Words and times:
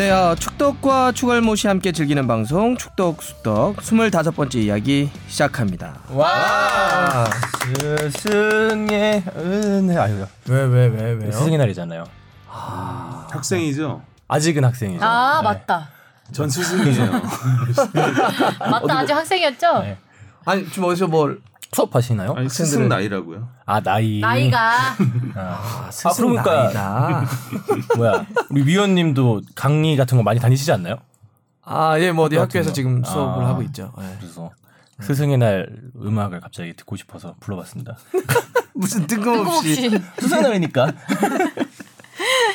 네, 0.00 0.10
어, 0.10 0.34
축덕과 0.34 1.12
추갈못이 1.12 1.66
함께 1.66 1.92
즐기는 1.92 2.26
방송 2.26 2.74
축덕 2.78 3.22
수덕 3.22 3.76
25번째 3.76 4.54
이야기 4.54 5.10
시작합니다. 5.28 5.98
와 6.08 7.26
스승의 8.10 9.24
은혜 9.36 9.98
아유 9.98 10.24
왜왜 10.48 10.86
왜 10.86 11.12
왜요? 11.12 11.32
스승의 11.32 11.58
날이잖아요. 11.58 12.06
학생이죠. 13.30 14.00
아직은 14.26 14.64
학생이죠. 14.64 15.04
아 15.04 15.42
네. 15.42 15.48
맞다. 15.48 15.90
전 16.32 16.48
스승이에요. 16.48 17.10
맞다. 18.58 19.00
아직 19.00 19.12
학생이었죠? 19.12 19.80
네. 19.80 19.98
아니 20.46 20.66
지금 20.70 20.84
어디서 20.84 21.08
뭘 21.08 21.42
수업하시나요? 21.72 22.34
아니 22.36 22.48
스승 22.48 22.88
나이라고요. 22.88 23.48
아 23.64 23.80
나이. 23.80 24.18
나이가 24.20 24.96
아, 25.36 25.88
스승 25.92 26.28
그러니까 26.30 26.64
나이다. 26.64 27.24
뭐야 27.96 28.26
우리 28.50 28.64
위원님도 28.66 29.42
강의 29.54 29.96
같은 29.96 30.16
거 30.18 30.24
많이 30.24 30.40
다니시지 30.40 30.72
않나요? 30.72 30.96
아, 31.62 31.98
예, 32.00 32.10
뭐 32.10 32.24
어디 32.24 32.34
같은 32.36 32.48
학교에서 32.48 32.70
거. 32.70 32.74
지금 32.74 33.04
수업을 33.04 33.44
아. 33.44 33.48
하고 33.48 33.62
있죠. 33.62 33.92
예. 34.00 34.16
그래서 34.18 34.50
스승의 35.00 35.38
날 35.38 35.68
음악을 36.02 36.40
갑자기 36.40 36.74
듣고 36.74 36.96
싶어서 36.96 37.34
불러봤습니다. 37.40 37.96
무슨 38.74 39.06
뜬금없이. 39.06 39.76
뜬금없이 39.76 40.04
스승의 40.20 40.42
날이니까. 40.42 40.92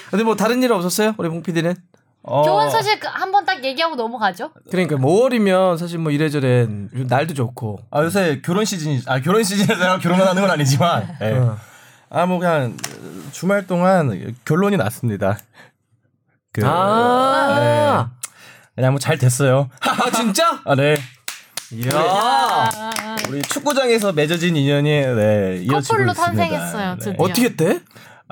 근데 0.09 0.23
뭐 0.25 0.35
다른 0.35 0.61
일 0.61 0.73
없었어요? 0.73 1.15
우리 1.17 1.29
봉 1.29 1.41
PD는? 1.41 1.75
어, 2.27 2.43
좋은 2.43 2.69
소식 2.71 2.99
한 3.05 3.31
번 3.31 3.45
딱 3.45 3.63
얘기하고 3.63 3.95
넘어가죠. 3.95 4.51
그러니까 4.71 4.95
5월이면 4.95 5.77
사실 5.77 5.99
뭐 5.99 6.11
이래저래 6.11 6.67
날도 6.67 7.33
좋고. 7.35 7.79
아 7.91 8.01
요새 8.03 8.41
결혼 8.43 8.65
시즌이 8.65 9.01
아 9.07 9.19
결혼 9.19 9.43
시즌에서 9.43 9.99
결혼을 9.99 10.27
하는 10.27 10.41
건 10.41 10.49
아니지만 10.51 11.17
예. 11.21 11.33
어. 11.37 11.57
아뭐 12.09 12.39
그냥 12.39 12.75
주말 13.31 13.67
동안 13.67 14.35
결론이 14.45 14.77
났습니다. 14.77 15.37
그, 16.51 16.61
아, 16.65 18.11
그냥 18.75 18.93
뭐 18.93 18.99
잘 18.99 19.17
됐어요. 19.17 19.69
아 19.81 20.09
진짜? 20.11 20.61
아 20.65 20.75
네. 20.75 20.95
이야. 21.71 21.89
아, 21.95 22.79
우리 23.27 23.41
축구장에서 23.41 24.13
맺어진 24.13 24.55
인연이 24.55 24.89
네 24.89 25.59
이어지고 25.63 25.97
커플로 25.97 26.11
있습니다. 26.11 26.13
탄생했어요, 26.13 26.95
드디어. 26.99 27.13
어떻게 27.17 27.55
돼? 27.55 27.79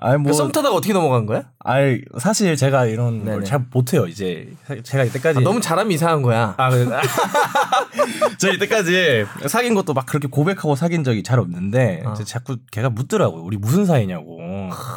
아니 0.04 0.18
뭐그썸 0.22 0.52
타다가 0.52 0.76
어떻게 0.76 0.92
넘어간 0.92 1.26
거야? 1.26 1.44
아니 1.64 2.00
사실 2.20 2.56
제가 2.58 2.86
이런 2.88 3.20
네네. 3.24 3.32
걸 3.38 3.44
잘 3.44 3.62
못해요. 3.72 4.06
이제 4.08 4.48
제가 4.84 5.04
이때까지 5.06 5.40
아, 5.40 5.42
너무 5.42 5.62
잘하면 5.62 5.92
이상한 5.92 6.22
거야. 6.22 6.56
아, 6.58 6.70
그래. 6.70 6.86
저 8.38 8.52
이때까지 8.52 9.26
사귄 9.48 9.74
것도 9.76 9.94
막 9.94 10.06
그렇게 10.06 10.28
고백하고 10.28 10.76
사귄 10.76 11.04
적이 11.04 11.24
잘 11.24 11.40
없는데 11.40 12.04
이제 12.14 12.24
자꾸 12.24 12.58
걔가 12.72 12.90
묻더라고요. 12.90 13.44
우리 13.44 13.58
무슨 13.58 13.86
사이냐고. 13.86 14.40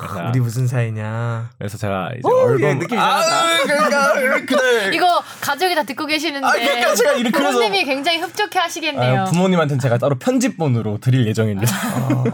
그래서, 0.00 0.28
우리 0.30 0.40
무슨 0.40 0.66
사이냐? 0.66 1.50
그래서 1.58 1.76
제가 1.76 2.10
이제 2.12 2.20
오, 2.24 2.30
얼굴 2.30 2.62
얘 2.68 2.74
느낌 2.74 2.96
이상하다. 2.98 3.36
아, 3.36 3.62
그러니까 3.64 4.46
그래. 4.46 4.90
이거 4.96 5.22
가족이 5.40 5.74
다 5.74 5.82
듣고 5.82 6.06
계시는데 6.06 6.46
아, 6.46 6.52
그러니까 6.52 6.94
제가 6.94 7.12
이렇게 7.12 7.36
부모님이 7.38 7.84
굉장히 7.84 8.18
흡족해 8.18 8.58
하시겠네요. 8.58 9.22
아, 9.22 9.24
부모님한테는 9.24 9.80
제가 9.80 9.98
따로 9.98 10.16
편집본으로 10.18 10.98
드릴 11.00 11.26
예정입니다. 11.26 11.72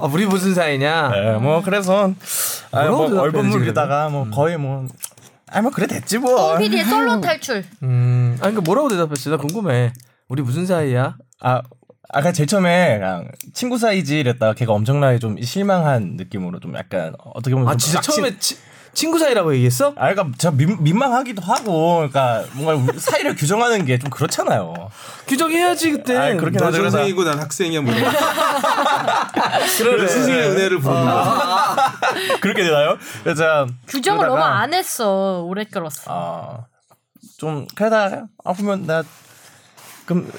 아, 0.01 0.07
우리 0.13 0.27
무슨 0.27 0.55
사이냐? 0.55 1.09
네, 1.15 1.33
뭐 1.39 1.63
그래서 1.63 2.13
아, 2.71 2.83
뭐라고 2.89 3.09
뭐 3.09 3.21
얼버무리다가? 3.23 4.09
뭐 4.09 4.29
거의 4.31 4.57
뭐 4.57 4.87
아, 5.49 5.61
뭐 5.61 5.71
그래 5.71 5.87
됐지 5.87 6.19
뭐. 6.19 6.57
PD의 6.59 6.85
솔로 6.85 7.21
탈출. 7.21 7.65
음, 7.83 8.39
아니, 8.41 8.55
그 8.55 8.61
뭐라고 8.61 8.89
대답했어? 8.89 9.31
나 9.31 9.37
궁금해. 9.37 9.93
우리 10.29 10.41
무슨 10.43 10.65
사이야? 10.65 11.17
아, 11.41 11.63
아까 12.09 12.33
제일 12.33 12.47
처음에 12.47 12.99
그냥 12.99 13.29
친구 13.53 13.77
사이지 13.77 14.21
이랬다가 14.21 14.55
걔가 14.55 14.73
엄청나게 14.73 15.19
좀 15.19 15.41
실망한 15.43 16.15
느낌으로 16.17 16.59
좀 16.61 16.75
약간 16.77 17.15
어떻게 17.35 17.55
보면 17.55 17.69
아, 17.69 17.73
좀 17.73 17.79
진짜 17.79 18.01
빡친- 18.01 18.15
처음에 18.15 18.39
치, 18.39 18.57
친구 18.95 19.19
사이라고 19.19 19.55
얘기했어? 19.55 19.95
아, 19.97 20.13
그러니까 20.13 20.37
제가 20.37 20.55
민, 20.55 20.77
민망하기도 20.83 21.41
하고, 21.43 21.97
그러니까 21.97 22.45
뭔가 22.53 22.93
사이를 22.99 23.35
규정하는 23.35 23.87
게 23.87 23.99
좀 23.99 24.11
그렇잖아요. 24.11 24.91
규정해야지, 25.27 25.93
그때. 25.93 26.17
아이, 26.17 26.37
그렇게 26.37 26.59
그래서- 26.59 26.91
선생이고 26.91 27.25
난 27.25 27.39
학생이야 27.39 27.81
뭐. 27.81 27.93
그래. 29.79 30.09
스승의 30.09 30.49
은혜를 30.51 30.79
부르는 30.81 31.05
거. 31.05 31.75
그렇게 32.41 32.65
되나요? 32.65 32.97
그래서 33.25 33.67
규정을 33.89 34.27
그러다가- 34.27 34.29
너무 34.29 34.43
안 34.43 34.75
했어. 34.75 35.43
오래 35.45 35.65
끌었어. 35.65 36.03
아, 36.09 36.67
좀 37.39 37.67
그러다 37.75 38.27
아프면 38.45 38.87
나 38.87 39.03
그럼 40.07 40.31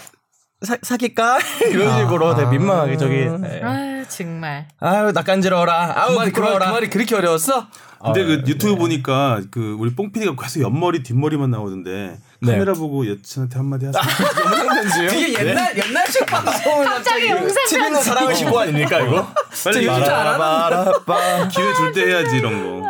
사, 0.62 0.78
사귈까 0.82 1.40
이런 1.72 1.98
식으로 2.00 2.36
되게 2.36 2.50
민망하게 2.50 2.98
저기. 2.98 3.26
네. 3.26 3.62
아유 3.64 4.06
정말. 4.08 4.68
아유 4.80 5.12
나 5.12 5.24
간지러워라. 5.24 5.94
그 5.94 6.00
아우 6.00 6.16
말이, 6.16 6.32
그, 6.32 6.40
말, 6.42 6.60
그. 6.60 6.66
말이 6.66 6.90
그렇게 6.90 7.16
어려웠어? 7.16 7.68
근데 8.04 8.22
아, 8.22 8.26
그 8.26 8.44
유튜브 8.48 8.76
보니까 8.76 9.42
그 9.52 9.76
우리 9.80 9.96
뽕 9.96 10.12
PD가 10.12 10.36
계속 10.42 10.62
옆머리 10.62 11.04
뒷머리만 11.04 11.52
나오던데 11.52 12.18
네. 12.42 12.52
카메라 12.52 12.74
보고 12.74 13.08
여친한테 13.10 13.58
한마디 13.58 13.86
하세요. 13.86 14.02
그게 15.10 15.34
옛날, 15.40 15.78
옛날식 15.78 16.26
방송을 16.26 16.86
갑자기 16.86 17.30
용산 17.30 17.56
TV는 17.70 18.02
사랑을 18.02 18.36
신고 18.36 18.60
아닙니까 18.60 19.00
이거? 19.00 19.28
빨리 19.64 19.88
바라바라바. 19.88 21.48
기회 21.54 21.74
줄 21.74 21.94
때 21.94 22.06
해야지 22.08 22.38
이런 22.38 22.82
거. 22.82 22.88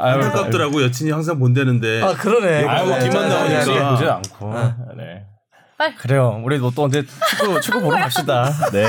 아유, 0.00 0.14
안타깝더라고 0.14 0.82
여친이 0.82 1.10
항상 1.10 1.38
본다는데. 1.38 2.02
아, 2.02 2.14
그러네. 2.14 2.64
아유, 2.66 2.86
뭐 2.86 2.96
그러네. 2.96 3.08
기만 3.08 3.28
나오니까. 3.28 3.60
시계 3.64 3.78
보지 3.84 4.04
않고. 4.04 4.54
네. 4.96 5.24
빨리. 5.76 5.94
그래요. 5.96 6.40
우리 6.44 6.58
뭐또 6.58 6.84
언제 6.84 7.04
축구 7.30 7.60
축구 7.60 7.80
보러 7.80 7.96
갑시다. 7.96 8.52
네. 8.72 8.84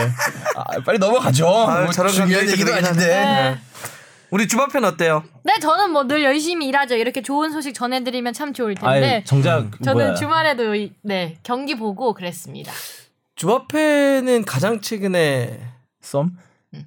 아, 0.55 0.63
빨리 0.85 0.99
넘어가죠. 0.99 1.45
뭐 1.45 1.91
저런 1.91 2.11
중요한 2.11 2.47
얘기도 2.49 2.73
아닌데. 2.73 3.05
네. 3.07 3.57
우리 4.31 4.47
주바편 4.47 4.83
어때요? 4.85 5.23
네, 5.43 5.53
저는 5.61 5.91
뭐 5.91 6.05
늘 6.07 6.23
열심히 6.23 6.67
일하죠. 6.67 6.95
이렇게 6.95 7.21
좋은 7.21 7.51
소식 7.51 7.73
전해드리면 7.73 8.33
참 8.33 8.53
좋을 8.53 8.75
텐데. 8.75 9.15
아이, 9.17 9.23
정작 9.25 9.69
저는 9.83 10.03
뭐야. 10.05 10.15
주말에도 10.15 10.75
이- 10.75 10.93
네 11.01 11.37
경기 11.43 11.75
보고 11.75 12.13
그랬습니다. 12.13 12.71
주바편은 13.35 14.45
가장 14.45 14.81
최근에 14.81 15.59
썸? 16.01 16.29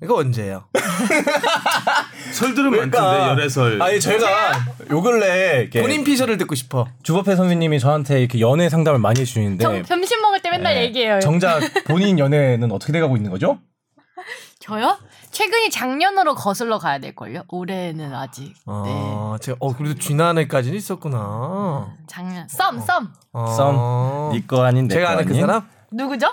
이거 0.02 0.16
언제예요? 0.16 0.64
설들은 2.32 2.70
그러니까. 2.70 3.00
많던데 3.02 3.30
열애설. 3.42 3.80
아니 3.82 3.98
저희가 4.00 4.52
요 4.90 5.00
근래 5.02 5.60
이렇게 5.62 5.80
본인 5.80 6.04
피셜을 6.04 6.36
듣고 6.38 6.54
싶어. 6.54 6.86
주법회 7.02 7.34
선배님이 7.36 7.80
저한테 7.80 8.20
이렇게 8.20 8.38
연애 8.40 8.68
상담을 8.68 8.98
많이 9.00 9.20
해주시는데 9.20 9.62
점, 9.62 9.82
점심 9.84 10.20
먹을 10.20 10.40
때 10.42 10.50
맨날 10.50 10.74
네. 10.74 10.82
얘기해요. 10.84 11.20
정작 11.20 11.60
본인 11.86 12.18
연애는 12.18 12.70
어떻게 12.70 12.92
돼가고 12.92 13.16
있는 13.16 13.30
거죠? 13.30 13.58
저요? 14.60 14.98
최근이 15.30 15.70
작년으로 15.70 16.34
거슬러 16.34 16.78
가야 16.78 16.98
될 16.98 17.14
걸요. 17.14 17.42
올해는 17.48 18.14
아직. 18.14 18.54
네. 18.54 18.54
아, 18.66 19.38
제가 19.40 19.56
어 19.60 19.76
그래도 19.76 19.98
지난해까지는 19.98 20.76
있었구나. 20.76 21.94
작년 22.06 22.48
썸 22.48 22.80
썸. 22.80 23.08
어. 23.32 23.46
썸. 23.46 24.30
니거 24.32 24.64
아닌 24.64 24.88
내거 24.88 25.00
제가 25.00 25.10
아는 25.12 25.24
그? 25.26 25.34
사람? 25.34 25.68
누구죠? 25.90 26.28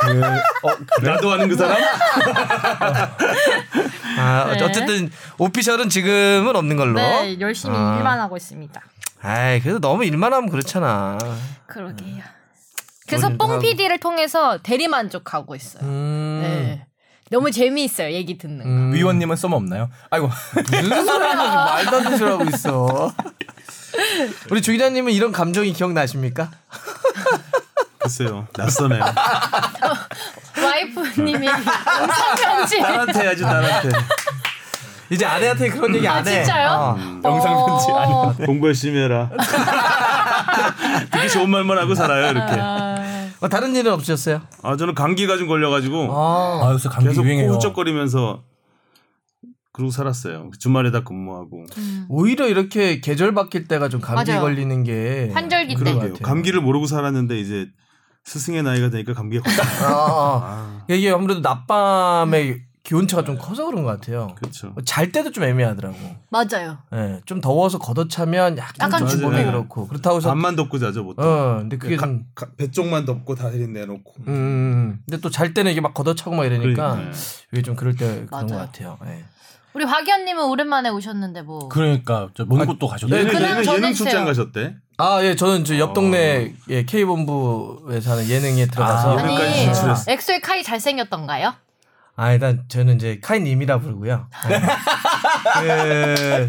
그, 0.00 0.24
어, 0.24 0.76
나도 1.02 1.32
아는 1.32 1.48
그 1.48 1.56
사람? 1.56 1.76
아, 4.18 4.54
네. 4.54 4.62
어쨌든 4.62 5.10
오피셜은 5.38 5.88
지금은 5.88 6.54
없는 6.54 6.76
걸로. 6.76 6.94
네, 7.00 7.36
열심히 7.40 7.76
아. 7.76 7.96
일만 7.96 8.20
하고 8.20 8.36
있습니다. 8.36 8.80
아이, 9.22 9.60
그래도 9.60 9.80
너무 9.80 10.04
일만 10.04 10.32
하면 10.32 10.48
그렇잖아. 10.50 11.18
그러게요. 11.66 12.22
그래서 13.08 13.28
일도 13.30 13.46
뽕. 13.46 13.58
PD를 13.58 13.98
통해서 13.98 14.58
대리 14.62 14.86
만족하고 14.88 15.54
있어요. 15.56 15.82
음. 15.84 16.40
네. 16.42 16.86
너무 17.32 17.50
재미있어요. 17.50 18.12
얘기 18.12 18.36
듣는 18.36 18.58
거. 18.62 18.68
음. 18.68 18.92
위원님은 18.92 19.36
썸 19.36 19.54
없나요? 19.54 19.88
아이고 20.10 20.30
무슨 20.54 21.06
소리 21.06 21.24
하는 21.26 21.44
거지? 21.44 21.56
말도 21.56 21.96
안 21.96 22.02
되는 22.04 22.18
소리 22.18 22.30
하고 22.30 22.44
있어. 22.44 23.12
우리 24.50 24.60
주 24.60 24.72
기자님은 24.72 25.12
이런 25.12 25.32
감정이 25.32 25.72
기억나십니까? 25.72 26.50
글쎄요. 27.98 28.46
낯서네요. 28.54 29.02
와이프님이 30.62 31.46
영상 31.46 32.34
편지. 32.36 32.80
나한테 32.80 33.20
해야지 33.20 33.42
나한테. 33.42 33.88
이제 35.08 35.24
아내한테 35.24 35.70
그런 35.70 35.94
얘기 35.94 36.06
아안 36.06 36.26
해. 36.26 36.42
진짜요? 36.44 36.68
어. 36.70 37.20
영상 37.24 37.66
편지 37.66 37.90
어. 37.92 37.96
아니야. 37.96 38.46
공부 38.46 38.66
열심히 38.66 39.00
해라. 39.00 39.30
되게 41.10 41.28
좋은 41.28 41.48
말만 41.48 41.78
하고 41.78 41.94
살아요 41.94 42.30
이렇게. 42.30 42.91
아, 43.42 43.46
어, 43.46 43.48
다른 43.48 43.74
일은 43.74 43.92
없으셨어요? 43.92 44.40
아 44.62 44.76
저는 44.76 44.94
감기가 44.94 45.36
좀 45.36 45.48
걸려가지고 45.48 46.08
아, 46.16 46.60
아 46.68 46.72
요새 46.72 46.88
감기 46.88 47.08
계속 47.08 47.24
유행해요. 47.26 47.50
호흡적거리면서 47.50 48.44
그러고 49.72 49.90
살았어요. 49.90 50.50
주말에 50.58 50.90
다 50.90 51.02
근무하고. 51.02 51.64
오히려 52.08 52.46
이렇게 52.46 53.00
계절 53.00 53.32
바뀔 53.34 53.66
때가 53.68 53.88
좀 53.88 54.00
감기 54.00 54.30
맞아요. 54.30 54.42
걸리는 54.42 54.84
게 54.84 55.30
환절기 55.32 55.68
때. 55.68 55.74
것 55.74 55.84
그러게요. 55.84 56.12
같아요. 56.12 56.22
감기를 56.26 56.60
모르고 56.60 56.86
살았는데 56.86 57.38
이제 57.40 57.68
스승의 58.24 58.62
나이가 58.62 58.90
되니까 58.90 59.14
감기가 59.14 59.42
걸려. 59.42 59.62
아, 59.88 59.96
아. 59.96 60.84
아, 60.88 60.94
이게 60.94 61.10
아무래도 61.10 61.40
낮밤에 61.40 62.60
기온차가 62.84 63.22
좀 63.24 63.38
커서 63.38 63.64
그런 63.66 63.84
것 63.84 63.90
같아요. 63.90 64.34
그렇죠. 64.36 64.74
잘 64.84 65.12
때도 65.12 65.30
좀 65.30 65.44
애매하더라고. 65.44 65.96
맞아요. 66.30 66.78
예, 66.92 67.20
좀 67.26 67.40
더워서 67.40 67.78
걷어차면 67.78 68.58
약간, 68.58 68.92
약간. 68.92 69.20
몸이 69.20 69.44
그렇고 69.44 69.86
그렇다고 69.86 70.16
해서 70.16 70.28
밤만 70.30 70.56
덮고 70.56 70.78
자죠 70.80 71.04
보통. 71.04 71.24
어, 71.24 71.58
근데 71.60 71.78
그게 71.78 71.96
가- 71.96 72.06
좀 72.06 72.24
가- 72.34 72.48
배 72.56 72.70
쪽만 72.70 73.04
덮고 73.04 73.36
다리 73.36 73.66
내놓고. 73.68 74.14
음, 74.26 74.28
음, 74.28 74.98
근데 75.08 75.20
또 75.20 75.30
잘 75.30 75.54
때는 75.54 75.70
이게 75.70 75.80
막 75.80 75.94
걷어차고 75.94 76.34
막 76.34 76.44
이러니까 76.44 76.94
그러니까. 76.94 77.16
이게 77.52 77.62
좀 77.62 77.76
그럴 77.76 77.94
때 77.94 78.26
그런. 78.26 78.46
것 78.48 78.56
같아요. 78.56 78.98
예. 79.06 79.24
우리 79.74 79.86
박연님은 79.86 80.44
오랜만에 80.44 80.88
오셨는데 80.90 81.42
뭐. 81.42 81.68
그러니까 81.68 82.28
저먼 82.34 82.66
곳도 82.66 82.88
그날 82.88 83.20
얘는 83.20 83.32
전해주세요. 83.64 83.76
예능 83.76 83.94
출장 83.94 84.24
가셨대. 84.26 84.74
아, 84.98 85.22
예, 85.24 85.34
저는 85.36 85.64
저옆 85.64 85.94
동네 85.94 86.52
예, 86.68 86.84
K본부에서 86.84 88.10
하는 88.12 88.28
예능에 88.28 88.66
들어가서. 88.66 89.10
아, 89.12 89.18
아, 89.18 89.22
예능까지 89.22 89.46
아니 89.46 89.54
진출했어. 89.64 90.10
엑소의 90.12 90.40
카이 90.42 90.62
잘생겼던가요? 90.62 91.54
일단 92.30 92.62
저는 92.68 92.96
이제 92.96 93.18
카이님이라 93.22 93.80
부르고요. 93.80 94.28
네. 94.48 94.60
그, 95.60 96.48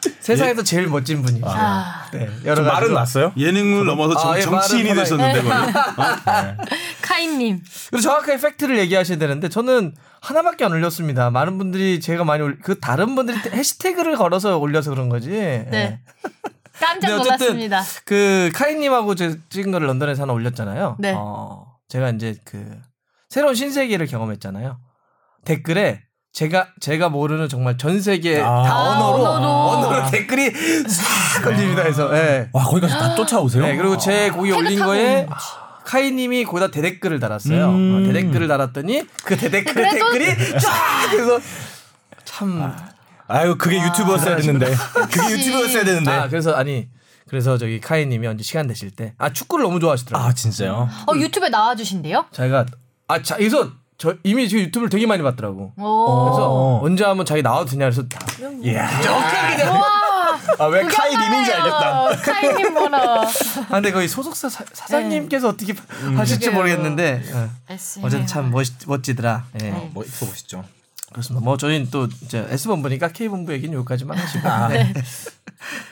세상에서 0.20 0.62
제일 0.62 0.86
멋진 0.88 1.22
분이죠. 1.22 1.46
아, 1.48 2.08
네, 2.12 2.28
여러 2.44 2.56
좀 2.56 2.66
말은. 2.66 2.94
났어요? 2.94 3.32
예능을 3.36 3.84
넘어서 3.84 4.16
정, 4.16 4.32
아, 4.32 4.38
예, 4.38 4.42
정치인이 4.42 4.88
말은 4.88 5.02
되셨는데 5.02 5.42
거의. 5.42 5.72
카이님. 7.02 7.62
그리고 7.90 8.02
정확하게 8.02 8.38
팩트를 8.38 8.78
얘기하셔야 8.78 9.18
되는데 9.18 9.48
저는 9.48 9.94
하나밖에 10.20 10.64
안 10.64 10.72
올렸습니다. 10.72 11.30
많은 11.30 11.58
분들이 11.58 12.00
제가 12.00 12.24
많이 12.24 12.42
올, 12.42 12.58
그 12.62 12.78
다른 12.78 13.14
분들이 13.14 13.38
해시태그를 13.50 14.16
걸어서 14.16 14.58
올려서 14.58 14.90
그런 14.90 15.08
거지. 15.08 15.30
네. 15.30 16.00
깜짝 16.80 17.08
근데 17.08 17.12
어쨌든 17.14 17.46
놀랐습니다. 17.46 17.82
그 18.04 18.50
카이님하고 18.54 19.14
제 19.16 19.38
찍은 19.50 19.72
거를 19.72 19.88
런던에서 19.88 20.22
하나 20.22 20.32
올렸잖아요. 20.32 20.96
네. 21.00 21.12
어, 21.16 21.76
제가 21.88 22.10
이제 22.10 22.36
그 22.44 22.80
새로운 23.28 23.54
신세계를 23.54 24.06
경험했잖아요. 24.06 24.78
댓글에 25.52 26.02
제가 26.34 26.68
제가 26.80 27.08
모르는 27.08 27.48
정말 27.48 27.78
전 27.78 28.00
세계 28.02 28.38
아. 28.38 28.62
다 28.62 28.70
아, 28.70 28.88
언어로 28.90 29.24
언어로. 29.26 29.48
언어로 29.88 30.10
댓글이 30.10 30.52
싹 30.86 31.42
걸립니다. 31.42 31.82
해서 31.82 32.14
예. 32.14 32.50
와 32.52 32.64
거기까지 32.64 32.92
다 32.94 33.14
쫓아오세요? 33.14 33.64
네, 33.64 33.76
그리고 33.76 33.96
제 33.96 34.28
거기 34.30 34.50
태그 34.50 34.58
올린 34.60 34.78
거에. 34.78 35.26
카이님이 35.84 36.44
거기다 36.44 36.70
대댓글을 36.70 37.18
달았어요. 37.18 37.70
음. 37.70 37.94
어, 38.04 38.12
대댓글을 38.12 38.46
달았더니 38.46 39.04
그 39.24 39.36
대댓글 39.38 39.72
그래도- 39.72 39.94
댓글이 40.12 40.60
쫙 40.60 41.10
그래서 41.10 41.40
참 42.26 42.76
아유 43.26 43.56
그게 43.56 43.80
유튜버였어야 43.82 44.36
됐는데 44.36 44.66
그게 45.10 45.30
유튜버였어야 45.32 45.84
되는데 45.84 46.10
아, 46.10 46.28
그래서 46.28 46.52
아니 46.52 46.88
그래서 47.26 47.56
저기 47.56 47.80
카이님이 47.80 48.26
언제 48.26 48.44
시간 48.44 48.66
되실 48.66 48.90
때 48.90 49.14
아 49.16 49.32
축구를 49.32 49.64
너무 49.64 49.80
좋아하시더라고요. 49.80 50.28
아 50.28 50.32
진짜요? 50.34 50.88
어 51.06 51.16
유튜브에 51.16 51.48
나와주신대요? 51.48 52.26
자기가 52.32 52.66
아 53.08 53.22
자, 53.22 53.36
여기서 53.36 53.70
저 53.98 54.14
이미 54.22 54.48
지금 54.48 54.62
유튜브를 54.64 54.88
되게 54.90 55.06
많이 55.06 55.22
봤더라고. 55.22 55.72
오. 55.76 56.24
그래서 56.24 56.80
언제 56.82 57.04
한번 57.04 57.26
자기 57.26 57.42
나와도 57.42 57.66
되냐 57.70 57.90
그래서 57.90 58.04
이야 58.62 58.88
와. 59.68 60.38
아왜 60.60 60.84
카이 60.84 61.16
님인지 61.16 61.52
알겠다 61.52 62.08
카이님 62.16 62.74
보러. 62.74 63.22
아 63.22 63.26
근데 63.68 63.90
거기 63.90 64.06
소속사 64.06 64.48
사, 64.48 64.64
사장님께서 64.72 65.48
어떻게 65.48 65.74
하실지 66.16 66.50
그러게요. 66.50 66.52
모르겠는데 66.52 67.22
어. 67.34 67.50
S. 67.70 68.00
어쨌든 68.04 68.26
참 68.26 68.50
멋, 68.52 68.66
멋지더라. 68.86 69.46
예. 69.62 69.70
어, 69.70 69.90
뭐 69.92 70.04
이거 70.04 70.26
보시죠 70.26 70.64
그렇습니다. 71.10 71.44
뭐 71.44 71.56
저희는 71.56 71.90
또 71.90 72.06
이제 72.22 72.46
S 72.50 72.68
본 72.68 72.82
부니까 72.82 73.08
K 73.08 73.28
본부 73.28 73.52
얘기는 73.52 73.76
여기까지만 73.76 74.16
하시고. 74.18 74.42
네. 74.68 74.92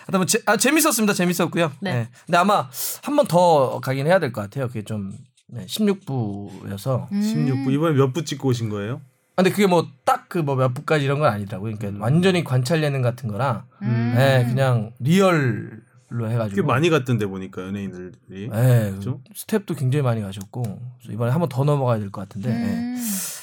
하여튼 0.07 0.13
뭐 0.13 0.27
재, 0.27 0.39
아, 0.47 0.57
재밌었습니다. 0.57 1.13
재밌었고요. 1.13 1.73
네. 1.81 1.93
네. 1.93 2.09
근데 2.27 2.39
아마 2.39 2.69
한 3.03 3.17
번 3.17 3.27
더 3.27 3.81
가긴 3.81 4.07
해야 4.07 4.21
될 4.21 4.33
것 4.33 4.43
같아요. 4.43 4.69
그게 4.69 4.85
좀 4.85 5.13
네, 5.49 5.65
16부여서. 5.67 7.11
음. 7.13 7.21
16부 7.21 7.73
이번에 7.73 7.95
몇 7.97 8.13
부 8.13 8.25
찍고 8.25 8.49
오신 8.49 8.69
거예요? 8.69 9.01
아, 9.37 9.43
근데 9.43 9.51
그게 9.51 9.67
뭐 9.67 9.87
딱 10.05 10.29
그 10.29 10.39
뭐 10.41 10.57
몇 10.57 10.75
부까지 10.75 11.05
이런 11.05 11.19
건 11.19 11.31
아니더라고요. 11.33 11.77
그러니까 11.77 12.03
완전히 12.03 12.43
관찰 12.43 12.83
예능 12.83 13.03
같은 13.03 13.29
거라. 13.31 13.67
음. 13.83 14.15
네, 14.17 14.45
그냥 14.49 14.93
real로 14.99 16.31
해가지고. 16.31 16.55
꽤 16.55 16.63
많이 16.63 16.89
갔던데 16.89 17.27
보니까 17.27 17.63
연예인들이. 17.63 18.49
네, 18.49 18.91
그죠? 18.93 19.21
스태프도 19.35 19.75
굉장히 19.75 20.03
많이 20.05 20.21
가셨고 20.23 20.63
이번에 21.11 21.33
한번 21.33 21.49
더 21.49 21.65
넘어가야 21.65 21.99
될 21.99 22.11
것 22.11 22.21
같은데. 22.29 22.49
네. 22.51 22.55
음. 22.65 22.97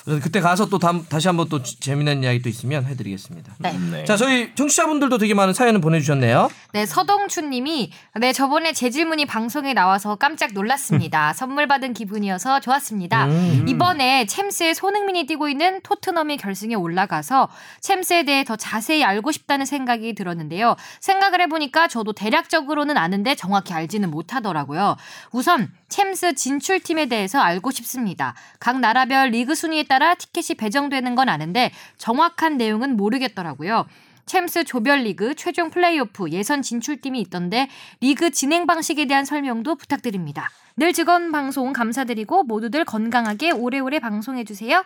그래서 0.05 0.21
그때 0.21 0.41
가서 0.41 0.67
또 0.67 0.79
다음, 0.79 1.05
다시 1.07 1.29
한번 1.29 1.47
또 1.47 1.63
지- 1.63 1.79
재미난 1.79 2.23
이야기 2.23 2.41
또 2.41 2.49
있으면 2.49 2.83
해드리겠습니다. 2.83 3.55
네. 3.59 3.77
네. 3.91 4.03
자, 4.03 4.17
저희 4.17 4.53
청취자분들도 4.53 5.17
되게 5.17 5.33
많은 5.33 5.53
사연을 5.53 5.79
보내주셨네요. 5.79 6.49
네, 6.73 6.85
서동춘님이 6.85 7.91
네 8.19 8.33
저번에 8.33 8.73
제 8.73 8.89
질문이 8.89 9.25
방송에 9.25 9.73
나와서 9.73 10.15
깜짝 10.15 10.51
놀랐습니다. 10.53 11.31
선물 11.35 11.67
받은 11.67 11.93
기분이어서 11.93 12.59
좋았습니다. 12.59 13.27
음. 13.27 13.65
이번에 13.69 14.25
챔스의 14.25 14.75
손흥민이 14.75 15.25
뛰고 15.25 15.47
있는 15.47 15.79
토트넘이 15.83 16.35
결승에 16.35 16.75
올라가서 16.75 17.47
챔스에 17.79 18.23
대해 18.25 18.43
더 18.43 18.57
자세히 18.57 19.05
알고 19.05 19.31
싶다는 19.31 19.65
생각이 19.65 20.15
들었는데요. 20.15 20.75
생각을 20.99 21.39
해보니까 21.41 21.87
저도 21.87 22.11
대략 22.11 22.49
적으로는 22.53 22.97
아는데 22.97 23.33
정확히 23.33 23.73
알지는 23.73 24.11
못하더라고요. 24.11 24.95
우선 25.31 25.71
챔스 25.89 26.35
진출팀에 26.35 27.07
대해서 27.07 27.39
알고 27.39 27.71
싶습니다. 27.71 28.35
각 28.59 28.79
나라별 28.79 29.29
리그 29.29 29.55
순위에 29.55 29.83
따라 29.83 30.13
티켓이 30.13 30.55
배정되는 30.57 31.15
건 31.15 31.29
아는데 31.29 31.71
정확한 31.97 32.57
내용은 32.57 32.95
모르겠더라고요. 32.95 33.85
챔스 34.25 34.63
조별리그 34.63 35.35
최종 35.35 35.69
플레이오프 35.69 36.29
예선 36.29 36.61
진출팀이 36.61 37.19
있던데 37.21 37.67
리그 38.01 38.31
진행 38.31 38.65
방식에 38.65 39.05
대한 39.05 39.25
설명도 39.25 39.75
부탁드립니다. 39.75 40.49
늘 40.75 40.91
즐거운 40.91 41.31
방송 41.31 41.71
감사드리고 41.71 42.43
모두들 42.45 42.83
건강하게 42.83 43.51
오래오래 43.51 43.99
방송해 43.99 44.43
주세요. 44.43 44.83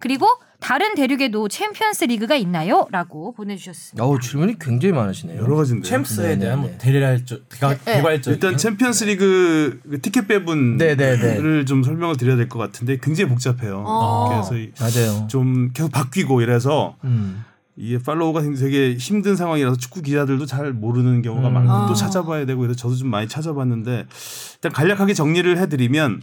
그리고 0.00 0.26
다른 0.58 0.96
대륙에도 0.96 1.46
챔피언스 1.46 2.06
리그가 2.06 2.34
있나요? 2.34 2.88
라고 2.90 3.32
보내주셨습니다. 3.34 4.04
어우, 4.04 4.18
질문이 4.18 4.58
굉장히 4.58 4.92
많으시네요. 4.94 5.40
여러 5.40 5.54
가지인데. 5.54 5.88
챔스에 5.88 6.30
네, 6.34 6.38
대한 6.40 6.62
네, 6.62 6.68
뭐 6.68 6.78
대략적 6.78 7.48
대가- 7.50 7.76
네. 7.84 7.96
개괄적 7.98 8.34
일단 8.34 8.56
챔피언스 8.56 9.04
리그 9.04 9.80
그 9.88 10.00
티켓 10.00 10.26
배분을 10.26 10.76
네, 10.78 10.96
네, 10.96 11.16
네. 11.16 11.64
좀 11.64 11.84
설명을 11.84 12.16
드려야 12.16 12.34
될 12.36 12.48
것 12.48 12.58
같은데 12.58 12.98
굉장히 13.00 13.28
복잡해요. 13.30 13.84
어. 13.86 14.28
그래서 14.30 14.56
이- 14.56 14.72
맞아요. 14.80 15.28
좀 15.28 15.70
계속 15.72 15.92
바뀌고 15.92 16.40
이래서 16.40 16.96
음. 17.04 17.44
이게 17.80 17.98
follow가 17.98 18.42
되게 18.58 18.94
힘든 18.96 19.36
상황이라서 19.36 19.76
축구 19.76 20.02
기자들도 20.02 20.46
잘 20.46 20.72
모르는 20.72 21.22
경우가 21.22 21.48
음. 21.48 21.54
많고 21.54 21.70
아. 21.70 21.86
또 21.86 21.94
찾아봐야 21.94 22.44
되고 22.44 22.60
그래서 22.60 22.76
저도 22.76 22.96
좀 22.96 23.08
많이 23.08 23.28
찾아봤는데 23.28 24.06
일단 24.56 24.72
간략하게 24.72 25.14
정리를 25.14 25.56
해드리면 25.56 26.22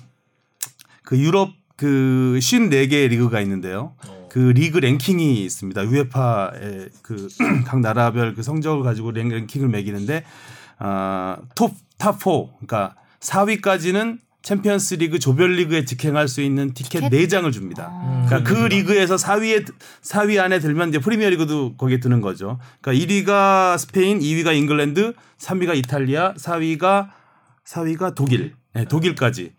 그 1.04 1.18
유럽 1.18 1.54
그 1.78 2.36
54개 2.40 3.08
리그가 3.08 3.40
있는데요. 3.42 3.94
그 4.30 4.40
리그 4.40 4.80
랭킹이 4.80 5.46
있습니다. 5.46 5.82
우에파의 5.82 6.90
그 7.02 7.30
각 7.66 7.80
나라별 7.80 8.36
그 8.36 8.44
성적을 8.44 8.84
가지고 8.84 9.12
랭- 9.12 9.30
랭킹을 9.30 9.70
매기는데 9.70 10.26
아, 10.78 11.38
top 11.56 11.88
top 11.88 12.20
4 12.20 12.30
그러니까 12.60 12.96
4위까지는 13.22 14.20
챔피언스 14.46 14.94
리그 14.96 15.18
조별리그에 15.18 15.86
직행할 15.86 16.28
수 16.28 16.40
있는 16.40 16.72
티켓 16.76 17.10
티켓? 17.10 17.28
4장을 17.28 17.52
줍니다. 17.52 17.92
그러니까 18.28 18.44
그 18.44 18.66
리그에서 18.68 19.16
4위에 19.16 19.66
4위 20.04 20.40
안에 20.40 20.60
들면 20.60 20.90
이제 20.90 21.00
프리미어 21.00 21.30
리그도 21.32 21.78
거기에 21.78 22.00
드는 22.00 22.22
거죠. 22.22 22.60
그러니까 22.80 23.06
1위가 23.06 23.80
스페인, 23.80 24.20
2위가 24.20 24.56
잉글랜드, 24.56 25.14
3위가 25.40 25.76
이탈리아, 25.76 26.36
4위가 26.36 27.10
4위가 27.66 28.14
독일. 28.14 28.54
네, 28.76 28.86
독일까지. 28.86 29.54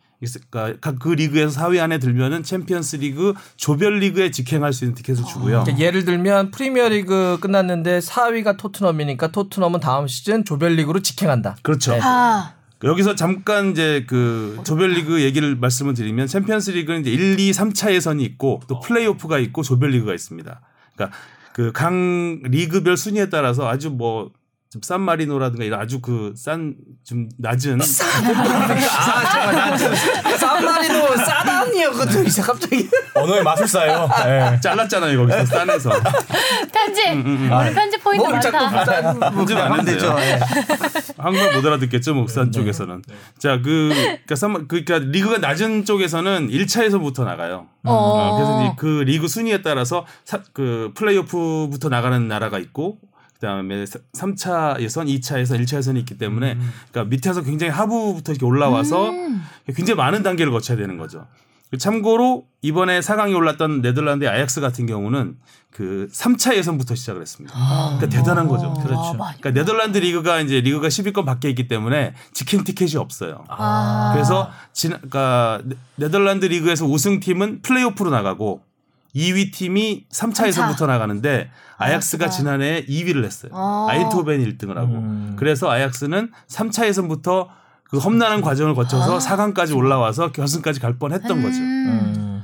그러니까 0.50 0.78
각 0.80 1.00
그 1.00 1.08
리그에서 1.08 1.60
4위 1.60 1.80
안에 1.82 1.98
들면은 1.98 2.44
챔피언스 2.44 2.96
리그 2.96 3.34
조별 3.56 3.98
리그에 3.98 4.30
직행할 4.30 4.72
수 4.72 4.84
있는 4.84 4.94
티켓을 4.94 5.24
주고요. 5.24 5.64
그러니까 5.64 5.78
예를 5.84 6.04
들면 6.04 6.52
프리미어 6.52 6.90
리그 6.90 7.38
끝났는데 7.40 7.98
4위가 7.98 8.56
토트넘이니까 8.56 9.32
토트넘은 9.32 9.80
다음 9.80 10.06
시즌 10.06 10.44
조별 10.44 10.76
리그로 10.76 11.00
직행한다. 11.00 11.56
그렇죠. 11.62 11.92
네. 11.92 12.00
아, 12.02 12.54
여기서 12.86 13.14
잠깐 13.14 13.72
이제 13.72 14.04
그 14.06 14.58
조별리그 14.64 15.22
얘기를 15.22 15.56
말씀을 15.56 15.94
드리면 15.94 16.26
챔피언스 16.26 16.70
리그는 16.70 17.00
이제 17.02 17.10
1, 17.10 17.38
2, 17.38 17.50
3차 17.50 17.92
예선이 17.92 18.24
있고 18.24 18.60
또 18.68 18.80
플레이오프가 18.80 19.38
있고 19.38 19.62
조별리그가 19.62 20.14
있습니다. 20.14 20.60
그러니까 20.94 21.18
그 21.52 21.72
각 21.72 21.92
리그별 21.92 22.96
순위에 22.96 23.30
따라서 23.30 23.66
아주 23.68 23.90
뭐 23.90 24.30
좀 24.76 24.80
산마리노라든가 24.82 25.64
이런 25.64 25.80
아주 25.80 26.00
그 26.00 26.32
싼 26.36 26.74
좀 27.04 27.28
낮은 27.38 27.80
아, 27.80 27.84
정말 29.32 29.54
나는 29.54 29.78
산마리노 30.38 31.16
싸다니였거든. 31.16 32.26
이제 32.26 32.42
갑자기. 32.42 32.88
언어의 33.14 33.42
마술사예요. 33.42 34.08
네. 34.24 34.60
잘랐잖아요 34.60 35.18
거기서 35.18 35.46
싼에서 35.46 35.90
편집. 36.72 37.26
우리 37.26 37.74
편집 37.74 38.02
포인트 38.02 38.26
뭘 38.26 38.40
자꾸 38.40 38.56
많다. 38.56 39.30
부자 39.30 39.30
편집 39.30 39.56
안 39.56 39.72
해도 39.74 39.84
되죠. 39.84 40.16
예. 40.18 40.38
한국말 41.16 41.54
못 41.56 41.64
알아듣겠죠 41.66 42.14
목산 42.14 42.52
쪽에서는 42.52 43.02
자그 43.38 43.90
그러니까, 43.94 44.34
산- 44.34 44.68
그러니까 44.68 44.98
리그가 44.98 45.38
낮은 45.38 45.84
쪽에서는 45.84 46.48
1차에서부터 46.50 47.24
나가요. 47.24 47.66
어. 47.84 47.92
어, 47.92 48.34
그래서 48.36 48.64
이제 48.64 48.72
그 48.76 48.86
리그 49.06 49.28
순위에 49.28 49.62
따라서 49.62 50.04
사, 50.24 50.40
그 50.52 50.90
플레이오프부터 50.96 51.88
나가는 51.88 52.26
나라가 52.28 52.58
있고 52.58 52.98
그다음에 53.40 53.84
3차 53.84 54.80
예선, 54.80 55.06
2차 55.06 55.38
예선, 55.40 55.58
1차 55.60 55.76
예선이 55.78 56.00
있기 56.00 56.18
때문에 56.18 56.56
그러니까 56.90 57.04
밑에서 57.10 57.42
굉장히 57.42 57.70
하부부터 57.72 58.32
이렇게 58.32 58.44
올라와서 58.46 59.12
굉장히 59.74 59.96
많은 59.96 60.22
단계를 60.22 60.50
거쳐야 60.52 60.76
되는 60.76 60.96
거죠. 60.98 61.26
참고로 61.78 62.44
이번에 62.62 63.00
4강에 63.00 63.34
올랐던 63.36 63.82
네덜란드의 63.82 64.30
아약스 64.30 64.60
같은 64.60 64.86
경우는 64.86 65.36
그 65.72 66.08
3차 66.12 66.54
예선부터 66.56 66.94
시작을 66.94 67.20
했습니다. 67.20 67.54
그러니까 67.98 68.08
대단한 68.08 68.48
거죠. 68.48 68.72
그렇죠. 68.74 69.12
그러니까 69.18 69.50
네덜란드 69.50 69.98
리그가 69.98 70.40
이제 70.40 70.60
리그가 70.60 70.88
10위권 70.88 71.26
밖에 71.26 71.50
있기 71.50 71.68
때문에 71.68 72.14
직행 72.32 72.64
티켓이 72.64 72.96
없어요. 72.96 73.44
아. 73.48 74.12
그래서 74.14 74.50
진, 74.72 74.90
그러니까 74.92 75.60
네- 75.64 75.76
네덜란드 75.96 76.46
리그에서 76.46 76.86
우승팀은 76.86 77.60
플레이오프로 77.62 78.10
나가고 78.10 78.62
2위 79.16 79.50
팀이 79.52 80.04
3차에서부터 80.12 80.86
나가는데 80.86 81.50
아약스가 81.78 82.26
아약스가. 82.26 82.28
지난해 82.28 82.84
2위를 82.86 83.24
했어요. 83.24 83.50
어. 83.54 83.86
아인트호벤 83.88 84.44
1등을 84.44 84.74
하고. 84.74 84.94
음. 84.94 85.36
그래서 85.38 85.70
아약스는 85.70 86.30
3차 86.48 86.86
예선부터 86.86 87.48
그 87.84 87.98
험난한 87.98 88.42
과정을 88.42 88.74
거쳐서 88.74 89.18
4강까지 89.18 89.74
올라와서 89.76 90.32
결승까지 90.32 90.80
갈 90.80 90.98
뻔했던 90.98 91.42
거죠. 91.42 91.58
음. 91.58 92.35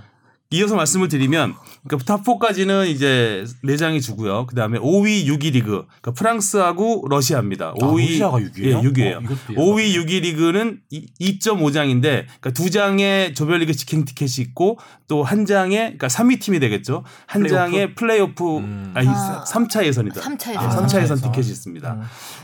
이어서 0.52 0.76
말씀을 0.76 1.09
드리면 1.09 1.54
그러니까 1.87 2.16
top 2.16 2.33
4까지는 2.33 2.87
이제 2.88 3.44
4장이 3.64 4.00
주고요. 4.02 4.47
그다음에 4.47 4.78
5위 4.78 5.26
6위 5.26 5.52
리그. 5.52 5.85
그러니까 5.87 6.12
프랑스하고 6.12 7.06
러시아입니다. 7.09 7.75
5위 7.75 8.00
러시아가 8.11 8.38
6위 8.38 8.64
예요? 8.64 8.78
예, 8.78 8.88
6위예요. 8.88 9.16
어, 9.16 9.21
이것도 9.21 9.54
5위 9.54 9.94
6위 9.97 10.21
리그는 10.23 10.80
2.5장인데 11.21 12.00
그러니까 12.26 12.50
두 12.52 12.71
장의 12.71 13.35
조별리그 13.35 13.73
직행 13.75 14.04
티켓이 14.04 14.32
있고 14.38 14.78
또 15.09 15.23
한 15.23 15.47
장에 15.47 15.76
그러니까 15.76 16.09
3위 16.09 16.40
팀이 16.40 16.59
되겠죠. 16.61 17.04
한 17.26 17.42
플레이오프? 17.42 17.54
장에 17.73 17.94
플레이오프 17.94 18.59
음. 18.59 18.90
아니 18.94 19.09
아. 19.09 19.44
3차 19.47 19.85
예선이다. 19.85 20.21
삼차 20.21 20.50
아, 20.61 20.66
예선. 20.66 20.87
3차 20.87 21.02
예선 21.02 21.21
티켓이 21.21 21.49
있습니다. 21.49 22.00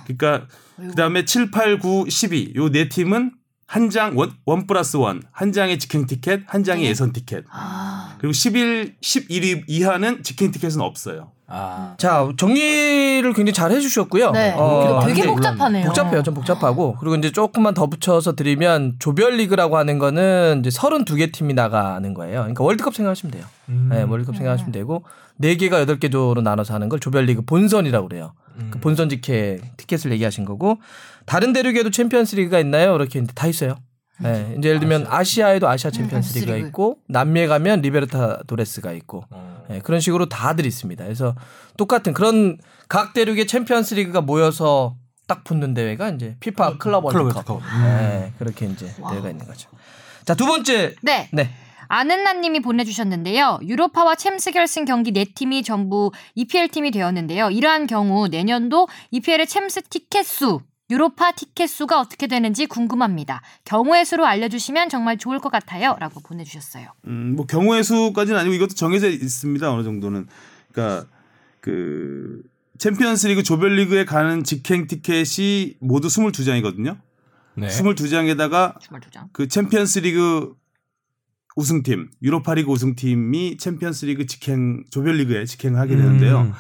그러니까 0.06 0.46
그다음에 0.76 1.24
7, 1.24 1.50
8, 1.50 1.78
9, 1.80 2.04
12 2.04 2.33
요 2.33 2.62
네 2.62 2.90
팀은 2.90 3.32
한 3.70 3.90
장 3.90 4.16
원, 4.16 4.32
원 4.46 4.66
플러스 4.66 4.96
원, 4.96 5.22
한 5.30 5.52
장의 5.52 5.78
직행 5.78 6.06
티켓, 6.06 6.40
한 6.46 6.64
장의 6.64 6.87
예선 6.87 7.12
티켓. 7.12 7.44
아. 7.50 8.14
그리고 8.18 8.32
11, 8.32 8.96
11위 8.98 9.64
이하는 9.66 10.22
직행 10.22 10.50
티켓은 10.50 10.80
없어요. 10.80 11.32
아. 11.46 11.94
자 11.98 12.26
정리를 12.38 13.22
굉장히 13.34 13.52
잘 13.52 13.70
해주셨고요. 13.72 14.30
네. 14.30 14.54
어, 14.56 15.00
되게 15.06 15.26
복잡하네요. 15.26 15.84
복잡해요. 15.87 16.22
좀 16.22 16.32
복잡하고 16.34 16.96
그리고 16.98 17.14
이제 17.16 17.30
조금만 17.30 17.75
더 17.75 17.87
붙여서 17.88 18.37
드리면 18.37 18.96
조별 19.00 19.37
리그라고 19.37 19.76
하는 19.76 19.98
거는 19.98 20.62
이제 20.64 20.70
32개 20.70 21.30
팀이 21.30 21.52
나가는 21.52 22.14
거예요. 22.14 22.40
그러니까 22.40 22.64
월드컵 22.64 22.94
생각하시면 22.94 23.30
돼요. 23.32 23.44
음. 23.68 23.88
네, 23.92 24.02
월드컵 24.02 24.34
생각하시면 24.37 24.72
되고 24.72 25.04
4 25.42 25.54
개가 25.54 25.84
8 25.84 25.98
개 26.00 26.08
조로 26.08 26.40
나눠서 26.40 26.72
하는 26.72 26.88
걸 26.88 27.00
조별 27.00 27.25
리그 27.26 27.42
본선이라고 27.42 28.08
그래요. 28.08 28.32
음. 28.56 28.68
그 28.72 28.80
본선 28.80 29.08
직행 29.10 29.60
티켓을 29.76 30.10
얘기하신 30.12 30.44
거고 30.44 30.78
다른 31.28 31.52
대륙에도 31.52 31.90
챔피언스 31.90 32.37
리그가 32.37 32.58
있나요? 32.61 32.94
이렇게 32.97 33.23
다 33.35 33.47
있어요. 33.47 33.76
네, 34.20 34.54
이제 34.58 34.70
예를 34.70 34.80
들면 34.80 35.06
아시아에도 35.08 35.68
아시아 35.68 35.90
챔피언스 35.90 36.38
리그가 36.38 36.54
리그. 36.54 36.68
있고 36.68 36.99
남미에 37.08 37.47
가면 37.47 37.82
리베르타도레스가 37.82 38.92
있고 38.92 39.25
어. 39.30 39.64
네, 39.68 39.78
그런 39.80 40.00
식으로 40.00 40.28
다들 40.28 40.66
있습니다. 40.66 41.04
그래서 41.04 41.37
똑같은 41.76 42.14
그런 42.14 42.58
각 42.88 43.12
대륙의 43.12 43.47
챔피언스 43.47 43.94
리그가 43.94 44.23
모여서 44.23 44.97
딱 45.28 45.44
붙는 45.44 45.75
대회가 45.75 46.08
이제 46.08 46.37
피파 46.40 46.78
클럽 46.78 47.04
월드컵. 47.04 47.61
네, 47.85 48.32
그렇게 48.38 48.66
이제 48.66 48.92
대회가 49.08 49.30
있는 49.30 49.47
거죠. 49.47 49.68
자, 50.25 50.35
두 50.35 50.47
번째. 50.47 50.94
네. 51.02 51.28
네. 51.32 51.50
아는나님이 51.88 52.61
보내주셨는데요. 52.61 53.61
유로파와 53.62 54.14
챔스 54.16 54.50
결승 54.50 54.85
경기 54.85 55.12
네 55.12 55.25
팀이 55.25 55.62
전부 55.62 56.11
EPL 56.35 56.68
팀이 56.68 56.90
되었는데요. 56.90 57.50
이러한 57.50 57.87
경우 57.87 58.28
내년도 58.28 58.88
EPL의 59.11 59.47
챔스 59.47 59.80
티켓 59.82 60.26
수, 60.26 60.61
유로파 60.90 61.33
티켓 61.33 61.66
수가 61.66 62.00
어떻게 62.00 62.26
되는지 62.26 62.66
궁금합니다. 62.66 63.42
경우의 63.64 64.07
수로 64.07 64.25
알려주시면 64.26 64.88
정말 64.88 65.18
좋을 65.18 65.38
것 65.38 65.50
같아요.라고 65.50 66.21
보내주셨어요. 66.21 66.88
음, 67.07 67.37
뭐 67.37 67.47
경우의 67.47 67.85
수까지는 67.85 68.38
아니고 68.40 68.54
이것도 68.54 68.75
정해져 68.75 69.09
있습니다. 69.09 69.71
어느 69.71 69.83
정도는. 69.83 70.26
그러니까 70.73 71.07
그 71.61 72.42
챔피언스 72.78 73.26
리그 73.26 73.42
조별리그에 73.42 74.04
가는 74.04 74.45
직행 74.45 74.87
티켓이 74.87 75.76
모두 75.80 76.09
22장이거든요. 76.09 76.99
네. 77.57 77.66
22장에다가 77.66 78.80
주말 78.80 79.00
두 79.00 79.11
장. 79.11 79.28
그 79.33 79.49
챔피언스 79.49 79.99
리그 80.00 80.54
우승팀, 81.57 82.09
유로파 82.23 82.54
리그 82.54 82.71
우승팀이 82.71 83.57
챔피언스 83.59 84.07
리그 84.07 84.26
직행 84.26 84.85
조별리그에 84.90 85.45
직행하게 85.45 85.97
되는데요. 85.97 86.42
음. 86.42 86.52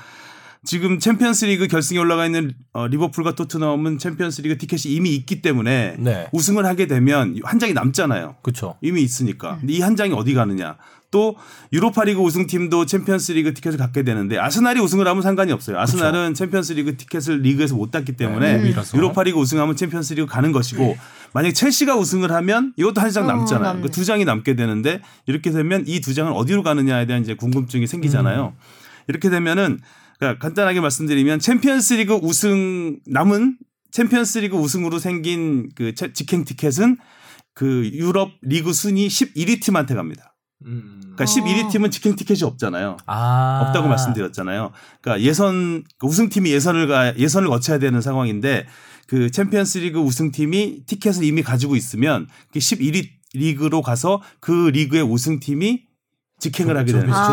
지금 0.64 0.98
챔피언스리그 0.98 1.68
결승에 1.68 1.98
올라가 1.98 2.26
있는 2.26 2.52
어, 2.72 2.86
리버풀과 2.88 3.34
토트넘은 3.34 3.98
챔피언스리그 3.98 4.58
티켓이 4.58 4.94
이미 4.94 5.14
있기 5.14 5.40
때문에 5.42 5.96
네. 5.98 6.28
우승을 6.32 6.66
하게 6.66 6.86
되면 6.86 7.38
한 7.44 7.58
장이 7.58 7.72
남잖아요. 7.72 8.36
그렇죠. 8.42 8.76
이미 8.82 9.02
있으니까. 9.02 9.58
근데 9.60 9.74
이 9.74 9.80
한 9.80 9.96
장이 9.96 10.12
어디 10.14 10.34
가느냐? 10.34 10.76
또 11.10 11.36
유로파리그 11.72 12.20
우승팀도 12.20 12.84
챔피언스리그 12.84 13.54
티켓을 13.54 13.78
갖게 13.78 14.02
되는데 14.02 14.38
아스날이 14.38 14.78
우승을 14.80 15.06
하면 15.08 15.22
상관이 15.22 15.52
없어요. 15.52 15.78
아스날은 15.78 16.34
챔피언스리그 16.34 16.98
티켓을 16.98 17.40
리그에서 17.40 17.76
못 17.76 17.90
땄기 17.90 18.12
때문에 18.12 18.58
네. 18.58 18.74
유로파리그 18.94 19.38
우승하면 19.38 19.74
챔피언스리그 19.74 20.26
가는 20.26 20.52
것이고 20.52 20.98
만약 21.32 21.54
첼시가 21.54 21.96
우승을 21.96 22.30
하면 22.32 22.74
이것도 22.76 23.00
한장 23.00 23.24
어, 23.24 23.28
남잖아요. 23.28 23.64
남네. 23.68 23.82
그두 23.82 24.04
장이 24.04 24.26
남게 24.26 24.54
되는데 24.54 25.00
이렇게 25.26 25.50
되면 25.50 25.84
이 25.86 26.00
두 26.00 26.12
장은 26.12 26.32
어디로 26.32 26.62
가느냐에 26.62 27.06
대한 27.06 27.22
이제 27.22 27.34
궁금증이 27.34 27.86
생기잖아요. 27.86 28.54
이렇게 29.08 29.30
되면은 29.30 29.80
그러니까 30.18 30.40
간단하게 30.42 30.80
말씀드리면 30.80 31.38
챔피언스리그 31.38 32.14
우승 32.22 32.98
남은 33.06 33.58
챔피언스리그 33.92 34.56
우승으로 34.56 34.98
생긴 34.98 35.70
그 35.74 35.94
채- 35.94 36.12
직행 36.12 36.44
티켓은 36.44 36.96
그 37.54 37.88
유럽 37.92 38.30
리그 38.42 38.72
순위 38.72 39.08
11위 39.08 39.62
팀한테 39.62 39.94
갑니다. 39.94 40.34
그러니까 40.62 41.22
어. 41.22 41.24
11위 41.24 41.70
팀은 41.70 41.90
직행 41.90 42.16
티켓이 42.16 42.42
없잖아요. 42.42 42.96
아. 43.06 43.62
없다고 43.66 43.88
말씀드렸잖아요. 43.88 44.72
그러니까 45.00 45.24
예선 45.26 45.84
그 45.98 46.06
우승팀이 46.06 46.50
예선을 46.50 46.88
가 46.88 47.16
예선을 47.16 47.48
거쳐야 47.48 47.78
되는 47.78 48.00
상황인데 48.00 48.66
그 49.06 49.30
챔피언스리그 49.30 49.98
우승팀이 50.00 50.84
티켓을 50.86 51.24
이미 51.24 51.42
가지고 51.42 51.76
있으면 51.76 52.26
그 52.52 52.58
11위 52.58 53.08
리그로 53.34 53.82
가서 53.82 54.20
그 54.40 54.70
리그의 54.70 55.02
우승팀이 55.04 55.84
직행을 56.40 56.76
하게 56.76 56.92
되는 56.92 57.06
거죠. 57.08 57.18
아. 57.18 57.26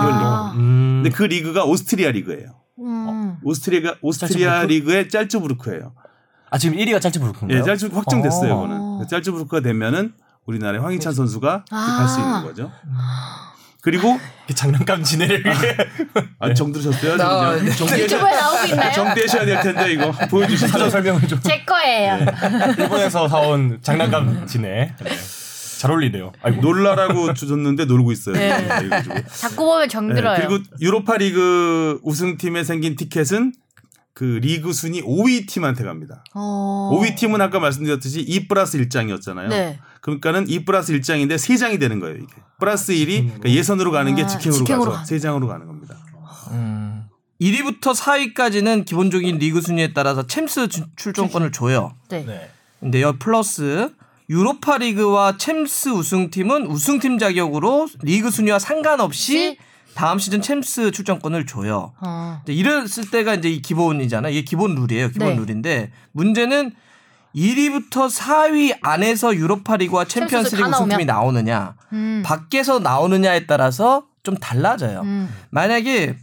조별리그. 0.53 0.61
음. 0.63 1.01
근데 1.03 1.15
그 1.15 1.23
리그가 1.23 1.65
오스트리아 1.65 2.11
리그예요. 2.11 2.64
음. 2.79 3.37
오스트리아 3.43 3.95
짤츠부르크? 4.01 4.65
리그의 4.67 5.09
짤츠부르크예요. 5.09 5.93
아 6.49 6.57
지금 6.57 6.77
1위가 6.77 7.01
짤츠부르크인가요? 7.01 7.59
예, 7.59 7.63
짤츠 7.63 7.87
확정됐어요, 7.87 8.53
어. 8.53 8.65
이거는. 8.65 9.07
짤츠부르크가 9.07 9.61
되면은 9.61 10.13
우리나라의 10.45 10.81
황희찬 10.81 11.13
선수가 11.13 11.65
아. 11.71 11.95
갈수 11.97 12.19
있는 12.19 12.43
거죠. 12.43 12.71
그리고 13.81 14.19
그 14.47 14.53
장난감 14.55 15.03
지네를 15.03 15.43
위해 15.45 15.77
아, 16.39 16.53
정 16.53 16.71
들으셨어요? 16.71 17.17
나- 17.17 17.55
정리해 17.75 18.03
유튜브에 18.03 18.31
나오고 18.35 18.65
있나요? 18.67 18.91
정리하셔야 18.93 19.45
될 19.45 19.61
텐데 19.61 19.93
이거 19.93 20.11
보여주시죠. 20.11 20.67
사전 20.67 20.89
설명을 20.89 21.27
좀 21.27 21.39
제 21.41 21.63
거예요. 21.65 22.17
일본에서 22.79 23.27
사온 23.27 23.79
장난감 23.83 24.45
지네. 24.47 24.95
네. 25.03 25.11
잘 25.85 25.91
어울리네요. 25.91 26.31
아이고. 26.41 26.61
놀라라고 26.61 27.33
주셨는데 27.35 27.85
놀고 27.85 28.11
있어요. 28.11 28.35
네. 28.35 28.67
그래가지고. 28.79 29.15
자꾸 29.39 29.65
보면 29.65 29.81
네, 29.83 29.87
정들어요. 29.87 30.47
그리고 30.47 30.63
유로파 30.81 31.17
리그 31.17 31.99
우승팀에 32.03 32.63
생긴 32.63 32.95
티켓은 32.95 33.53
그 34.13 34.23
리그 34.41 34.71
순위 34.73 35.01
5위 35.01 35.45
팀한테 35.47 35.83
갑니다. 35.83 36.23
어. 36.33 36.89
5위 36.93 37.15
팀은 37.17 37.41
아까 37.41 37.59
말씀드렸듯이 37.59 38.21
2 38.21 38.47
플러스 38.47 38.77
1장이었잖아요. 38.79 39.49
네. 39.49 39.79
그러니까는 40.01 40.47
2 40.47 40.63
플러스 40.65 40.93
1장인데 40.93 41.35
3장이 41.35 41.79
되는 41.79 41.99
거예요. 41.99 42.15
이게. 42.17 42.27
플러스 42.59 42.93
1이 42.93 43.23
그러니까 43.25 43.49
예선으로 43.49 43.91
가는 43.91 44.15
게 44.15 44.23
아, 44.23 44.27
직행으로, 44.27 44.57
직행으로 44.57 44.91
가서 44.91 45.03
가는 45.05 45.19
3장으로 45.41 45.47
가는 45.47 45.67
겁니다. 45.67 45.95
음. 46.51 47.03
1위부터 47.41 47.93
4위까지는 47.93 48.85
기본적인 48.85 49.37
리그 49.39 49.59
순위에 49.59 49.91
따라서 49.93 50.25
챔스 50.25 50.69
주- 50.69 50.85
출전권을 50.95 51.51
줘요. 51.51 51.93
네. 52.07 52.23
네. 52.25 52.49
근데 52.79 53.01
여 53.01 53.15
플러스 53.19 53.89
유로파 54.29 54.79
리그와 54.79 55.37
챔스 55.37 55.89
우승팀은 55.89 56.67
우승팀 56.67 57.19
자격으로 57.19 57.87
리그 58.01 58.31
순위와 58.31 58.59
상관없이 58.59 59.57
다음 59.93 60.19
시즌 60.19 60.41
챔스 60.41 60.91
출전권을 60.91 61.45
줘요. 61.45 61.93
어. 62.01 62.41
이제 62.43 62.53
이랬을 62.53 63.09
때가 63.11 63.35
이제 63.35 63.49
이 63.49 63.61
기본이잖아. 63.61 64.29
이게 64.29 64.41
기본 64.41 64.75
룰이에요. 64.75 65.09
기본 65.09 65.29
네. 65.29 65.35
룰인데 65.35 65.91
문제는 66.11 66.73
1위부터 67.35 68.09
4위 68.09 68.77
안에서 68.81 69.35
유로파 69.35 69.77
리그와 69.77 70.05
챔피언스 70.05 70.55
리그 70.55 70.69
다 70.69 70.77
우승팀이 70.77 71.05
나오느냐, 71.05 71.75
음. 71.93 72.23
밖에서 72.25 72.79
나오느냐에 72.79 73.45
따라서 73.45 74.05
좀 74.23 74.35
달라져요. 74.37 75.01
음. 75.01 75.29
만약에 75.49 76.17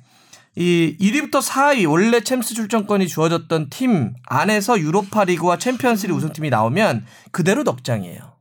이 0.54 0.97
1위부터 1.00 1.42
4위 1.42 1.90
원래 1.90 2.21
챔스 2.21 2.54
출전권이 2.54 3.09
주어졌던 3.09 3.71
팀 3.71 4.14
안에서 4.26 4.78
유로파 4.78 5.25
리그와 5.25 5.56
챔피언스 5.56 6.06
리그 6.06 6.18
우승팀이 6.18 6.50
나오면 6.50 7.06
그대로 7.30 7.64
넉 7.64 7.82
장이에요. 7.85 8.37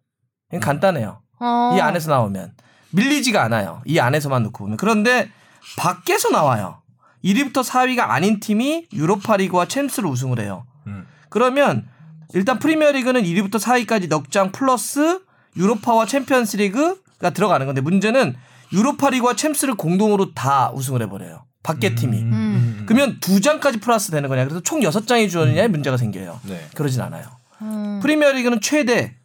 그냥 0.50 0.62
간단해요. 0.62 1.22
어. 1.39 1.75
이 1.75 1.80
안에서 1.80 2.12
나오면 2.12 2.53
밀리지가 2.91 3.41
않아요. 3.44 3.82
이 3.86 4.00
안에서만 4.00 4.44
놓고 4.44 4.65
보면. 4.65 4.77
그런데 4.77 5.30
밖에서 5.77 6.30
나와요. 6.30 6.82
1위부터 7.24 7.63
4위가 7.63 8.10
아닌 8.10 8.39
팀이 8.39 8.88
유로파 8.91 9.38
리그와 9.38 9.68
챔스를 9.68 10.10
우승을 10.10 10.39
해요. 10.39 10.65
음. 10.88 11.06
그러면 11.30 11.88
일단 12.34 12.60
프리미어 12.60 12.91
리그는 12.91 13.24
1위부터 13.24 13.56
4위까지 13.60 14.10
넉장 14.10 14.51
플러스 14.51 15.22
유로파와 15.56 16.06
챔피언스 16.08 16.58
리그가 16.58 17.30
들어가는 17.30 17.65
건데 17.65 17.82
문제는 17.82 18.36
유로파 18.74 19.12
리그와 19.12 19.36
챔스를 19.36 19.75
공동으로 19.75 20.34
다 20.34 20.72
우승을 20.74 21.01
해버려요. 21.03 21.46
밖에 21.63 21.96
팀이. 21.96 22.18
음. 22.22 22.84
그러면 22.88 23.20
두 23.20 23.39
장까지 23.39 23.80
플러스 23.80 24.12
되는 24.12 24.27
거냐. 24.30 24.46
그래서 24.46 24.62
총 24.62 24.82
여섯 24.84 25.06
장이 25.08 25.30
주어지냐에 25.30 25.68
문제가 25.68 25.98
생겨요. 25.98 26.39
네. 26.44 26.68
그러진 26.75 27.01
않아요. 27.01 27.25
음. 27.62 28.00
프리미어 28.01 28.32
리그는 28.32 28.62
최대 28.62 29.15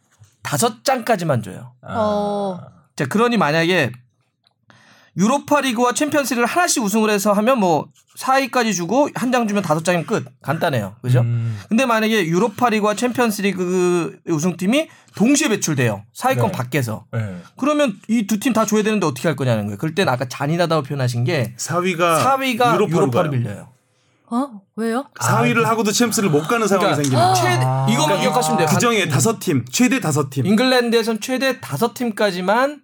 다섯 0.43 0.83
장까지만 0.83 1.41
줘요. 1.41 1.73
어. 1.81 2.59
자, 2.95 3.05
그러니 3.05 3.37
만약에 3.37 3.91
유로파 5.17 5.61
리그와 5.61 5.93
챔피언스리그를 5.93 6.47
하나씩 6.47 6.83
우승을 6.83 7.09
해서 7.09 7.33
하면 7.33 7.59
뭐 7.59 7.87
4위까지 8.19 8.73
주고 8.73 9.09
한 9.15 9.31
장 9.31 9.47
주면 9.47 9.63
다섯 9.63 9.83
장이면 9.83 10.05
끝. 10.05 10.25
간단해요. 10.41 10.95
그죠? 11.01 11.21
음. 11.21 11.57
근데 11.69 11.85
만약에 11.85 12.25
유로파 12.27 12.69
리그와 12.69 12.95
챔피언스 12.95 13.41
리그 13.41 14.17
우승팀이 14.27 14.87
동시에 15.15 15.49
배출돼요. 15.49 16.03
4위권 16.15 16.45
네. 16.47 16.51
밖에서. 16.51 17.05
네. 17.11 17.37
그러면 17.57 17.95
이 18.07 18.25
두 18.27 18.39
팀 18.39 18.53
다 18.53 18.65
줘야 18.65 18.83
되는데 18.83 19.05
어떻게 19.05 19.27
할 19.27 19.35
거냐는 19.35 19.65
거예요. 19.65 19.77
그럴 19.77 19.93
땐 19.95 20.07
아까 20.09 20.25
잔인하다고 20.27 20.83
표현하신 20.83 21.23
게 21.23 21.53
4위가 21.57 22.23
4위가 22.23 22.75
유로파로 22.75 22.89
유로파를 22.89 23.29
가요. 23.31 23.39
밀려요. 23.39 23.67
어? 24.29 24.61
왜요? 24.75 25.05
4위를 25.19 25.63
하고도 25.63 25.91
챔스를 25.91 26.29
못 26.29 26.47
가는 26.47 26.67
상황이 26.67 26.95
그러니까 26.95 27.33
생기는. 27.35 27.57
최대 27.85 27.93
이것만 27.93 28.19
기억하시면 28.21 28.57
돼요. 28.57 28.67
규정에 28.67 29.07
다섯 29.07 29.39
팀, 29.39 29.63
최대 29.71 29.99
다섯 29.99 30.29
팀. 30.29 30.45
잉글랜드에선 30.45 31.21
최대 31.21 31.59
다섯 31.61 31.93
팀까지만 31.93 32.81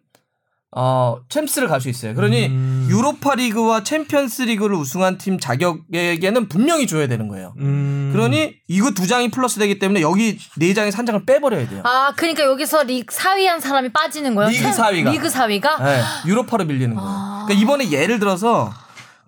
어 0.76 1.18
챔스를 1.30 1.68
갈 1.68 1.80
수 1.82 1.90
있어요. 1.90 2.16
그러니 2.16 2.48
음. 2.48 2.88
유로파 2.90 3.36
리그와 3.36 3.84
챔피언스 3.84 4.44
리그를 4.44 4.76
우승한 4.76 5.18
팀 5.18 5.40
자격에게는 5.40 6.50
분명히 6.50 6.88
줘야 6.88 7.08
되는 7.08 7.28
거예요. 7.28 7.54
음. 7.60 8.10
그러니 8.14 8.56
이거 8.68 8.92
두 8.92 9.06
장이 9.08 9.30
플러스 9.30 9.60
되기 9.60 9.78
때문에 9.80 10.02
여기 10.02 10.38
네 10.58 10.74
장에서 10.74 10.98
한 10.98 11.06
장을 11.06 11.24
빼버려야 11.26 11.68
돼요. 11.70 11.82
아, 11.86 12.14
그러니까 12.16 12.44
여기서 12.44 12.84
리그 12.84 13.16
4위 13.16 13.46
한 13.46 13.60
사람이 13.60 13.90
빠지는 13.94 14.34
거예요? 14.36 14.50
리그 14.50 14.64
챔- 14.64 14.72
4위가. 14.74 15.12
리그 15.12 15.28
4위가? 15.28 15.84
네, 15.84 16.02
유로파로 16.28 16.66
밀리는 16.66 16.96
거예요. 16.96 17.10
아. 17.12 17.44
그러니까 17.46 17.62
이번에 17.62 17.92
예를 17.92 18.20
들어서 18.20 18.72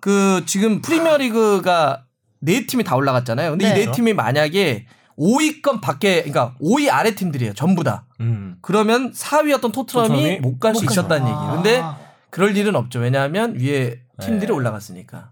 그 0.00 0.42
지금 0.46 0.80
프리미어 0.82 1.16
리그가 1.18 2.02
네 2.40 2.66
팀이 2.66 2.84
다 2.84 2.96
올라갔잖아요. 2.96 3.50
근데 3.50 3.72
네. 3.72 3.82
이네 3.82 3.92
팀이 3.92 4.12
만약에 4.14 4.86
5위권 5.18 5.80
밖에 5.80 6.22
그러니까 6.22 6.54
5위 6.60 6.90
아래 6.90 7.14
팀들이에요. 7.14 7.54
전부 7.54 7.84
다. 7.84 8.04
음. 8.20 8.56
그러면 8.60 9.12
4위였던 9.12 9.72
토트넘이 9.72 10.08
토트넘이 10.08 10.40
못 10.40 10.60
갈수못 10.60 10.90
있었다는. 10.90 11.26
얘기예요. 11.26 11.38
아. 11.38 11.54
근데 11.54 11.82
그럴 12.30 12.56
일은 12.56 12.76
없죠. 12.76 12.98
왜냐하면 12.98 13.58
위에 13.58 14.00
팀들이 14.20 14.48
네. 14.48 14.52
올라갔으니까. 14.52 15.30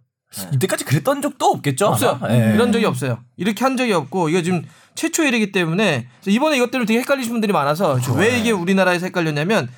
이때까지 0.52 0.84
그랬던 0.84 1.22
적도 1.22 1.46
없겠죠? 1.46 1.86
없어요. 1.86 2.18
예. 2.30 2.52
이런 2.54 2.72
적이 2.72 2.86
없어요. 2.86 3.18
이렇게 3.36 3.62
한 3.64 3.76
적이 3.76 3.92
없고 3.92 4.30
이거 4.30 4.42
지금 4.42 4.64
최초 4.94 5.22
일이기 5.22 5.52
때문에 5.52 6.08
이번에 6.26 6.56
이것 6.56 6.70
때문에 6.70 6.86
되게 6.86 7.00
헷갈리시는 7.00 7.34
분들이 7.34 7.52
많아서 7.52 7.98
왜 8.16 8.38
이게 8.40 8.50
우리나라에서 8.50 9.06
헷갈렸냐면 9.06 9.68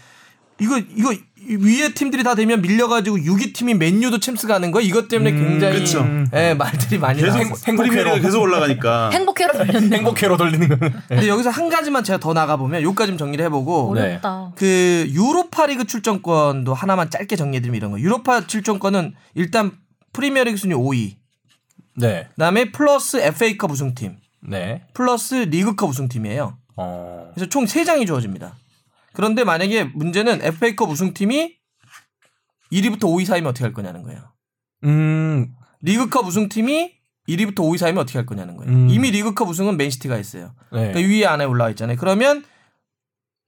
이거 0.59 0.79
이거 0.79 1.15
위에 1.55 1.91
팀들이 1.95 2.23
다 2.25 2.35
되면 2.35 2.61
밀려가지고 2.61 3.19
6위 3.19 3.55
팀이 3.55 3.75
맨유도 3.75 4.19
챔스 4.21 4.47
가는 4.47 4.71
거 4.71 4.81
이것 4.81 5.09
때문에 5.09 5.33
굉장히 5.33 5.81
그쵸. 5.81 6.05
예, 6.35 6.55
말들이 6.55 6.99
많이 6.99 7.21
계속 7.23 7.39
나왔어요. 7.39 7.77
프리미어리가 7.77 8.19
계속 8.21 8.41
올라가니까 8.43 9.11
행복회로 9.15 9.53
돌렸네. 9.65 9.97
행복회로 9.99 10.37
돌리는 10.37 10.69
거. 10.69 10.77
근데 11.09 11.29
여기서 11.29 11.51
한 11.51 11.69
가지만 11.69 12.03
제가 12.05 12.19
더 12.19 12.33
나가 12.35 12.57
보면 12.57 12.83
요까지 12.83 13.13
좀 13.13 13.19
정리를 13.19 13.45
해보고 13.45 13.93
네. 13.95 14.01
어렵다. 14.03 14.53
그 14.57 15.07
유로파리그 15.11 15.85
출전권도 15.87 16.75
하나만 16.75 17.11
짧게 17.11 17.37
정리해드리면 17.37 17.77
이런 17.77 17.91
거. 17.93 18.01
유로파 18.01 18.47
출전권은 18.47 19.15
일단 19.35 19.73
프리미어리그 20.13 20.57
순위 20.57 20.75
5위, 20.75 21.17
네. 21.97 22.27
그다음에 22.35 22.73
플러스 22.73 23.19
FA컵 23.19 23.71
우승팀, 23.71 24.17
네. 24.49 24.83
플러스 24.95 25.35
리그컵 25.35 25.91
우승팀이에요. 25.91 26.57
어. 26.79 27.31
그래서 27.35 27.49
총 27.49 27.65
3장이 27.65 28.07
주어집니다. 28.07 28.55
그런데 29.17 29.45
만약에 29.45 29.85
문제는 29.95 30.43
FA컵 30.43 30.91
우승팀이 30.91 31.57
1위부터 32.71 33.05
5위 33.05 33.25
사이면 33.25 33.49
어떻게 33.49 33.65
할 33.65 33.73
거냐는 33.73 34.03
거예요. 34.03 34.21
음. 34.85 35.55
리그컵 35.81 36.27
우승팀이 36.27 36.93
1위부터 37.27 37.61
5위 37.61 37.79
사이면 37.79 38.03
어떻게 38.03 38.19
할 38.19 38.27
거냐는 38.27 38.59
거예요. 38.59 38.71
음. 38.71 38.91
이미 38.91 39.11
리그컵 39.11 39.49
우승은 39.49 39.79
맨시티가 39.79 40.17
했어요. 40.17 40.53
네. 40.71 40.93
그러니까 40.93 41.01
위에 41.01 41.25
안에 41.25 41.47
올라와 41.47 41.71
있잖아요. 41.71 41.97
그러면 41.97 42.45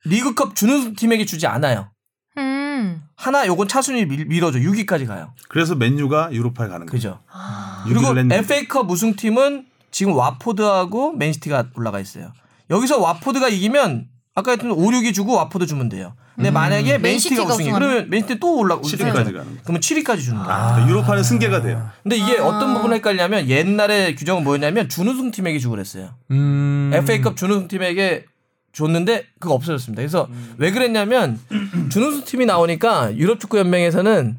리그컵 0.06 0.56
준우승 0.56 0.94
팀에게 0.94 1.26
주지 1.26 1.46
않아요. 1.46 1.90
음. 2.38 3.02
하나 3.14 3.46
요건 3.46 3.68
차순위 3.68 4.06
밀, 4.06 4.24
밀어줘 4.24 4.60
6위까지 4.60 5.06
가요. 5.06 5.34
그래서 5.50 5.74
맨유가 5.74 6.32
유로파에 6.32 6.68
가는 6.68 6.86
거죠. 6.86 6.96
그죠? 6.96 7.20
아. 7.30 7.84
그리고. 7.86 8.18
FA컵 8.18 8.90
우승팀은 8.90 9.66
지금 9.90 10.14
왓포드하고 10.14 11.12
맨시티가 11.12 11.72
올라가 11.74 12.00
있어요. 12.00 12.32
여기서 12.70 12.98
왓포드가 13.00 13.50
이기면 13.50 14.08
아까 14.38 14.52
했던 14.52 14.70
5, 14.70 14.76
6위 14.76 15.12
주고 15.12 15.34
왓포드 15.34 15.66
주면 15.66 15.88
돼요. 15.88 16.14
근데 16.36 16.50
만약에 16.52 16.98
맨시티가 16.98 17.42
우승하면? 17.42 17.72
그러면 17.80 18.10
맨시티 18.10 18.38
또 18.38 18.56
올라 18.56 18.78
7위까지 18.78 19.12
가는 19.12 19.32
거죠. 19.32 19.46
그러면 19.64 19.80
7위까지 19.80 20.20
주는 20.22 20.42
거예요. 20.42 20.46
그러니까 20.46 20.88
유로파는 20.88 21.22
승계가 21.24 21.62
돼요. 21.62 21.90
근데 22.04 22.16
이게 22.16 22.38
아. 22.38 22.46
어떤 22.46 22.74
부분을 22.74 22.96
헷갈리냐면 22.96 23.48
옛날에 23.48 24.14
규정은 24.14 24.44
뭐였냐면 24.44 24.88
준우승 24.88 25.32
팀에게 25.32 25.58
주고 25.58 25.72
그랬어요. 25.72 26.10
음. 26.30 26.90
FA컵 26.94 27.36
준우승 27.36 27.66
팀에게 27.68 28.24
줬는데 28.72 29.24
그거 29.40 29.54
없어졌습니다. 29.54 30.00
그래서 30.00 30.28
왜 30.58 30.70
그랬냐면 30.70 31.40
준우승 31.90 32.24
팀이 32.24 32.46
나오니까 32.46 33.16
유럽 33.16 33.40
축구 33.40 33.58
연맹에서는 33.58 34.36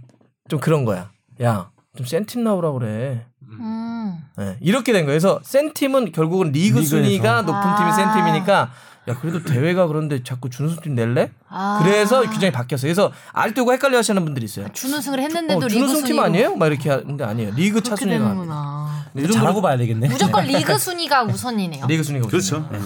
좀 0.48 0.60
그런 0.62 0.86
거야. 0.86 1.10
야, 1.44 1.70
좀 1.98 2.06
센 2.06 2.26
팀 2.26 2.44
나오라 2.46 2.72
그래. 2.72 3.26
음. 3.60 4.18
네, 4.38 4.56
이렇게 4.62 4.94
된 4.94 5.02
거예요. 5.06 5.20
그래서 5.20 5.42
센 5.44 5.74
팀은 5.74 6.14
결국은 6.14 6.52
리그 6.54 6.80
리그에서. 6.80 6.88
순위가 6.90 7.42
높은 7.42 7.62
팀이 7.78 7.92
센 7.92 8.08
아. 8.08 8.16
팀이니까 8.16 8.72
야 9.10 9.16
그래도 9.20 9.44
대회가 9.44 9.88
그런데 9.88 10.24
자꾸 10.24 10.50
준우승 10.50 10.82
팀 10.82 10.96
낼래? 10.96 11.32
아. 11.50 11.80
그래서 11.84 12.22
규정이 12.22 12.52
바뀌었어요. 12.52 12.88
그래서 12.88 13.12
아직도 13.34 13.64
그거 13.64 13.72
헷갈려 13.72 13.98
하시는 13.98 14.24
분들이 14.24 14.46
있어요. 14.46 14.68
준우승을 14.72 15.20
했는데도 15.20 15.58
어, 15.58 15.68
리그 15.68 15.74
준우승 15.74 15.96
팀 15.96 16.06
순위로 16.08 16.24
아니에요? 16.24 16.56
막 16.56 16.68
이렇게 16.68 16.90
하는데 16.92 17.24
아니에요. 17.24 17.54
리그 17.56 17.82
차순위가 17.82 18.36
잘하고 19.34 19.62
봐야 19.62 19.78
되겠네. 19.78 20.08
무조건 20.10 20.46
리그 20.46 20.78
순위가 20.78 21.24
우선이네요. 21.24 21.88
리그 21.88 22.04
순위가 22.04 22.28
그렇죠. 22.28 22.58
우선이에요. 22.58 22.84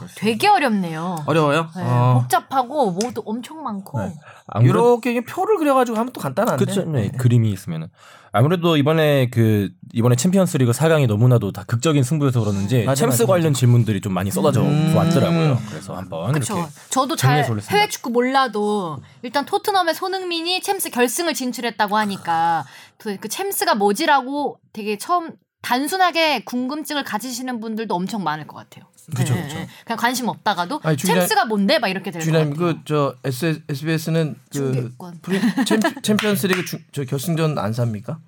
네. 0.00 0.06
되게 0.16 0.48
어렵네요. 0.48 1.24
어려워요. 1.26 1.70
네, 1.74 1.82
어. 1.82 2.18
복잡하고 2.20 2.90
뭐도 2.92 3.22
엄청 3.24 3.62
많고. 3.62 4.00
네. 4.00 4.14
이렇게 4.62 5.20
표를 5.22 5.56
그려가지고 5.56 5.96
하면 5.98 6.12
또 6.12 6.20
간단한데. 6.20 6.64
그쵸, 6.64 6.84
네, 6.84 7.10
그림이 7.16 7.50
있으면은 7.50 7.88
아무래도 8.36 8.76
이번에 8.76 9.28
그 9.30 9.70
이번에 9.92 10.16
챔피언스리그 10.16 10.72
4강이 10.72 11.06
너무나도 11.06 11.52
다 11.52 11.62
극적인 11.66 12.02
승부여서 12.02 12.40
그러는지 12.40 12.82
맞아, 12.82 13.06
챔스 13.06 13.22
맞아, 13.22 13.32
관련 13.32 13.54
질문들이 13.54 14.00
좀 14.00 14.12
많이 14.12 14.32
쏟아져 14.32 14.62
음. 14.62 14.92
왔더라고요. 14.94 15.58
그래서 15.68 15.96
한번 15.96 16.32
그렇죠. 16.32 16.56
이렇게 16.58 16.70
저도 16.90 17.14
잘. 17.14 17.44
해외 17.70 17.88
축구 17.88 18.10
몰라도 18.10 18.98
일단 19.22 19.46
토트넘의 19.46 19.94
손흥민이 19.94 20.62
챔스 20.62 20.90
결승을 20.90 21.32
진출했다고 21.32 21.96
하니까 21.96 22.64
그, 22.98 23.16
그 23.18 23.28
챔스가 23.28 23.76
뭐지라고 23.76 24.58
되게 24.72 24.98
처음 24.98 25.30
단순하게 25.64 26.44
궁금증을 26.44 27.04
가지시는 27.04 27.58
분들도 27.60 27.94
엄청 27.94 28.22
많을 28.22 28.46
것 28.46 28.54
같아요. 28.56 28.84
그쵸, 29.16 29.34
네, 29.34 29.42
그쵸. 29.42 29.54
네. 29.56 29.68
그냥 29.84 29.98
관심 29.98 30.28
없다가도 30.28 30.80
아니, 30.82 30.96
주기자- 30.96 31.20
챔스가 31.20 31.44
뭔데 31.46 31.78
막 31.78 31.88
이렇게 31.88 32.10
될것 32.10 32.24
주인님 32.24 32.50
같아요. 32.56 32.76
그저 32.84 33.16
SBS는 33.68 34.34
그 34.50 34.50
중계권. 34.50 35.18
프리, 35.22 35.40
챔피, 35.64 36.02
챔피언스리그 36.02 36.64
주, 36.64 36.78
저 36.92 37.04
결승전 37.04 37.58
안 37.58 37.72
삽니까? 37.72 38.18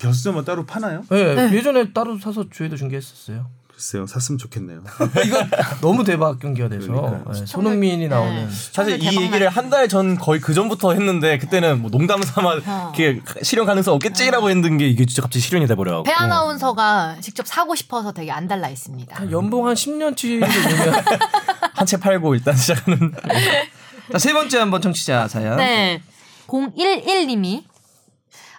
결승전은 0.00 0.44
따로 0.44 0.66
파나요? 0.66 1.04
네, 1.10 1.50
예전에 1.52 1.92
따로 1.92 2.18
사서 2.18 2.46
저희도 2.50 2.76
중계했었어요. 2.76 3.48
글쎄요. 3.76 4.06
샀으면 4.06 4.38
좋겠네요. 4.38 4.80
이거 5.26 5.46
너무 5.82 6.02
대박 6.02 6.38
경기가 6.40 6.66
돼서 6.70 6.86
그러니까요. 6.86 7.24
네, 7.30 7.44
손흥민이 7.44 8.08
나오는 8.08 8.46
네. 8.46 8.50
사실 8.72 9.02
이 9.02 9.06
얘기를 9.20 9.50
한 9.50 9.68
달 9.68 9.86
전 9.88 10.16
거의 10.16 10.40
그 10.40 10.54
전부터 10.54 10.92
했는데 10.94 11.36
그때는 11.38 11.82
뭐 11.82 11.90
농담 11.90 12.22
삼아 12.22 12.48
어. 12.66 12.92
이렇게 12.96 13.20
실현 13.42 13.66
가능성 13.66 13.92
없겠지라고 13.96 14.48
했던 14.48 14.78
게 14.78 14.88
이게 14.88 15.04
진짜 15.04 15.20
갑자기 15.20 15.40
실현이 15.40 15.66
돼버려. 15.66 16.02
배 16.04 16.12
아나운서가 16.12 17.16
직접 17.20 17.46
사고 17.46 17.74
싶어서 17.74 18.12
되게 18.12 18.30
안 18.32 18.48
달라 18.48 18.70
있습니다. 18.70 19.14
한 19.14 19.30
연봉 19.30 19.66
한 19.68 19.74
10년치 19.74 20.40
되면 20.40 20.94
한 21.76 21.86
채 21.86 21.98
팔고 21.98 22.34
일단 22.34 22.56
시작하는. 22.56 23.12
자세 24.10 24.32
번째 24.32 24.58
한번 24.58 24.80
청취자 24.80 25.28
사연. 25.28 25.56
네. 25.58 26.00
011님이 26.46 27.64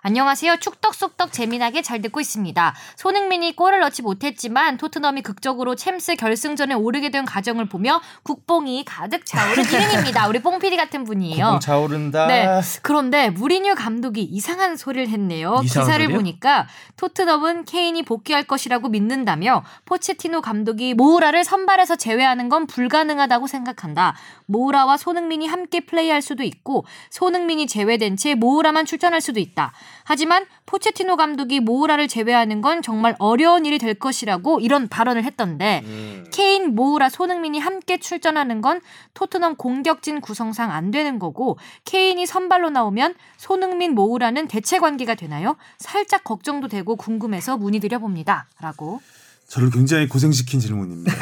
안녕하세요. 0.01 0.57
축덕숙덕 0.57 1.31
재미나게 1.31 1.81
잘 1.81 2.01
듣고 2.01 2.19
있습니다. 2.21 2.75
손흥민이 2.95 3.55
골을 3.55 3.79
넣지 3.81 4.01
못했지만 4.01 4.77
토트넘이 4.77 5.21
극적으로 5.21 5.75
챔스 5.75 6.15
결승전에 6.15 6.75
오르게 6.75 7.09
된 7.09 7.25
과정을 7.25 7.67
보며 7.67 8.01
국뽕이 8.23 8.85
가득 8.85 9.25
차오른 9.25 9.63
이름입니다. 9.65 10.27
우리 10.27 10.41
뽕피디 10.41 10.77
같은 10.77 11.03
분이에요. 11.03 11.59
차오른다. 11.61 12.27
네. 12.27 12.47
그런데 12.81 13.29
무리뉴 13.29 13.75
감독이 13.75 14.21
이상한 14.23 14.77
소리를 14.77 15.09
했네요. 15.09 15.61
이상한 15.63 15.87
기사를 15.87 16.05
소리요? 16.05 16.17
보니까 16.17 16.67
토트넘은 16.97 17.65
케인이 17.65 18.01
복귀할 18.03 18.43
것이라고 18.43 18.89
믿는다며 18.89 19.63
포체티노 19.85 20.41
감독이 20.41 20.93
모우라를 20.93 21.43
선발에서 21.43 21.95
제외하는 21.95 22.49
건 22.49 22.67
불가능하다고 22.67 23.47
생각한다. 23.47 24.15
모우라와 24.45 24.97
손흥민이 24.97 25.47
함께 25.47 25.81
플레이할 25.81 26.21
수도 26.21 26.43
있고 26.43 26.85
손흥민이 27.09 27.67
제외된 27.67 28.15
채 28.15 28.35
모우라만 28.35 28.85
출전할 28.85 29.21
수도 29.21 29.39
있다. 29.39 29.73
하지만 30.09 30.45
포체티노 30.65 31.17
감독이 31.17 31.59
모우라를 31.59 32.07
제외하는 32.07 32.61
건 32.61 32.81
정말 32.81 33.13
어려운 33.19 33.65
일이 33.65 33.77
될 33.77 33.93
것이라고 33.93 34.61
이런 34.61 34.87
발언을 34.87 35.25
했던데 35.25 35.83
케인, 36.31 36.75
모우라, 36.75 37.09
손흥민이 37.09 37.59
함께 37.59 37.97
출전하는 37.99 38.61
건 38.61 38.79
토트넘 39.15 39.57
공격진 39.57 40.21
구성상 40.21 40.71
안 40.71 40.91
되는 40.91 41.19
거고 41.19 41.57
케인이 41.83 42.25
선발로 42.25 42.69
나오면 42.69 43.15
손흥민, 43.35 43.95
모우라는 43.95 44.47
대체 44.47 44.79
관계가 44.79 45.15
되나요? 45.15 45.57
살짝 45.77 46.23
걱정도 46.23 46.69
되고 46.69 46.95
궁금해서 46.95 47.57
문의드려 47.57 47.99
봅니다. 47.99 48.45
라고. 48.61 49.01
저를 49.49 49.69
굉장히 49.71 50.07
고생시킨 50.07 50.61
질문입니다. 50.61 51.13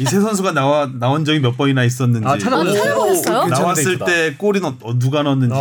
이 0.00 0.04
세 0.04 0.18
선수가 0.18 0.52
나와 0.52 0.88
나온 0.90 1.26
적이 1.26 1.40
몇 1.40 1.58
번이나 1.58 1.84
있었는지 1.84 2.26
아, 2.26 2.38
찾아보셨어요? 2.38 2.82
찾아보셨어요? 2.82 3.46
나왔을 3.48 3.98
때 3.98 4.34
골이 4.38 4.58
넣- 4.60 4.76
어, 4.82 4.98
누가 4.98 5.22
넣었는지 5.22 5.54
아, 5.54 5.58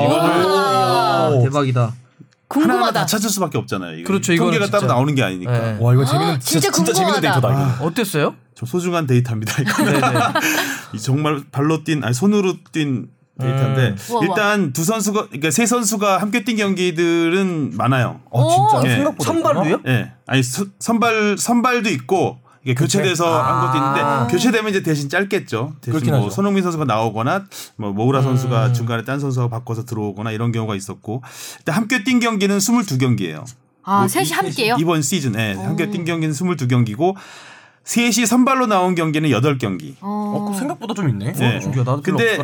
대박이다. 1.43 1.79
하나하나 1.81 1.99
궁금하다. 2.47 2.99
다 3.01 3.05
찾을 3.05 3.29
수밖에 3.29 3.57
없잖아요. 3.59 3.99
이거. 3.99 4.07
그렇죠, 4.07 4.33
이거는 4.33 4.53
통계가 4.53 4.71
따로 4.71 4.81
진짜. 4.81 4.93
나오는 4.95 5.13
게 5.15 5.23
아니니까. 5.23 5.51
네. 5.51 5.77
와 5.79 5.93
이거 5.93 6.03
재밌는 6.05 6.39
진짜 6.39 6.71
진짜, 6.71 6.71
진짜 6.71 6.93
재밌는 6.93 7.21
궁금하다. 7.21 7.49
데이터다. 7.49 7.75
이거. 7.77 7.85
어땠어요? 7.85 8.35
좀 8.55 8.67
소중한 8.67 9.05
데이터입니다. 9.05 9.61
이거는 9.61 9.93
네네. 10.01 10.19
이 10.95 10.99
정말 10.99 11.41
발로 11.51 11.83
뛴 11.83 12.03
아니 12.03 12.13
손으로 12.13 12.55
뛴 12.71 13.07
데이터인데 13.39 13.89
음. 13.89 13.97
우와. 14.09 14.21
일단 14.25 14.73
두 14.73 14.83
선수가 14.83 15.27
그러니까 15.27 15.51
세 15.51 15.65
선수가 15.67 16.19
함께 16.19 16.43
뛴 16.43 16.55
경기들은 16.57 17.73
많아요. 17.77 18.19
어 18.31 18.49
진짜 18.49 18.89
예. 18.91 18.95
생각보다 18.95 19.31
선발로요? 19.31 19.79
예. 19.87 20.11
아니 20.25 20.41
서- 20.43 20.65
선발 20.79 21.37
선발도 21.37 21.89
있고 21.91 22.39
이게 22.63 22.73
교체돼서 22.75 23.41
한 23.41 23.65
것도 23.67 23.77
있는데 23.77 24.01
아. 24.01 24.27
교체되면 24.27 24.69
이제 24.69 24.83
대신 24.83 25.09
짧겠죠. 25.09 25.75
대신 25.81 26.07
뭐 26.09 26.17
하죠. 26.19 26.29
손흥민 26.29 26.63
선수가 26.63 26.85
나오거나 26.85 27.45
뭐 27.77 27.93
모우라 27.93 28.19
음. 28.19 28.23
선수가 28.23 28.73
중간에 28.73 29.03
딴 29.03 29.19
선수가 29.19 29.47
바꿔서 29.49 29.85
들어오거나 29.85 30.31
이런 30.31 30.51
경우가 30.51 30.75
있었고 30.75 31.23
일단 31.59 31.75
함께 31.75 32.03
뛴 32.03 32.19
경기는 32.19 32.57
22경기예요. 32.57 33.45
아 33.83 34.07
셋이 34.07 34.31
함께요? 34.31 34.75
이번 34.79 35.01
시즌에 35.01 35.53
함께 35.53 35.89
뛴 35.89 36.03
경기는 36.05 36.33
22경기고 36.33 37.15
셋이 37.85 38.25
선발로 38.27 38.67
나온 38.67 38.93
경기는 38.93 39.27
8경기. 39.29 39.95
어, 40.01 40.45
그거 40.45 40.59
생각보다 40.59 40.93
좀 40.93 41.09
있네. 41.09 41.31
네. 41.33 41.59
신기하다. 41.59 41.89
나도 41.91 42.03
근데. 42.03 42.37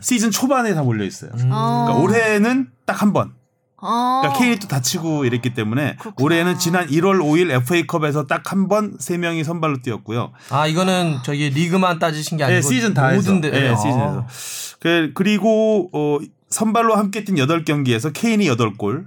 시즌 0.00 0.30
초반에 0.30 0.72
다 0.74 0.82
몰려 0.82 1.04
있어요. 1.04 1.30
음. 1.34 1.50
어. 1.52 1.84
그러니까 1.86 2.02
올해는 2.02 2.68
딱 2.86 3.02
한 3.02 3.12
번. 3.12 3.32
어. 3.78 4.20
그러니까 4.22 4.38
케인이 4.38 4.58
또 4.58 4.68
다치고 4.68 5.24
이랬기 5.26 5.52
때문에 5.54 5.96
그렇구나. 5.96 6.24
올해는 6.24 6.58
지난 6.58 6.86
1월 6.88 7.20
5일 7.20 7.50
FA컵에서 7.50 8.26
딱 8.26 8.50
한 8.52 8.68
번 8.68 8.96
세 8.98 9.18
명이 9.18 9.44
선발로 9.44 9.82
뛰었고요. 9.82 10.32
아 10.50 10.66
이거는 10.66 11.18
저기 11.24 11.50
리그만 11.50 11.98
따지신 11.98 12.38
게 12.38 12.44
아니고 12.44 12.60
네, 12.60 12.62
시즌 12.74 12.94
다 12.94 13.08
해서. 13.08 13.32
모든 13.32 13.40
데 13.42 13.50
네, 13.50 13.68
아. 13.68 13.76
시즌에서. 13.76 14.26
그- 14.80 15.10
그리고 15.14 15.90
어, 15.92 16.18
선발로 16.48 16.94
함께 16.94 17.24
뛴 17.24 17.34
8경기에서 17.34 18.12
케인이 18.14 18.46
8골, 18.48 19.06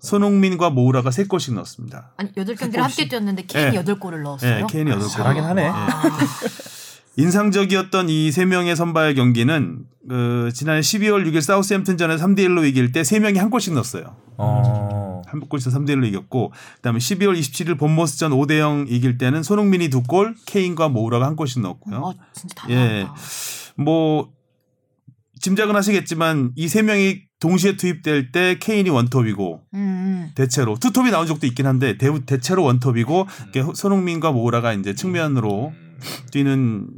손흥민과 0.00 0.70
모우라가 0.70 1.10
3골씩 1.10 1.54
넣었습니다. 1.54 2.10
아니 2.16 2.30
여덟 2.36 2.54
경기를 2.56 2.82
함께 2.84 3.08
뛰었는데 3.08 3.44
케인이 3.46 3.70
네. 3.72 3.76
여덟 3.76 3.98
골을 3.98 4.22
넣었어요. 4.22 4.60
네, 4.60 4.66
케인이 4.68 4.90
8골. 4.92 5.08
잘하긴 5.10 5.44
하네. 5.44 5.70
인상적이었던 7.18 8.08
이 8.08 8.30
세 8.30 8.44
명의 8.44 8.76
선발 8.76 9.14
경기는 9.16 9.80
그 10.08 10.50
지난 10.54 10.80
12월 10.80 11.26
6일 11.26 11.40
사우스햄튼전에 11.42 12.16
3대 12.16 12.38
1로 12.46 12.64
이길 12.66 12.92
때 12.92 13.02
세 13.02 13.18
명이 13.18 13.38
한 13.38 13.50
골씩 13.50 13.74
넣었어요. 13.74 14.16
어. 14.38 15.22
한 15.26 15.40
골씩 15.40 15.72
3대 15.72 15.90
1로 15.96 16.06
이겼고 16.06 16.52
그다음에 16.76 16.98
12월 17.00 17.36
27일 17.38 17.76
본머스전 17.78 18.30
5대 18.30 18.58
0 18.58 18.86
이길 18.88 19.18
때는 19.18 19.42
손흥민이 19.42 19.88
두 19.90 20.02
골, 20.04 20.34
케인과 20.46 20.88
모우라가 20.88 21.26
한 21.26 21.34
골씩 21.36 21.60
넣었고요. 21.60 21.96
어, 21.98 22.14
진짜 22.32 22.54
다 22.56 22.70
예. 22.70 23.02
나왔다. 23.02 23.14
뭐 23.76 24.30
짐작은 25.40 25.74
하시겠지만 25.74 26.52
이 26.56 26.68
세 26.68 26.82
명이 26.82 27.22
동시에 27.40 27.76
투입될 27.76 28.30
때 28.32 28.58
케인이 28.60 28.88
원톱이고 28.90 29.60
음, 29.74 29.78
음. 29.78 30.30
대체로 30.36 30.76
투톱이 30.78 31.10
나온 31.10 31.26
적도 31.26 31.46
있긴 31.46 31.66
한데 31.66 31.96
대, 31.98 32.08
대체로 32.26 32.62
원톱이고 32.64 33.26
이렇게 33.52 33.72
손흥민과 33.74 34.30
모우라가 34.32 34.72
이제 34.72 34.94
측면으로 34.94 35.72
뛰는 36.32 36.88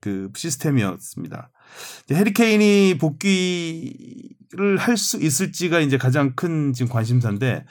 그 0.00 0.30
시스템이었습니다. 0.34 1.50
이제 2.04 2.14
해리 2.14 2.32
케인이 2.32 2.98
복귀를 2.98 4.78
할 4.78 4.96
수 4.96 5.18
있을지가 5.20 5.80
이제 5.80 5.98
가장 5.98 6.34
큰 6.34 6.72
지금 6.72 6.90
관심사인데 6.90 7.64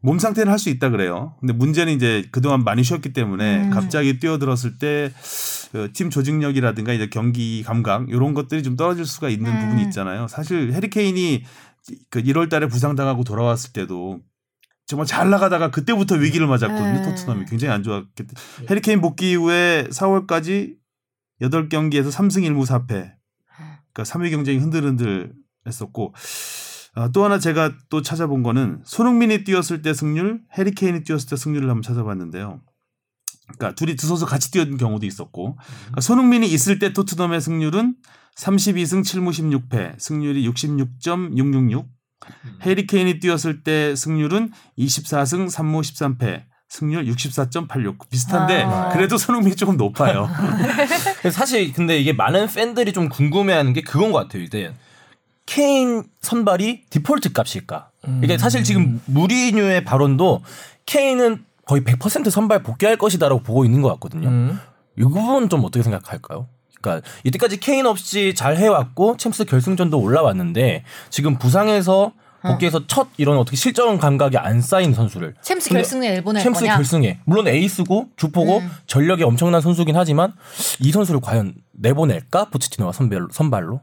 몸 0.00 0.18
상태는 0.18 0.50
할 0.50 0.58
수 0.58 0.68
있다 0.70 0.90
그래요. 0.90 1.36
근데 1.40 1.52
문제는 1.52 1.92
이제 1.92 2.24
그동안 2.32 2.64
많이 2.64 2.82
쉬었기 2.82 3.12
때문에 3.12 3.64
음. 3.64 3.70
갑자기 3.70 4.18
뛰어들었을 4.18 4.78
때그팀 4.78 6.10
조직력이라든가 6.10 6.92
이제 6.92 7.08
경기 7.08 7.62
감각 7.62 8.08
이런 8.08 8.34
것들이 8.34 8.62
좀 8.62 8.76
떨어질 8.76 9.06
수가 9.06 9.28
있는 9.28 9.52
음. 9.52 9.60
부분이 9.60 9.82
있잖아요. 9.84 10.26
사실 10.28 10.72
해리 10.72 10.90
케인이 10.90 11.44
그 12.10 12.22
1월 12.22 12.48
달에 12.50 12.66
부상당하고 12.66 13.22
돌아왔을 13.24 13.72
때도 13.72 14.20
정말 14.86 15.06
잘 15.06 15.30
나가다가 15.30 15.70
그때부터 15.70 16.16
위기를 16.16 16.46
맞았거든요. 16.48 17.00
네. 17.00 17.02
토트넘이 17.02 17.44
굉장히 17.46 17.72
안 17.72 17.82
좋았기 17.84 18.10
때문에. 18.16 18.34
해리 18.70 18.80
케인 18.80 19.00
복귀 19.00 19.30
이후에 19.32 19.86
4월까지 19.90 20.74
8경기에서 21.42 22.10
3승 22.10 22.42
1무 22.48 22.66
4패. 22.66 23.12
그러니까 23.92 24.02
3위 24.02 24.30
경쟁이 24.30 24.58
흔들흔들 24.58 25.32
했었고 25.66 26.14
아, 26.94 27.08
또 27.08 27.24
하나 27.24 27.38
제가 27.38 27.72
또 27.88 28.02
찾아본 28.02 28.42
거는 28.42 28.82
손흥민이 28.84 29.44
뛰었을 29.44 29.82
때 29.82 29.94
승률, 29.94 30.42
해리 30.58 30.72
케인이 30.72 31.04
뛰었을 31.04 31.30
때 31.30 31.36
승률을 31.36 31.68
한번 31.68 31.82
찾아봤는데요. 31.82 32.60
그러니까 33.42 33.74
둘이 33.74 33.96
두 33.96 34.06
선수 34.06 34.26
같이 34.26 34.50
뛰었던 34.50 34.76
경우도 34.76 35.06
있었고 35.06 35.56
그러니까 35.56 36.00
손흥민이 36.00 36.46
있을 36.46 36.78
때 36.78 36.92
토트넘의 36.92 37.40
승률은 37.40 37.96
32승 38.36 39.02
7무 39.02 39.68
16패, 39.68 39.98
승률이 39.98 40.48
66.666. 40.48 41.86
해리 42.62 42.86
케인이 42.86 43.18
뛰었을 43.20 43.62
때 43.62 43.96
승률은 43.96 44.52
24승 44.78 45.50
3무 45.50 45.80
13패, 45.80 46.44
승률 46.72 47.04
64.86. 47.04 48.08
비슷한데 48.08 48.62
아. 48.62 48.88
그래도 48.88 49.18
손흥민이 49.18 49.56
조금 49.56 49.76
높아요. 49.76 50.26
그래서 51.18 51.28
사실 51.38 51.70
근데 51.70 51.98
이게 51.98 52.14
많은 52.14 52.46
팬들이 52.46 52.94
좀 52.94 53.10
궁금해하는 53.10 53.74
게 53.74 53.82
그건 53.82 54.10
것 54.10 54.20
같아요. 54.20 54.42
이제 54.42 54.72
케인 55.44 56.02
선발이 56.22 56.84
디폴트 56.88 57.34
값일까? 57.34 57.90
이게 58.22 58.38
사실 58.38 58.64
지금 58.64 59.02
무리뉴의 59.04 59.84
발언도 59.84 60.40
케인은 60.86 61.44
거의 61.66 61.82
100% 61.82 62.30
선발 62.30 62.62
복귀할 62.62 62.96
것이다라고 62.96 63.42
보고 63.42 63.66
있는 63.66 63.82
것 63.82 63.90
같거든요. 63.90 64.28
음. 64.28 64.58
이 64.98 65.02
부분 65.02 65.50
좀 65.50 65.62
어떻게 65.64 65.82
생각할까요? 65.82 66.48
그러니까 66.80 67.06
이때까지 67.24 67.60
케인 67.60 67.84
없이 67.84 68.32
잘 68.34 68.56
해왔고 68.56 69.18
챔스 69.18 69.44
결승전도 69.44 70.00
올라왔는데 70.00 70.84
지금 71.10 71.38
부상에서 71.38 72.12
복귀해서 72.42 72.86
첫 72.86 73.08
이런 73.16 73.38
어떻게 73.38 73.56
실전 73.56 73.98
감각이 73.98 74.36
안 74.36 74.60
쌓인 74.60 74.92
선수를 74.94 75.34
챔스 75.42 75.70
결승에 75.70 76.08
일본에 76.14 76.40
챔스 76.40 76.60
거냐? 76.60 76.76
결승에 76.76 77.20
물론 77.24 77.46
에이스고 77.48 78.08
주포고 78.16 78.58
음. 78.58 78.70
전력이 78.86 79.22
엄청난 79.22 79.60
선수긴 79.60 79.96
하지만 79.96 80.32
이 80.80 80.90
선수를 80.92 81.20
과연 81.20 81.54
내보낼까 81.72 82.46
포치티노가 82.50 82.92
선발로 82.92 83.28
선발로 83.30 83.80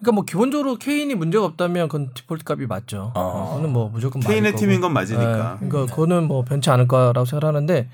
그러니까 0.00 0.12
뭐 0.16 0.24
기본적으로 0.24 0.76
케인이 0.76 1.14
문제가 1.14 1.44
없다면 1.44 1.86
그건 1.88 2.10
디폴트 2.12 2.42
값이 2.46 2.66
맞죠. 2.66 3.12
어. 3.14 3.50
그거는 3.50 3.72
뭐 3.72 3.88
무조건 3.88 4.20
케인의 4.20 4.52
맞을 4.52 4.66
팀인. 4.66 4.80
건 4.80 4.92
맞으니까. 4.92 5.58
네, 5.60 5.68
그러니까 5.68 5.94
그거는 5.94 6.26
뭐 6.26 6.42
변치 6.44 6.70
않을 6.70 6.88
거라고 6.88 7.24
생각하는데 7.24 7.88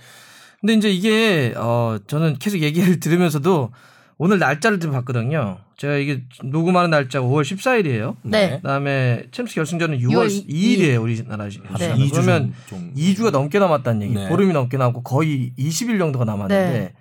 근데 0.60 0.72
이제 0.74 0.90
이게 0.90 1.52
어 1.56 1.98
저는 2.06 2.38
계속 2.38 2.60
얘기를 2.60 2.98
들으면서도 3.00 3.70
오늘 4.16 4.38
날짜를 4.38 4.80
좀 4.80 4.92
봤거든요. 4.92 5.58
제가 5.78 5.94
이게 5.94 6.24
녹음하는 6.42 6.90
날짜가 6.90 7.24
5월 7.24 7.42
14일이에요. 7.42 8.16
네. 8.22 8.56
그다음에 8.56 9.22
챔스 9.30 9.54
결승전은 9.54 10.00
6월 10.00 10.26
6월 10.26 10.48
2일이에요 10.48 11.00
우리나라 11.00 11.48
시 11.48 11.60
네. 11.78 11.94
네. 11.94 12.08
그러면 12.10 12.52
좀, 12.68 12.92
2주가 12.96 13.30
넘게 13.30 13.60
남았다는 13.60 14.02
얘기. 14.02 14.14
네. 14.14 14.28
보름이 14.28 14.52
넘게 14.52 14.76
남고 14.76 15.04
거의 15.04 15.52
20일 15.56 16.00
정도가 16.00 16.24
남았는데 16.24 16.94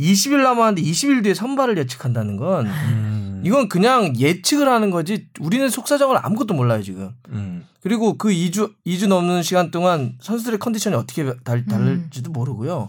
20일 0.00 0.42
남았는데 0.42 0.80
20일 0.80 1.22
뒤에 1.24 1.34
선발을 1.34 1.76
예측한다는 1.76 2.38
건 2.38 2.66
음, 2.66 3.42
이건 3.44 3.68
그냥 3.68 4.18
예측을 4.18 4.66
하는 4.66 4.90
거지 4.90 5.26
우리는 5.38 5.68
속사정을 5.68 6.16
아무것도 6.22 6.54
몰라요 6.54 6.82
지금. 6.82 7.10
음. 7.28 7.66
그리고 7.82 8.16
그 8.16 8.30
2주 8.30 8.72
2주 8.86 9.08
넘는 9.08 9.42
시간 9.42 9.70
동안 9.70 10.14
선수들의 10.20 10.58
컨디션이 10.58 10.96
어떻게 10.96 11.30
달, 11.44 11.66
다를지도 11.66 12.30
모르고요. 12.30 12.88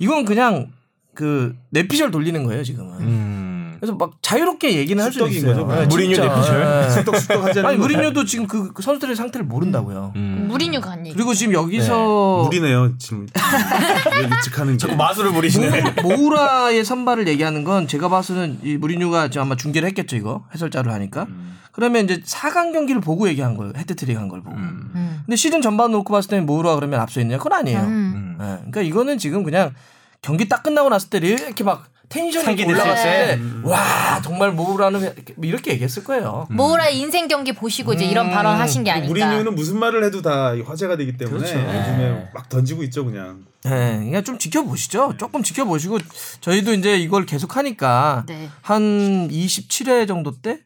이건 0.00 0.24
그냥 0.24 0.72
그 1.14 1.54
내피셜 1.70 2.10
돌리는 2.10 2.42
거예요 2.42 2.64
지금은. 2.64 3.00
음. 3.00 3.51
그래서 3.82 3.96
막 3.96 4.12
자유롭게 4.22 4.76
얘기는 4.76 5.02
할 5.02 5.10
수 5.12 5.26
있어요. 5.28 5.66
거죠, 5.66 5.80
네, 5.80 5.86
무리뉴. 5.86 6.16
내피셜? 6.16 6.60
네. 6.60 6.90
쑥덕쑥덕 7.02 7.44
하자는 7.46 7.68
아니 7.68 7.76
거. 7.78 7.82
무리뉴도 7.82 8.24
지금 8.26 8.46
그, 8.46 8.72
그 8.72 8.80
선수들의 8.80 9.16
상태를 9.16 9.44
모른다고요. 9.44 10.12
음. 10.14 10.46
무리뉴가 10.48 10.92
한 10.92 11.04
얘기. 11.04 11.16
그리고 11.16 11.34
지금 11.34 11.52
여기서 11.54 12.44
무리네요 12.44 12.96
지금 12.98 13.26
왜 14.16 14.22
예측하는 14.36 14.76
게. 14.76 14.94
마술을 14.94 15.32
부리시네. 15.32 15.94
모 16.00 16.10
우라의 16.10 16.84
선발을 16.84 17.26
얘기하는 17.26 17.64
건 17.64 17.88
제가 17.88 18.08
봐서는 18.08 18.60
이 18.62 18.76
무리뉴가 18.76 19.30
지금 19.30 19.46
아마 19.46 19.56
중계를 19.56 19.88
했겠죠 19.88 20.14
이거 20.14 20.44
해설자를 20.54 20.92
하니까. 20.92 21.26
그러면 21.72 22.04
이제 22.04 22.20
4강 22.20 22.72
경기를 22.72 23.00
보고 23.00 23.26
얘기한 23.28 23.56
거예요. 23.56 23.72
해트트릭 23.76 24.16
한 24.16 24.28
걸 24.28 24.42
보고. 24.42 24.54
음. 24.56 25.22
근데 25.26 25.34
시즌 25.34 25.60
전반 25.60 25.90
놓고 25.90 26.12
봤을 26.12 26.30
때는 26.30 26.46
모우라가 26.46 26.76
그러면 26.76 27.00
앞서 27.00 27.20
있느냐? 27.20 27.38
그건 27.38 27.54
아니에요. 27.54 27.80
음. 27.80 28.36
예, 28.40 28.44
그러니까 28.58 28.82
이거는 28.82 29.18
지금 29.18 29.42
그냥 29.42 29.72
경기 30.20 30.48
딱 30.48 30.62
끝나고 30.62 30.88
났을 30.88 31.10
때 31.10 31.18
이렇게 31.18 31.64
막 31.64 31.86
텐션이 32.12 32.64
올라갔을 32.64 33.10
네. 33.10 33.38
때와 33.62 34.20
정말 34.22 34.52
모우라는 34.52 35.00
이렇게- 35.00 35.34
이렇게 35.42 35.70
얘기했을 35.72 36.04
거예요. 36.04 36.46
모우라의 36.50 36.98
인생 36.98 37.26
경기 37.28 37.52
보시고 37.52 37.94
이제 37.94 38.04
이런 38.04 38.26
음. 38.26 38.30
발언 38.32 38.56
하신 38.58 38.84
게 38.84 38.90
아닐까. 38.90 39.08
무리뉴는 39.08 39.54
무슨 39.54 39.78
말을 39.78 40.04
해도 40.04 40.20
다 40.22 40.52
화제가 40.64 40.96
되기 40.96 41.16
때문에 41.16 41.38
그렇죠. 41.38 41.58
요즘에 41.58 42.28
막 42.34 42.48
던지고 42.48 42.82
있죠 42.84 43.04
그냥. 43.04 43.44
예, 43.64 43.68
그러니까 43.70 44.22
좀 44.22 44.38
지켜보시죠. 44.38 45.14
조금 45.18 45.42
지켜보시고 45.42 45.98
저희도 46.40 46.74
이제 46.74 46.96
이걸 46.98 47.24
계속 47.26 47.56
하니까 47.56 48.24
네. 48.26 48.48
한 48.60 49.28
27회 49.30 50.06
정도 50.06 50.32
때 50.40 50.58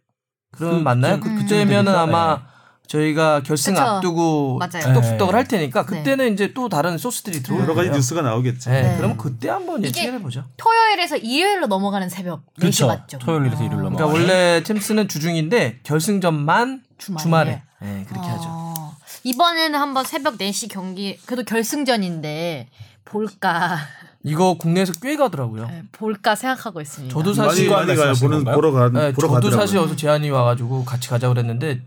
그럼 0.53 0.79
그- 0.79 0.83
맞나요? 0.83 1.21
그- 1.21 1.29
그, 1.29 1.35
그- 1.37 1.43
그때면은 1.43 1.95
아마 1.95 2.43
저희가 2.87 3.43
결승 3.43 3.75
그쵸. 3.75 3.85
앞두고 3.85 4.61
네. 4.73 5.25
할 5.33 5.49
테니까 5.49 5.85
그때는 5.87 6.33
이제 6.33 6.53
또 6.55 6.69
다른 6.69 6.99
소스들이 6.99 7.43
들어올 7.43 7.63
여러 7.63 7.75
가지. 7.75 7.91
뉴스가 7.91 8.23
나오겠죠. 8.23 8.71
네, 8.71 8.83
네. 8.83 8.95
그러면 8.97 9.17
그때 9.17 9.49
한번 9.49 9.83
예측해 9.85 10.21
보죠. 10.23 10.45
토요일에서 10.57 11.17
일요일로 11.17 11.67
넘어가는 11.67 12.09
새벽 12.09 12.43
4시 12.57 12.61
그렇죠. 12.61 12.87
맞죠? 12.87 13.19
토요일에서 13.19 13.57
일요일로 13.65 13.87
어. 13.87 13.91
넘어가. 13.91 14.07
그러니까 14.07 14.33
원래 14.33 14.63
챔스는 14.63 15.09
주중인데 15.09 15.81
결승전만 15.83 16.83
주말에. 16.99 17.23
주말에, 17.23 17.63
네, 17.81 18.05
그렇게 18.09 18.29
하죠. 18.29 18.45
어. 18.49 18.97
이번에는 19.25 19.79
한번 19.79 20.05
새벽 20.05 20.39
4시 20.39 20.71
경기 20.71 21.19
그래도 21.27 21.43
결승전인데 21.45 22.69
볼까 23.05 23.79
이거 24.23 24.55
국내에서 24.55 24.93
꽤 25.03 25.17
가더라고요. 25.17 25.67
네, 25.69 25.83
볼까 25.93 26.35
생각하고 26.35 26.81
있습니다. 26.81 27.13
저도 27.13 27.35
많이 27.35 27.51
사실 27.51 27.71
많이 27.71 27.87
가요. 27.95 28.07
말씀하시는 28.07 28.45
보는? 28.45 28.55
보러 28.55 28.73
가 28.73 28.89
네, 28.91 29.13
보러 29.13 29.29
저도 29.29 29.33
가더라고요. 29.35 29.61
사실 29.61 29.79
어서 29.79 29.95
제안이 29.97 30.31
와가지고 30.31 30.85
같이 30.85 31.09
가자 31.09 31.29
그랬는데 31.29 31.83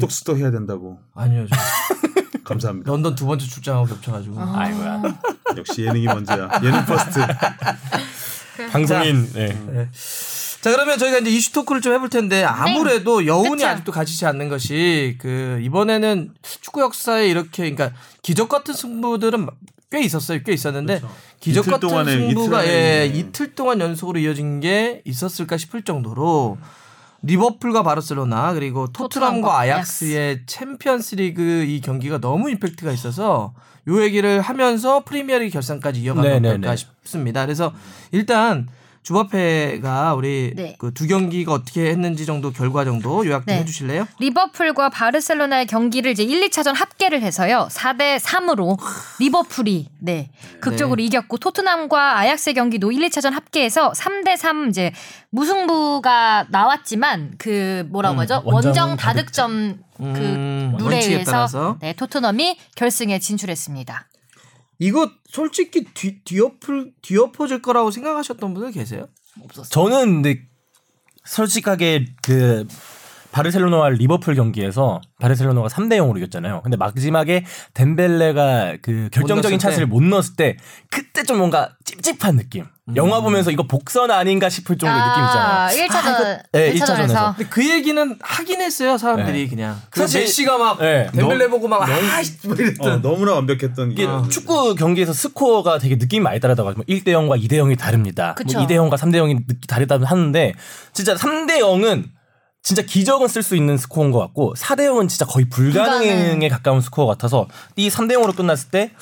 축덕쑥덕 0.00 0.38
해야 0.38 0.50
된다고. 0.50 0.98
아니요, 1.14 1.46
저 1.48 1.56
감사합니다. 2.44 2.90
런던 2.90 3.14
두 3.14 3.26
번째 3.26 3.44
출장하고 3.46 3.86
겹쳐가지고 3.86 4.38
어. 4.38 4.52
아이고야. 4.56 5.02
역시 5.56 5.82
예능이 5.82 6.04
먼저야. 6.04 6.48
예능 6.62 6.84
first. 6.84 7.20
방송인. 8.70 9.32
네. 9.32 9.48
네. 9.70 9.88
자 10.60 10.70
그러면 10.72 10.98
저희가 10.98 11.18
이제 11.18 11.30
이슈 11.30 11.52
토크를 11.52 11.80
좀 11.80 11.92
해볼 11.94 12.08
텐데 12.08 12.42
아무래도 12.42 13.26
여운이 13.26 13.50
그쵸. 13.50 13.66
아직도 13.66 13.92
가시지 13.92 14.26
않는 14.26 14.48
것이 14.48 15.16
그 15.20 15.60
이번에는 15.62 16.34
축구 16.42 16.80
역사에 16.80 17.28
이렇게 17.28 17.70
그러니까 17.70 17.92
기적 18.22 18.48
같은 18.48 18.74
승부들은 18.74 19.46
꽤 19.90 20.00
있었어요, 20.02 20.40
꽤 20.44 20.52
있었는데 20.52 21.00
기적 21.38 21.62
이틀 21.64 21.72
같은 21.72 21.88
동안에, 21.88 22.10
승부가 22.10 22.64
이틀 22.64 22.74
예. 22.74 23.06
이틀 23.06 23.54
동안 23.54 23.80
연속으로 23.80 24.18
이어진 24.18 24.58
게 24.58 25.02
있었을까 25.04 25.56
싶을 25.56 25.82
정도로 25.82 26.58
리버풀과 27.22 27.82
바르셀로나 27.82 28.52
그리고 28.54 28.86
토트넘과 28.88 29.58
아약스의 29.60 30.42
챔피언스리그 30.46 31.64
이 31.66 31.80
경기가 31.80 32.18
너무 32.18 32.50
임팩트가 32.50 32.92
있어서 32.92 33.54
요 33.88 34.02
얘기를 34.02 34.40
하면서 34.40 35.04
프리미어리그 35.04 35.52
결승까지 35.52 36.00
이어가면 36.00 36.30
네네네. 36.30 36.48
어떨까 36.48 36.76
싶습니다. 36.76 37.44
그래서 37.44 37.72
일단 38.10 38.68
주바페가 39.06 40.14
우리 40.14 40.52
네. 40.56 40.74
그두 40.78 41.06
경기가 41.06 41.52
어떻게 41.52 41.90
했는지 41.90 42.26
정도 42.26 42.50
결과 42.50 42.84
정도 42.84 43.24
요약 43.24 43.46
좀 43.46 43.54
네. 43.54 43.60
해주실래요? 43.60 44.08
리버풀과 44.18 44.88
바르셀로나의 44.88 45.66
경기를 45.66 46.10
이제 46.10 46.24
1, 46.24 46.48
2차전 46.48 46.74
합계를 46.74 47.22
해서요. 47.22 47.68
4대 47.70 48.18
3으로 48.18 48.76
리버풀이 49.20 49.90
네, 50.00 50.30
극적으로 50.60 51.00
이겼고 51.00 51.36
토트넘과 51.36 52.18
아약스의 52.18 52.54
경기도 52.54 52.90
1, 52.90 53.08
2차전 53.08 53.30
합계해서 53.30 53.92
3대 53.92 54.36
3 54.36 54.70
이제 54.70 54.92
무승부가 55.30 56.46
나왔지만 56.50 57.34
그 57.38 57.86
뭐라고 57.88 58.16
음, 58.16 58.20
하죠? 58.22 58.42
원정 58.44 58.72
원정 58.72 58.96
다득점 58.96 59.78
그 59.98 60.02
음, 60.02 60.74
룰에 60.80 60.98
의해서. 60.98 61.78
네, 61.80 61.92
토트넘이 61.92 62.58
결승에 62.74 63.20
진출했습니다. 63.20 64.04
이거 64.78 65.10
솔직히 65.28 65.84
뒤, 65.94 66.22
뒤엎을 66.22 66.92
뒤엎어질 67.02 67.62
거라고 67.62 67.90
생각하셨던 67.90 68.54
분들 68.54 68.72
계세요? 68.72 69.08
저는 69.70 70.22
근데 70.22 70.46
솔직하게 71.24 72.14
그 72.22 72.66
바르셀로나와 73.36 73.90
리버풀 73.90 74.34
경기에서 74.34 75.02
바르셀로나가 75.20 75.68
3대 75.68 75.98
0으로 75.98 76.16
이겼잖아요. 76.16 76.62
근데 76.62 76.78
마지막에 76.78 77.44
뎀벨레가 77.74 78.76
그 78.80 79.10
결정적인? 79.12 79.58
찬스를 79.58 79.86
못 79.86 80.02
넣었을 80.02 80.36
때 80.36 80.56
그때 80.90 81.22
좀 81.22 81.36
뭔가 81.38 81.70
찝찝한 81.84 82.36
느낌. 82.36 82.64
영화 82.94 83.20
보면서 83.20 83.50
이거 83.50 83.64
복선 83.66 84.10
아닌가 84.10 84.48
싶을 84.48 84.78
정도의 84.78 85.02
느낌 85.08 85.24
있잖아요. 85.24 85.68
1차전, 85.68 86.42
네, 86.52 86.70
1차전에서 86.70 86.74
일차전에서. 86.74 87.34
근데 87.36 87.50
그 87.50 87.68
얘기는 87.68 88.16
하긴 88.22 88.60
했어요 88.62 88.96
사람들이 88.96 89.42
네. 89.44 89.48
그냥. 89.48 89.76
그 89.90 90.00
사실- 90.00 90.20
메시가 90.22 90.56
막 90.56 90.78
네. 90.78 91.10
뎀벨레 91.12 91.48
보고 91.48 91.68
막 91.68 91.80
너무- 91.86 92.08
아이씨 92.12 92.38
뭐 92.46 92.54
이랬던. 92.56 92.90
어, 92.92 92.96
너무나 93.02 93.34
완벽했던 93.34 93.92
이게 93.92 94.06
게 94.06 94.12
축구 94.30 94.74
경기에서 94.76 95.12
스코어가 95.12 95.78
되게 95.78 95.96
느낌이 95.96 96.22
많이 96.22 96.40
다르다고 96.40 96.70
하죠. 96.70 96.80
1대 96.88 97.08
0과 97.08 97.38
2대 97.42 97.54
0이 97.54 97.76
다릅니다. 97.78 98.32
그쵸. 98.34 98.56
뭐 98.58 98.66
2대 98.66 98.72
0과 98.76 98.96
3대 98.96 99.16
0이 99.16 99.34
느낌 99.46 99.60
다르다고 99.68 100.06
하는데 100.06 100.54
진짜 100.92 101.14
3대 101.16 101.58
0은 101.58 102.04
진짜 102.66 102.82
기적은 102.82 103.28
쓸 103.28 103.44
수 103.44 103.54
있는 103.54 103.76
스코어인 103.78 104.10
것 104.10 104.18
같고 104.18 104.54
4대 104.56 104.80
0은 104.88 105.08
진짜 105.08 105.24
거의 105.24 105.48
불가능에 105.48 106.16
불가능. 106.30 106.48
가까운 106.48 106.80
스코어 106.80 107.06
같아서 107.06 107.46
이 107.76 107.88
3대 107.88 108.14
0으로 108.14 108.34
끝났을 108.36 108.70
때 108.70 108.92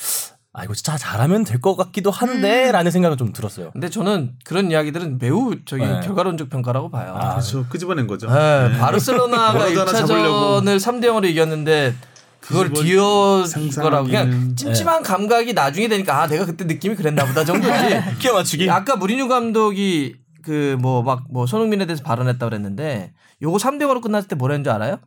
아 0.56 0.62
이거 0.62 0.72
진짜 0.74 0.96
잘하면 0.96 1.42
될 1.44 1.60
것 1.60 1.74
같기도 1.74 2.10
한데라는 2.12 2.90
생각은 2.92 3.16
좀 3.16 3.32
들었어요. 3.32 3.70
근데 3.72 3.88
저는 3.90 4.34
그런 4.44 4.70
이야기들은 4.70 5.18
매우 5.18 5.56
저기 5.64 5.82
네. 5.82 5.98
결과론적 6.04 6.48
평가라고 6.50 6.90
봐요. 6.90 7.16
아, 7.18 7.30
그렇죠. 7.30 7.64
끄집어낸 7.68 8.06
거죠. 8.06 8.28
네, 8.30 8.68
네. 8.68 8.78
바르셀로나가 8.78 9.52
뭐라도 9.54 9.80
하나 9.80 9.92
잡으려고. 9.92 10.60
1차전을 10.60 10.76
3대 10.78 11.06
0으로 11.06 11.24
이겼는데 11.24 11.94
그걸 12.38 12.70
뒤어 12.72 13.44
거라고 13.80 14.06
그냥. 14.06 14.54
찜찜한 14.54 15.02
감각이 15.02 15.54
나중에 15.54 15.88
되니까 15.88 16.22
아 16.22 16.26
내가 16.28 16.44
그때 16.44 16.64
느낌이 16.66 16.94
그랬나 16.94 17.24
보다 17.24 17.44
정도지. 17.44 17.72
끼워 18.20 18.34
맞추기. 18.36 18.70
아까 18.70 18.94
무리뉴 18.94 19.26
감독이 19.26 20.14
그 20.44 20.76
뭐막뭐 20.80 21.46
손흥민에 21.46 21.86
대해서 21.86 22.02
발언했다 22.04 22.44
그랬는데 22.46 23.12
요거 23.42 23.56
3대 23.58 23.82
0으로 23.82 24.00
끝났을 24.02 24.28
때 24.28 24.36
뭐라 24.36 24.54
했는 24.54 24.64
줄 24.64 24.72
알아요? 24.72 24.98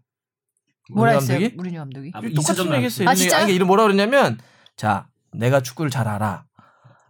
뭐라 0.94 1.14
했어요? 1.14 1.50
무리뉴 1.56 1.80
감독이? 1.80 2.12
아, 2.14 2.22
똑같은 2.22 2.40
이차전만 2.42 2.76
얘기했어요. 2.78 3.10
아, 3.10 3.14
진짜요? 3.16 3.44
아니, 3.44 3.54
이런 3.56 3.68
뭐라 3.68 3.84
그랬냐면 3.84 4.38
자 4.76 5.08
내가 5.34 5.62
축구를 5.62 5.92
잘 5.92 6.08
알아. 6.08 6.46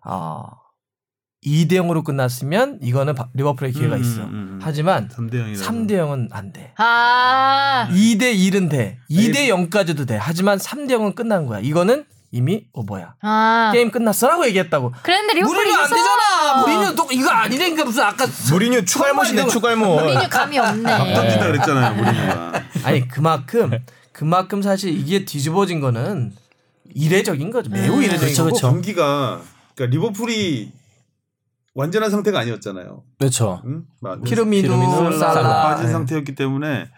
어 0.06 0.44
2대 1.46 1.74
0으로 1.74 2.04
끝났으면 2.04 2.80
이거는 2.82 3.14
바- 3.16 3.30
리버풀의 3.34 3.72
기회가 3.72 3.96
음, 3.96 4.02
있어. 4.02 4.24
음, 4.24 4.30
음. 4.34 4.60
하지만 4.62 5.08
3대 5.10 5.34
0이라. 5.34 5.62
3대 5.62 5.92
0은 5.92 6.28
안 6.32 6.52
돼. 6.52 6.74
아, 6.78 7.88
2대 7.92 8.34
1은 8.36 8.70
돼. 8.70 8.98
2대 9.10 9.48
0까지도 9.48 10.08
돼. 10.08 10.18
하지만 10.18 10.58
3대 10.58 10.92
0은 10.94 11.16
끝난 11.16 11.46
거야. 11.46 11.60
이거는 11.60 12.06
이미 12.32 12.66
오버야. 12.74 13.16
아. 13.22 13.72
게임 13.74 13.90
끝났어라고 13.90 14.46
얘기했다고. 14.48 14.92
그랬는데 15.02 15.34
리버풀이 15.36 15.58
무리뉴 15.60 15.78
안. 15.78 15.90
되잖아. 15.90 16.62
무리뉴 16.62 16.96
또 16.96 17.08
이거 17.12 17.30
아니라니까 17.30 17.86
무슨 17.86 18.04
아까 18.04 18.26
무리뉴 18.52 18.84
축알못인데 18.86 19.42
이거- 19.44 19.52
축알못. 19.52 20.04
무리뉴 20.04 20.30
감이 20.30 20.58
없네. 20.60 21.14
던진다 21.16 21.48
그랬잖아요, 21.48 22.02
우리가. 22.02 22.64
아니 22.84 23.08
그만큼 23.08 23.72
그만큼 24.12 24.62
사실 24.62 24.90
이게 24.98 25.24
뒤집어진 25.26 25.80
거는 25.80 26.34
이례적인 26.94 27.50
거죠. 27.52 27.70
매우 27.70 28.02
이례적인 28.02 28.20
그렇죠, 28.20 28.44
거고. 28.44 28.56
그렇죠. 28.56 28.72
경기가 28.72 29.42
그러니까 29.76 29.96
리버풀이 29.96 30.72
완전한 31.76 32.10
상태가 32.10 32.40
아니었잖아요. 32.40 33.04
그렇죠. 33.20 33.62
응? 33.66 33.86
피르미누, 34.26 34.68
살라. 35.20 35.34
살라. 35.34 35.62
빠진 35.64 35.86
네. 35.86 35.92
상태였기 35.92 36.34
때문에 36.36 36.90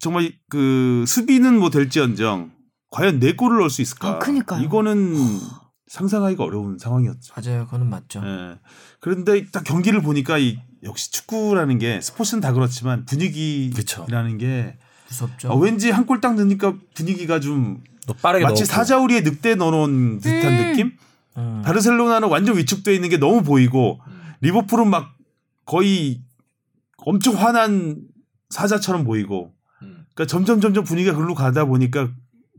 정말 0.00 0.32
그 0.48 1.04
수비는 1.06 1.58
뭐 1.58 1.70
될지언정 1.70 2.50
과연 2.90 3.20
네 3.20 3.34
골을 3.34 3.58
넣을 3.58 3.70
수 3.70 3.82
있을까? 3.82 4.08
아, 4.08 4.18
그니까요. 4.18 4.62
이거는 4.62 5.14
상상하기가 5.88 6.44
어려운 6.44 6.78
상황이었죠. 6.78 7.34
맞아요. 7.36 7.64
그거는 7.66 7.88
맞죠. 7.88 8.20
예. 8.24 8.58
그런데 9.00 9.46
딱 9.50 9.64
경기를 9.64 10.02
보니까 10.02 10.38
이 10.38 10.58
역시 10.82 11.10
축구라는 11.12 11.78
게 11.78 12.00
스포츠는 12.00 12.40
다 12.40 12.52
그렇지만 12.52 13.04
분위기라는 13.06 14.38
게 14.38 14.76
무섭죠. 15.08 15.50
아, 15.50 15.54
왠지 15.56 15.90
한 15.90 16.06
골 16.06 16.20
딱 16.20 16.34
넣으니까 16.34 16.74
분위기가 16.94 17.40
좀또 17.40 18.14
빠르게 18.22 18.44
마치 18.44 18.62
넣었고. 18.62 18.64
사자우리에 18.74 19.20
늑대 19.22 19.54
넣어놓은 19.56 20.20
듯한 20.20 20.52
음. 20.52 20.56
느낌? 20.70 20.92
음. 21.38 21.62
바르셀로나는 21.64 22.28
완전 22.28 22.56
위축돼 22.56 22.94
있는 22.94 23.08
게 23.08 23.16
너무 23.16 23.42
보이고 23.42 24.00
리버풀은 24.40 24.88
막 24.88 25.14
거의 25.64 26.22
엄청 26.98 27.34
화난 27.36 28.02
사자처럼 28.50 29.04
보이고 29.04 29.52
음. 29.82 30.04
그러니까 30.14 30.26
점점 30.26 30.60
점점 30.60 30.84
분위기가 30.84 31.16
글로 31.16 31.34
가다 31.34 31.64
보니까 31.64 32.10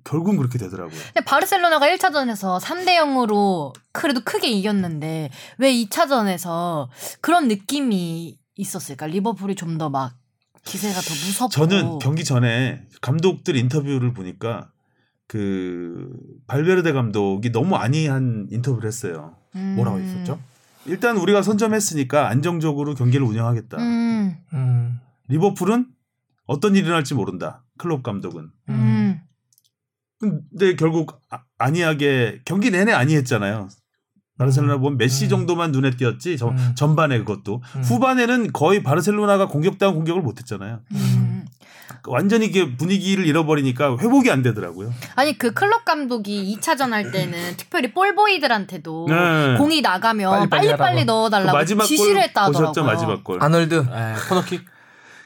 결국은 0.03 0.37
그렇게 0.37 0.57
되더라고요. 0.57 0.97
근데 1.13 1.21
바르셀로나가 1.25 1.87
1차전에서 1.87 2.59
3대 2.61 2.97
0으로 2.97 3.73
그래도 3.91 4.21
크게 4.23 4.49
이겼는데 4.49 5.29
왜 5.57 5.73
2차전에서 5.73 6.87
그런 7.21 7.47
느낌이 7.47 8.37
있었을까? 8.55 9.07
리버풀이 9.07 9.55
좀 9.55 9.77
더 9.77 9.89
막 9.89 10.13
기세가 10.65 10.99
더 10.99 11.13
무섭고 11.13 11.49
저는 11.51 11.99
경기 11.99 12.23
전에 12.23 12.83
감독들 13.01 13.55
인터뷰를 13.55 14.13
보니까 14.13 14.69
그 15.27 16.09
발베르데 16.47 16.91
감독이 16.91 17.51
너무 17.51 17.75
아니한 17.75 18.47
인터뷰를 18.51 18.87
했어요. 18.87 19.35
음. 19.55 19.73
뭐라고 19.75 19.99
했었죠? 19.99 20.39
일단 20.85 21.17
우리가 21.17 21.41
선점했으니까 21.43 22.27
안정적으로 22.29 22.95
경기를 22.95 23.25
운영하겠다. 23.25 23.77
음. 23.77 24.35
음. 24.53 24.99
리버풀은 25.27 25.87
어떤 26.45 26.75
일이 26.75 26.85
일어날지 26.85 27.13
모른다. 27.13 27.63
클롭 27.77 28.01
감독은. 28.03 28.49
음. 28.69 29.21
근데 30.19 30.75
결국 30.75 31.21
아, 31.29 31.39
아니하게 31.57 32.41
경기 32.45 32.71
내내 32.71 32.91
아니했잖아요. 32.91 33.69
바르셀로나 34.37 34.77
보면 34.77 34.97
메시 34.97 35.25
음. 35.25 35.29
정도만 35.29 35.71
눈에 35.71 35.91
띄었지 35.91 36.37
저- 36.37 36.49
음. 36.49 36.71
전반에 36.75 37.17
그것도 37.19 37.61
음. 37.75 37.81
후반에는 37.83 38.53
거의 38.53 38.83
바르셀로나가 38.83 39.47
공격다운 39.47 39.95
공격을 39.95 40.21
못했잖아요. 40.21 40.79
음. 40.93 41.45
완전히 42.07 42.45
이게 42.45 42.77
분위기를 42.77 43.25
잃어버리니까 43.25 43.97
회복이 43.97 44.31
안 44.31 44.41
되더라고요. 44.41 44.93
아니 45.15 45.37
그 45.37 45.51
클럽 45.53 45.83
감독이 45.83 46.55
2차전 46.57 46.91
할 46.91 47.11
때는 47.11 47.57
특별히 47.57 47.91
볼보이들한테도 47.93 49.07
네. 49.09 49.57
공이 49.57 49.81
나가면 49.81 50.49
빨리빨리 50.49 50.49
빨리 50.49 50.67
빨리 50.77 50.87
하라고. 50.99 51.05
그 51.05 51.11
넣어달라고 51.11 51.57
마지막 51.57 51.83
지시를 51.83 52.13
골 52.13 52.21
했다 52.23 52.41
하더라고요. 52.43 52.67
보셨죠 52.71 52.83
마지막 52.85 53.23
골. 53.23 53.43
아놀드. 53.43 53.75
에, 53.75 54.13
코너킥. 54.29 54.65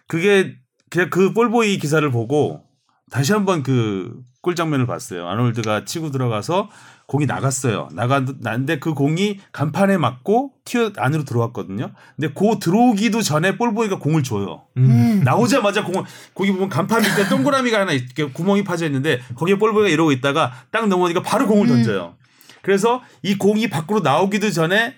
그게 0.07 0.55
그냥 0.89 1.09
그 1.11 1.33
볼보이 1.33 1.77
기사를 1.77 2.09
보고 2.11 2.63
다시 3.11 3.33
한번 3.33 3.61
그 3.61 4.15
골 4.43 4.55
장면을 4.55 4.85
봤어요. 4.85 5.25
아놀드가 5.29 5.85
치고 5.85 6.11
들어가서 6.11 6.69
공이 7.07 7.25
나갔어요. 7.25 7.87
나갔는데 7.93 8.77
그 8.79 8.93
공이 8.93 9.39
간판에 9.53 9.97
맞고 9.97 10.51
튀어 10.65 10.91
안으로 10.97 11.23
들어왔거든요. 11.23 11.93
근데 12.17 12.33
그 12.33 12.59
들어오기도 12.59 13.21
전에 13.21 13.55
볼보이가 13.55 13.99
공을 13.99 14.21
줘요. 14.21 14.65
음. 14.75 15.21
나오자마자 15.23 15.85
공을 15.85 16.03
거기 16.33 16.51
보면 16.51 16.67
간판 16.67 17.01
밑에 17.01 17.29
동그라미가 17.29 17.79
하나 17.79 17.93
이렇게 17.93 18.25
구멍이 18.25 18.65
파져 18.65 18.85
있는데 18.87 19.21
거기에 19.35 19.57
볼보이가 19.57 19.87
이러고 19.87 20.11
있다가 20.11 20.51
딱 20.71 20.89
넘어오니까 20.89 21.21
바로 21.21 21.47
공을 21.47 21.67
던져요. 21.67 22.17
그래서 22.61 23.01
이 23.21 23.37
공이 23.37 23.69
밖으로 23.69 24.01
나오기도 24.01 24.51
전에 24.51 24.95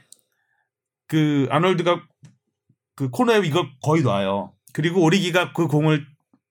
그 1.07 1.47
아놀드가 1.51 2.01
그 2.95 3.11
코너에 3.11 3.45
이걸 3.45 3.69
거의 3.83 4.01
놔요. 4.01 4.53
그리고 4.73 5.03
오리기가 5.03 5.53
그 5.53 5.67
공을 5.67 6.07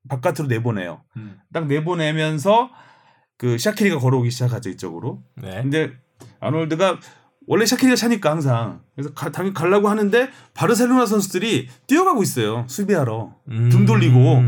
바깥으로 0.09 0.47
내보내요. 0.47 1.03
음. 1.17 1.41
딱 1.53 1.67
내보내면서 1.67 2.71
그 3.37 3.59
샤키리가 3.59 3.99
걸어오기 3.99 4.31
시작하죠 4.31 4.71
이쪽으로. 4.71 5.23
네. 5.37 5.63
근데 5.63 5.93
아놀드가 6.41 6.99
원래 7.47 7.67
샤키리가 7.67 7.97
차니까 7.97 8.31
항상 8.31 8.83
그래서 8.95 9.13
가, 9.13 9.31
당연히 9.31 9.55
가려고 9.55 9.89
하는데 9.89 10.31
바르셀로나 10.55 11.05
선수들이 11.05 11.69
뛰어가고 11.87 12.23
있어요 12.23 12.65
수비하러 12.69 13.35
음. 13.51 13.69
등 13.71 13.85
돌리고 13.85 14.43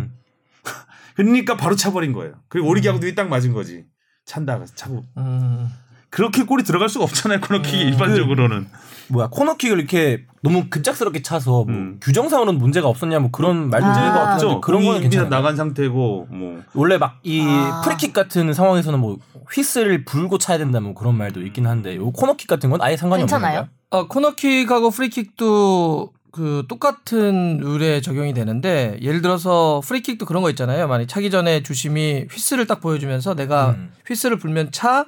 그러니까 1.16 1.56
바로 1.56 1.76
차버린 1.76 2.12
거예요. 2.12 2.34
그리고 2.48 2.68
오리기하고 2.68 3.00
눈이 3.00 3.14
딱 3.14 3.28
맞은 3.28 3.52
거지. 3.52 3.86
찬다가 4.24 4.64
차고 4.66 5.02
음. 5.18 5.68
그렇게 6.10 6.44
골이 6.44 6.62
들어갈 6.62 6.88
수가 6.88 7.04
없잖아요 7.04 7.40
코너킥이 7.40 7.82
일반적으로는. 7.82 8.68
뭐야 9.08 9.28
코너킥을 9.28 9.78
이렇게 9.78 10.24
너무 10.42 10.66
급작스럽게 10.68 11.22
차서 11.22 11.50
뭐 11.50 11.66
음. 11.68 11.98
규정상으로는 12.00 12.58
문제가 12.58 12.88
없었냐 12.88 13.20
뭐 13.20 13.30
그런 13.30 13.70
말들이 13.70 13.90
아. 13.92 14.32
없죠. 14.34 14.60
그런 14.60 14.82
거는 14.84 15.00
이미 15.00 15.08
괜찮아요. 15.08 15.30
나간 15.30 15.56
상태고 15.56 16.28
뭐 16.30 16.62
원래 16.74 16.98
막이 16.98 17.44
아. 17.46 17.82
프리킥 17.84 18.12
같은 18.12 18.52
상황에서는 18.52 18.98
뭐 18.98 19.18
휘슬을 19.52 20.04
불고 20.04 20.38
차야 20.38 20.58
된다 20.58 20.80
뭐 20.80 20.94
그런 20.94 21.16
말도 21.16 21.42
있긴 21.42 21.66
한데 21.66 21.96
요 21.96 22.10
코너킥 22.10 22.48
같은 22.48 22.70
건 22.70 22.80
아예 22.82 22.96
상관이 22.96 23.22
없는 23.22 23.38
괜찮아요? 23.38 23.60
거야? 23.60 23.68
어, 23.90 24.08
코너킥하고 24.08 24.90
프리킥도 24.90 26.12
그 26.32 26.64
똑같은 26.68 27.58
룰에 27.58 28.00
적용이 28.00 28.34
되는데 28.34 28.98
예를 29.00 29.22
들어서 29.22 29.80
프리킥도 29.84 30.26
그런 30.26 30.42
거 30.42 30.50
있잖아요. 30.50 30.86
만약 30.86 31.06
차기 31.06 31.30
전에 31.30 31.62
주심이 31.62 32.26
휘슬을 32.30 32.66
딱 32.66 32.80
보여주면서 32.80 33.34
내가 33.34 33.70
음. 33.70 33.92
휘슬을 34.06 34.36
불면 34.38 34.70
차 34.70 35.06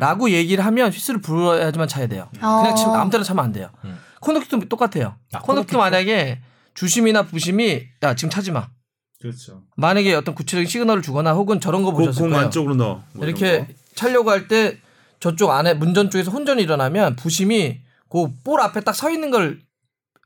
라고 0.00 0.30
얘기를 0.30 0.64
하면 0.64 0.90
휘슬을 0.90 1.20
불어야지만 1.20 1.86
차야 1.88 2.06
돼요. 2.08 2.28
그냥 2.32 2.72
어. 2.72 2.74
지금 2.74 2.92
아무 2.94 3.10
때나 3.10 3.22
차면 3.22 3.44
안 3.44 3.52
돼요. 3.52 3.68
음. 3.84 3.98
코너킥도 4.20 4.68
똑같아요. 4.68 5.16
아, 5.32 5.38
코너킥도? 5.40 5.78
만약에 5.78 6.40
주심이나 6.74 7.22
부심이 7.24 7.82
야 8.02 8.14
지금 8.14 8.30
차지 8.30 8.50
마. 8.50 8.68
그렇죠. 9.20 9.62
만약에 9.76 10.14
어떤 10.14 10.34
구체적인 10.34 10.66
시그널을 10.66 11.02
주거나 11.02 11.32
혹은 11.32 11.60
저런 11.60 11.82
거 11.84 11.92
보셨을 11.92 12.22
공 12.22 12.30
거예요. 12.30 12.44
안쪽으로 12.46 12.74
넣어. 12.74 13.02
뭐 13.12 13.26
이렇게 13.26 13.60
거. 13.60 13.66
차려고 13.94 14.30
할 14.30 14.48
때 14.48 14.78
저쪽 15.20 15.50
안에 15.50 15.74
문전 15.74 16.08
쪽에서 16.10 16.30
혼전이 16.30 16.62
일어나면 16.62 17.16
부심이 17.16 17.80
그 18.08 18.26
볼 18.42 18.60
앞에 18.62 18.80
딱 18.80 18.94
서 18.94 19.10
있는 19.10 19.30
걸 19.30 19.60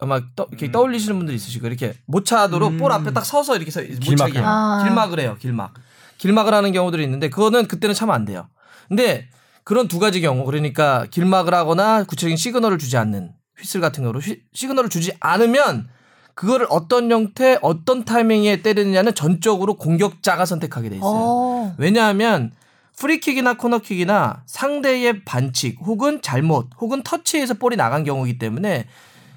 아마 0.00 0.20
떠, 0.36 0.46
이렇게 0.50 0.70
떠올리시는 0.70 1.16
분들이 1.16 1.36
있으시고 1.36 1.66
이렇게 1.66 1.94
못 2.06 2.24
차도록 2.24 2.76
볼 2.78 2.92
앞에 2.92 3.12
딱 3.12 3.24
서서 3.24 3.56
이렇게 3.56 3.70
서, 3.72 3.80
못 3.80 3.98
길막. 4.00 4.28
차게 4.28 4.40
아. 4.42 4.82
길막을 4.84 5.18
해요 5.20 5.36
길막 5.40 5.74
길막을 6.18 6.54
하는 6.54 6.72
경우들이 6.72 7.02
있는데 7.04 7.28
그거는 7.30 7.66
그때는 7.66 7.94
차면 7.94 8.14
안 8.14 8.24
돼요 8.24 8.48
근데 8.88 9.28
그런 9.64 9.88
두 9.88 9.98
가지 9.98 10.20
경우 10.20 10.44
그러니까 10.44 11.06
길막을 11.10 11.54
하거나 11.54 12.04
구체적인 12.04 12.36
시그널을 12.36 12.78
주지 12.78 12.96
않는 12.96 13.32
휘슬 13.58 13.80
같은 13.80 14.02
경우로 14.02 14.20
휘- 14.20 14.40
시그널을 14.52 14.90
주지 14.90 15.12
않으면 15.20 15.88
그거를 16.34 16.66
어떤 16.68 17.10
형태 17.10 17.58
어떤 17.62 18.04
타이밍에 18.04 18.60
때리느냐는 18.62 19.14
전적으로 19.14 19.74
공격자가 19.76 20.44
선택하게 20.44 20.90
돼 20.90 20.96
있어요 20.96 21.10
어. 21.12 21.74
왜냐하면 21.78 22.50
프리킥이나 22.98 23.54
코너킥이나 23.56 24.42
상대의 24.46 25.24
반칙 25.24 25.78
혹은 25.80 26.20
잘못 26.22 26.68
혹은 26.80 27.02
터치에서 27.02 27.54
볼이 27.54 27.76
나간 27.76 28.04
경우이기 28.04 28.38
때문에 28.38 28.86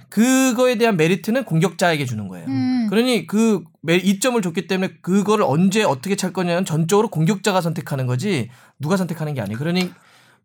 그거에 0.09 0.75
대한 0.77 0.95
메리트는 0.97 1.43
공격자에게 1.43 2.05
주는 2.05 2.27
거예요. 2.29 2.45
음. 2.47 2.87
그러니 2.89 3.27
그 3.27 3.63
메- 3.81 3.97
이점을 3.97 4.41
줬기 4.41 4.65
때문에 4.67 4.93
그거를 5.01 5.43
언제 5.45 5.83
어떻게 5.83 6.15
찰 6.15 6.31
거냐는 6.31 6.63
전적으로 6.65 7.09
공격자가 7.09 7.59
선택하는 7.61 8.07
거지 8.07 8.49
누가 8.79 8.95
선택하는 8.95 9.33
게 9.33 9.41
아니에요. 9.41 9.57
그러니 9.57 9.91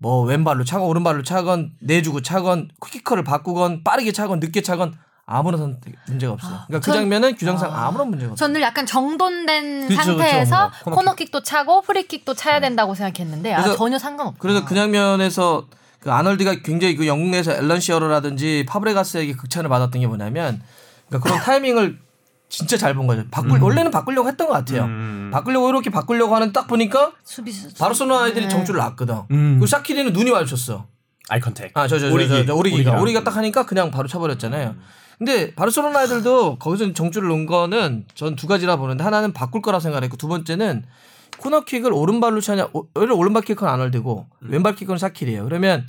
뭐 0.02 0.22
왼발로 0.24 0.64
차건 0.64 0.88
오른발로 0.88 1.22
차건 1.22 1.70
내주고 1.80 2.22
차건 2.22 2.68
킥커를 2.84 3.22
바꾸건 3.22 3.84
빠르게 3.84 4.10
차건 4.12 4.40
늦게 4.40 4.60
차건 4.60 4.94
아무런 5.26 5.60
선택 5.60 5.94
문제가 6.08 6.32
없어요. 6.32 6.58
그러니까 6.66 6.80
그 6.80 6.86
전- 6.86 6.94
장면은 6.96 7.36
규정상 7.36 7.72
아. 7.72 7.86
아무런 7.86 8.10
문제가 8.10 8.32
없어요. 8.32 8.48
저는 8.48 8.60
약간 8.62 8.84
정돈된 8.84 9.86
그쵸, 9.86 9.96
그쵸. 10.00 10.02
상태에서 10.18 10.56
뭐, 10.56 10.70
코너킥. 10.82 10.94
코너킥도 10.96 11.42
차고 11.44 11.82
프리킥도 11.82 12.34
차야 12.34 12.58
된다고 12.58 12.96
생각했는데 12.96 13.54
아, 13.54 13.74
전혀 13.76 13.96
상관없고. 14.00 14.38
그래서 14.40 14.64
그 14.64 14.74
장면에서 14.74 15.66
그 16.00 16.10
아놀드가 16.12 16.56
굉장히 16.64 16.96
그 16.96 17.06
영국 17.06 17.28
내에서 17.30 17.52
앨런 17.52 17.78
시어러라든지 17.78 18.66
파브레가스에게 18.68 19.34
극찬을 19.34 19.68
받았던 19.70 20.00
게 20.00 20.06
뭐냐면 20.08 20.60
그러니까 21.08 21.28
그런 21.28 21.38
타이밍을 21.46 21.98
진짜 22.52 22.76
잘 22.76 22.94
본 22.94 23.06
거죠. 23.06 23.24
바꿀 23.30 23.62
원래는 23.62 23.90
바꾸려고 23.90 24.28
했던 24.28 24.46
것 24.46 24.52
같아요. 24.52 24.84
음. 24.84 25.30
바꾸려고 25.32 25.70
이렇게 25.70 25.88
바꾸려고 25.88 26.34
하는 26.36 26.52
딱 26.52 26.66
보니까 26.66 27.12
수비수 27.24 27.72
바르셀로나 27.78 28.24
아이들이 28.24 28.44
네. 28.44 28.48
정줄을 28.50 28.78
놨거든. 28.78 29.16
음. 29.30 29.58
그 29.58 29.66
샤키리는 29.66 30.12
눈이 30.12 30.30
마주쳤어. 30.30 30.86
eye 31.31 31.40
contact. 31.40 31.70
아, 31.76 31.88
저, 31.88 31.98
저, 31.98 32.08
저, 32.08 32.14
오리기. 32.14 32.28
저, 32.28 32.44
저, 32.44 32.54
오리기가. 32.54 32.76
오리기랑. 32.76 33.00
오리기가 33.00 33.24
딱 33.24 33.36
하니까 33.38 33.64
그냥 33.64 33.90
바로 33.90 34.06
차버렸잖아요. 34.06 34.74
근데 35.16 35.54
바르셀로나 35.54 36.00
아이들도 36.00 36.58
거기서 36.58 36.92
정줄을 36.92 37.28
놓은 37.28 37.46
거는 37.46 38.04
전 38.14 38.36
두 38.36 38.46
가지라 38.46 38.76
보는데 38.76 39.02
하나는 39.02 39.32
바꿀 39.32 39.62
거라 39.62 39.80
생각했고 39.80 40.18
두 40.18 40.28
번째는 40.28 40.84
코너킥을 41.38 41.90
오른발로 41.92 42.40
차냐, 42.42 42.68
오- 42.74 42.86
오히려 42.94 43.14
오른발 43.14 43.42
킥은 43.42 43.66
아놀드고 43.66 44.26
왼발 44.40 44.74
킥은 44.74 44.98
샤키리예요. 44.98 45.44
그러면 45.44 45.86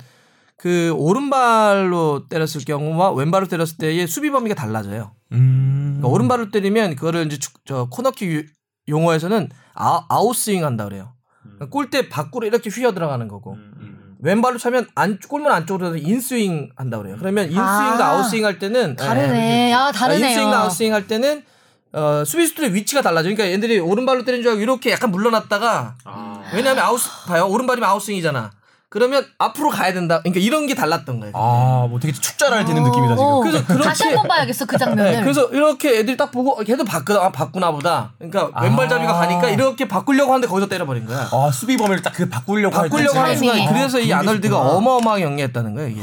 그 0.56 0.92
오른발로 0.96 2.28
때렸을 2.28 2.64
경우와 2.64 3.12
왼발로 3.12 3.48
때렸을 3.48 3.76
때의 3.78 4.06
수비 4.06 4.30
범위가 4.30 4.54
달라져요. 4.54 5.12
음. 5.32 5.96
그러니까 5.98 6.08
오른발로 6.08 6.50
때리면 6.50 6.96
그거를 6.96 7.26
이제 7.26 7.38
축- 7.38 7.64
저 7.66 7.86
코너킥 7.90 8.30
유- 8.30 8.44
용어에서는 8.88 9.48
아, 9.74 10.04
outswing 10.08 10.64
한다 10.64 10.84
그래요. 10.84 11.14
그러니까 11.42 11.66
골대 11.70 12.08
밖으로 12.08 12.46
이렇게 12.46 12.70
휘어 12.70 12.92
들어가는 12.92 13.26
거고 13.28 13.56
왼발로 14.20 14.58
차면 14.58 14.86
안 14.94 15.18
골문 15.28 15.52
안쪽으로 15.52 15.96
inswing 15.96 16.70
한다 16.76 16.98
그래요. 16.98 17.16
그러면 17.18 17.46
inswing과 17.46 17.98
아. 18.06 18.10
outswing 18.12 18.44
할 18.46 18.58
때는 18.58 18.96
다르네. 18.96 19.72
아 19.72 19.92
다르네요. 19.92 20.26
inswing과 20.28 20.58
outswing 20.62 20.94
할 20.94 21.06
때는 21.06 21.42
어, 21.92 22.24
수비수들의 22.24 22.74
위치가 22.74 23.02
달라져. 23.02 23.28
그러니까 23.28 23.46
얘들이 23.48 23.78
오른발로 23.80 24.24
때리는 24.24 24.42
줄 24.42 24.50
알고 24.52 24.62
이렇게 24.62 24.90
약간 24.92 25.10
물러났다가 25.10 25.96
왜냐하면 26.54 26.84
아웃 26.84 27.00
봐요. 27.26 27.46
오른발이면 27.48 27.88
outswing이잖아. 27.88 28.50
그러면 28.94 29.26
앞으로 29.38 29.70
가야 29.70 29.92
된다. 29.92 30.20
그러니까 30.20 30.38
이런 30.38 30.68
게 30.68 30.76
달랐던 30.76 31.18
거예요. 31.18 31.32
아, 31.34 31.88
뭐 31.90 31.98
되게 31.98 32.12
축잘알 32.12 32.64
되는 32.64 32.80
어, 32.80 32.86
느낌이다 32.86 33.16
지금. 33.16 33.24
어. 33.28 33.40
그래서 33.40 33.66
그렇게- 33.66 33.82
다시 33.88 34.04
한번 34.04 34.28
봐야겠어 34.28 34.66
그 34.66 34.78
장면을. 34.78 35.12
네, 35.16 35.20
그래서 35.22 35.48
이렇게 35.50 35.98
애들이 35.98 36.16
딱 36.16 36.30
보고 36.30 36.54
걔도 36.62 36.84
바꾸다 36.84 37.24
아, 37.24 37.32
바꾸나 37.32 37.72
보다. 37.72 38.12
그러니까 38.18 38.50
아. 38.54 38.62
왼발잡이가 38.62 39.12
가니까 39.12 39.50
이렇게 39.50 39.88
바꾸려고 39.88 40.30
하는데 40.32 40.46
거기서 40.46 40.68
때려버린 40.68 41.06
거야. 41.06 41.28
아 41.32 41.50
수비 41.52 41.76
범위를 41.76 42.02
딱 42.02 42.12
그 42.14 42.28
바꾸려고 42.28 42.76
할 42.76 42.88
바꾸려고 42.88 43.14
때 43.14 43.18
하는 43.18 43.36
순간 43.36 43.56
타이밍이. 43.56 43.74
그래서 43.76 43.98
이 43.98 44.12
아놀드가 44.12 44.56
있구나. 44.58 44.74
어마어마하게 44.76 45.24
영리했다는 45.24 45.74
거예요 45.74 45.88
이게. 45.88 46.02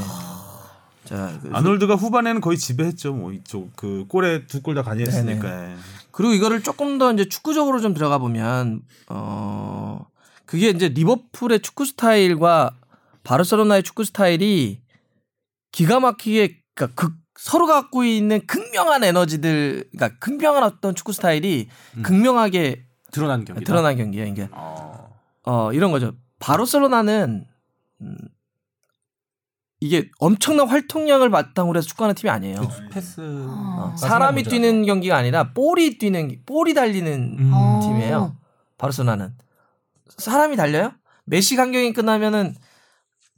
자, 1.06 1.32
그- 1.42 1.50
아놀드가 1.54 1.96
후반에는 1.96 2.42
거의 2.42 2.58
지배했죠. 2.58 3.14
뭐 3.14 3.32
이쪽 3.32 3.74
그 3.78 4.04
골에 4.10 4.46
두 4.48 4.62
골 4.62 4.76
다 4.76 4.84
관여했으니까. 4.84 5.48
예. 5.72 5.76
그리고 6.12 6.34
이거를 6.34 6.62
조금 6.62 6.98
더 6.98 7.14
이제 7.14 7.30
축구적으로 7.30 7.80
좀 7.80 7.94
들어가 7.94 8.18
보면 8.18 8.82
어 9.08 10.06
그게 10.46 10.68
이제 10.70 10.90
리버풀의 10.90 11.62
축구 11.62 11.86
스타일과 11.86 12.72
바르셀로나의 13.24 13.84
축구 13.84 14.04
스타일이 14.04 14.82
기가 15.72 16.00
막히게 16.00 16.62
그러니까 16.76 16.96
극 16.96 17.22
서로 17.36 17.66
갖고 17.66 18.04
있는 18.04 18.46
극명한 18.46 19.04
에너지들 19.04 19.90
그러니까 19.92 20.20
극명한 20.20 20.64
어떤 20.64 20.94
축구 20.94 21.12
스타일이 21.14 21.70
극명하게 22.04 22.86
드러난 23.12 23.46
경기. 23.46 23.64
드러난 23.64 23.98
경기예요. 23.98 24.28
이게 24.28 24.48
어. 24.52 25.10
어 25.44 25.74
이런 25.74 25.92
거죠. 25.92 26.14
바르셀로나는 26.40 27.46
음, 28.02 28.18
이게 29.80 30.10
엄청난 30.20 30.68
활동량을 30.68 31.30
바탕으로 31.30 31.78
해서 31.78 31.88
축구하는 31.88 32.14
팀이 32.16 32.30
아니에요. 32.30 32.62
패스. 32.92 33.22
어. 33.22 33.96
사람이 33.98 34.44
뛰는 34.44 34.86
경기가 34.86 35.18
아니라 35.18 35.52
볼이 35.54 35.98
뛰는 35.98 36.44
볼이 36.46 36.74
달리는 36.74 37.38
음. 37.40 37.52
어. 37.54 37.80
팀이에요. 37.82 38.38
바르셀로나는 38.78 39.34
사람이 40.18 40.56
달려요? 40.56 40.94
메시가 41.26 41.56
한 41.56 41.66
경기 41.66 41.94
끝나면은 41.94 42.56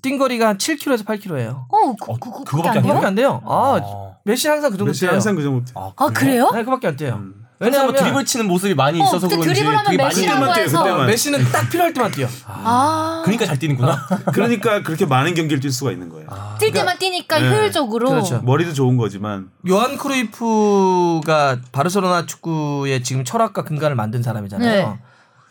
뛴거리가 0.04 0.49
한 0.49 0.58
7km에서 0.58 1.06
8km예요. 1.06 1.66
어, 1.70 1.95
그, 1.99 2.20
그, 2.20 2.32
그, 2.32 2.43
그거밖에 2.43 2.78
안 2.78 2.84
돼요? 2.84 2.93
그밖에 2.93 3.06
안 3.08 3.16
돼요. 3.16 3.41
아, 3.45 3.80
아. 3.82 4.16
메시 4.26 4.47
항상 4.47 4.70
그 4.70 4.78
정도 4.78 4.89
메시. 4.91 5.06
항상 5.06 5.36
그 5.36 5.41
정도. 5.41 5.66
아, 5.76 5.91
아 5.95 6.10
그래요? 6.10 6.51
네, 6.54 6.64
그밖에 6.64 6.88
안 6.88 6.95
뛰어요. 6.95 7.16
음. 7.16 7.43
왜냐하면 7.60 7.93
왜냐하면 7.93 8.04
드리블 8.04 8.26
치는 8.26 8.47
모습이 8.47 8.76
많이 8.76 8.99
어, 9.01 9.06
있어서 9.06 9.28
그런지 9.28 9.54
드리블하면 9.54 9.95
메시라고 9.95 10.54
해서. 10.54 11.06
메시는 11.06 11.43
딱 11.51 11.70
필요할 11.70 11.93
때만 11.93 12.12
뛰어. 12.12 12.28
아. 12.45 13.22
그러니까 13.24 13.45
잘 13.45 13.58
뛰는구나. 13.58 14.06
그러니까 14.34 14.84
그렇게 14.84 15.06
많은 15.06 15.34
경기를 15.34 15.62
뛸 15.62 15.72
수가 15.72 15.91
있는 15.91 16.10
거예요. 16.10 16.28
뛸 16.60 16.74
때만 16.74 16.97
뛰니까 16.99 17.39
네. 17.39 17.49
효율적으로. 17.49 18.10
그렇죠. 18.10 18.41
머리도 18.41 18.74
좋은 18.74 18.97
거지만 18.97 19.49
요한 19.70 19.97
크루이프가 19.97 21.60
바르셀로나 21.72 22.26
축구의 22.26 23.04
지금 23.04 23.24
철학과 23.24 23.64
근간을 23.64 23.95
만든 23.95 24.22
사람이잖아요. 24.22 24.88
네. 24.89 24.99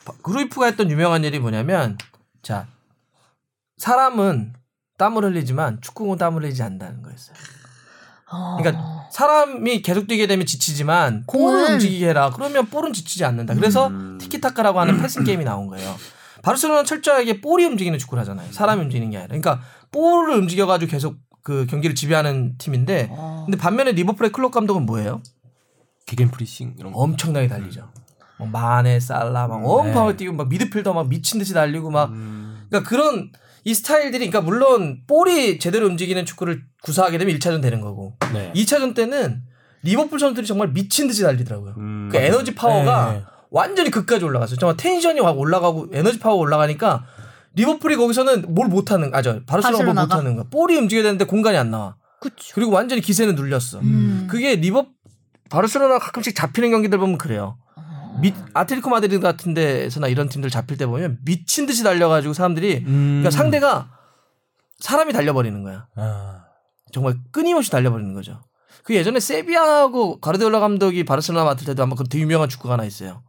바- 0.04 0.12
크루이프가 0.22 0.66
했던 0.66 0.90
유명한 0.90 1.24
일이 1.24 1.38
뭐냐면 1.38 1.96
자 2.42 2.66
사람은 3.82 4.52
땀을 4.96 5.24
흘리지만 5.24 5.80
축구는 5.80 6.16
땀을 6.16 6.44
흘리지 6.44 6.62
않는다는 6.62 7.02
거였어요. 7.02 7.34
어. 8.30 8.56
그러니까 8.56 9.08
사람이 9.10 9.82
계속 9.82 10.06
뛰게 10.06 10.28
되면 10.28 10.46
지치지만 10.46 11.24
볼을 11.28 11.64
공은- 11.64 11.70
움직이게 11.72 12.08
해라. 12.10 12.30
그러면 12.32 12.66
볼은 12.66 12.92
지치지 12.92 13.24
않는다. 13.24 13.54
그래서 13.54 13.88
음. 13.88 14.18
티키타카라고 14.18 14.78
하는 14.78 15.02
패싱 15.02 15.24
게임이 15.24 15.42
나온 15.44 15.66
거예요. 15.66 15.96
바르셀로나는 16.42 16.86
철저하게 16.86 17.40
볼이 17.40 17.64
움직이는 17.64 17.98
축구를 17.98 18.20
하잖아요. 18.20 18.52
사람이 18.52 18.82
움직이는 18.82 19.10
게 19.10 19.16
아니라. 19.16 19.28
그러니까 19.36 19.60
볼을 19.90 20.30
움직여 20.38 20.66
가지고 20.66 20.88
계속 20.88 21.16
그 21.42 21.66
경기를 21.66 21.96
지배하는 21.96 22.58
팀인데 22.58 23.08
어. 23.10 23.42
근데 23.46 23.58
반면에 23.58 23.90
리버풀의 23.92 24.30
클럽 24.30 24.52
감독은 24.52 24.86
뭐예요? 24.86 25.20
Gegenpressing 26.06 26.76
이런 26.78 26.92
거. 26.92 27.00
엄청나게 27.00 27.48
달리죠. 27.48 27.90
뭐 28.38 28.46
마네, 28.46 29.00
살라 29.00 29.48
막 29.48 29.56
음, 29.56 29.64
엄청나게 29.64 30.12
네. 30.12 30.16
뛰고 30.18 30.34
막 30.34 30.48
미드필더 30.48 30.92
막 30.94 31.08
미친 31.08 31.40
듯이 31.40 31.52
달리고 31.52 31.90
막 31.90 32.10
음, 32.10 32.64
그러니까 32.70 32.88
그런 32.88 33.32
이 33.64 33.74
스타일들이 33.74 34.28
그러니까 34.30 34.40
물론 34.40 35.02
볼이 35.06 35.58
제대로 35.58 35.86
움직이는 35.86 36.24
축구를 36.26 36.62
구사하게 36.82 37.18
되면 37.18 37.36
1차전 37.36 37.62
되는 37.62 37.80
거고 37.80 38.14
네. 38.32 38.52
2차전 38.54 38.94
때는 38.94 39.42
리버풀 39.82 40.18
선수들이 40.18 40.46
정말 40.46 40.72
미친 40.72 41.06
듯이 41.06 41.22
달리더라고요. 41.22 41.74
음, 41.78 42.08
그 42.10 42.16
에너지 42.18 42.54
파워가 42.54 43.12
네. 43.12 43.22
완전히 43.50 43.90
극까지 43.90 44.24
올라갔어요. 44.24 44.58
정말 44.58 44.76
텐션이 44.76 45.20
확 45.20 45.38
올라가고 45.38 45.88
에너지 45.92 46.18
파워가 46.18 46.40
올라가니까 46.40 47.04
리버풀이 47.54 47.96
거기서는 47.96 48.46
뭘 48.54 48.68
못하는 48.68 49.14
아 49.14 49.21
저 49.21 49.40
바르셀로나 49.46 49.84
뭘 49.84 49.94
바르셀로나가? 49.94 50.16
못하는 50.16 50.36
거야. 50.36 50.44
볼이 50.50 50.76
움직여야 50.76 51.02
되는데 51.04 51.24
공간이 51.24 51.56
안 51.56 51.70
나와. 51.70 51.96
그쵸. 52.20 52.52
그리고 52.54 52.70
완전히 52.72 53.00
기세는 53.00 53.34
눌렸어. 53.34 53.80
음. 53.80 54.26
그게 54.30 54.54
리버 54.56 54.86
바르셀로나 55.50 55.98
가끔씩 55.98 56.34
잡히는 56.34 56.70
경기들 56.70 56.98
보면 56.98 57.18
그래요. 57.18 57.58
미, 58.20 58.34
아틀레티코 58.54 58.90
마드리드 58.90 59.20
같은 59.20 59.54
데서나 59.54 60.08
이런 60.08 60.28
팀들 60.28 60.50
잡힐 60.50 60.76
때 60.76 60.86
보면 60.86 61.18
미친 61.24 61.66
듯이 61.66 61.82
달려가지고 61.82 62.34
사람들이 62.34 62.84
음. 62.86 63.20
그러니까 63.22 63.30
상대가 63.30 63.90
사람이 64.78 65.12
달려버리는 65.12 65.62
거야. 65.62 65.86
아. 65.96 66.44
정말 66.92 67.14
끊임없이 67.30 67.70
달려버리는 67.70 68.12
거죠. 68.14 68.40
그 68.84 68.94
예전에 68.94 69.20
세비야하고 69.20 70.20
가르디올라 70.20 70.60
감독이 70.60 71.04
바르셀로나 71.04 71.44
맡을 71.44 71.66
때도 71.66 71.82
아마 71.82 71.94
그 71.94 72.04
되게 72.04 72.22
유명한 72.22 72.48
축구가 72.48 72.74
하나 72.74 72.84
있어요. 72.84 73.22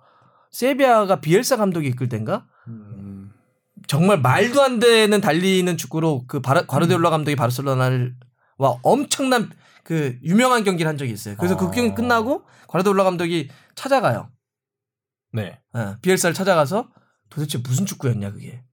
세비야가 0.51 1.21
비엘사 1.21 1.57
감독이 1.57 1.88
이끌 1.88 2.09
땐가 2.09 2.45
음, 2.67 3.31
정말 3.88 4.19
말도 4.19 4.61
안 4.61 4.79
되는 4.79 5.21
달리는 5.21 5.77
축구로 5.77 6.25
그 6.27 6.41
바르, 6.41 6.65
가르디올라 6.65 7.09
감독이 7.09 7.36
바르셀로나를 7.36 8.15
와 8.57 8.77
엄청난 8.81 9.49
그 9.84 10.17
유명한 10.23 10.63
경기를 10.63 10.89
한 10.89 10.97
적이 10.97 11.11
있어요. 11.11 11.36
그래서 11.38 11.57
그 11.57 11.65
아. 11.67 11.71
경기 11.71 11.93
끝나고 11.93 12.43
가르디올라 12.67 13.03
감독이 13.03 13.49
찾아가요. 13.75 14.29
네. 15.34 15.59
어, 15.73 15.97
비엘사를 16.01 16.34
찾아가서 16.34 16.89
도대체 17.29 17.57
무슨 17.57 17.86
축구였냐 17.86 18.31
그게. 18.31 18.63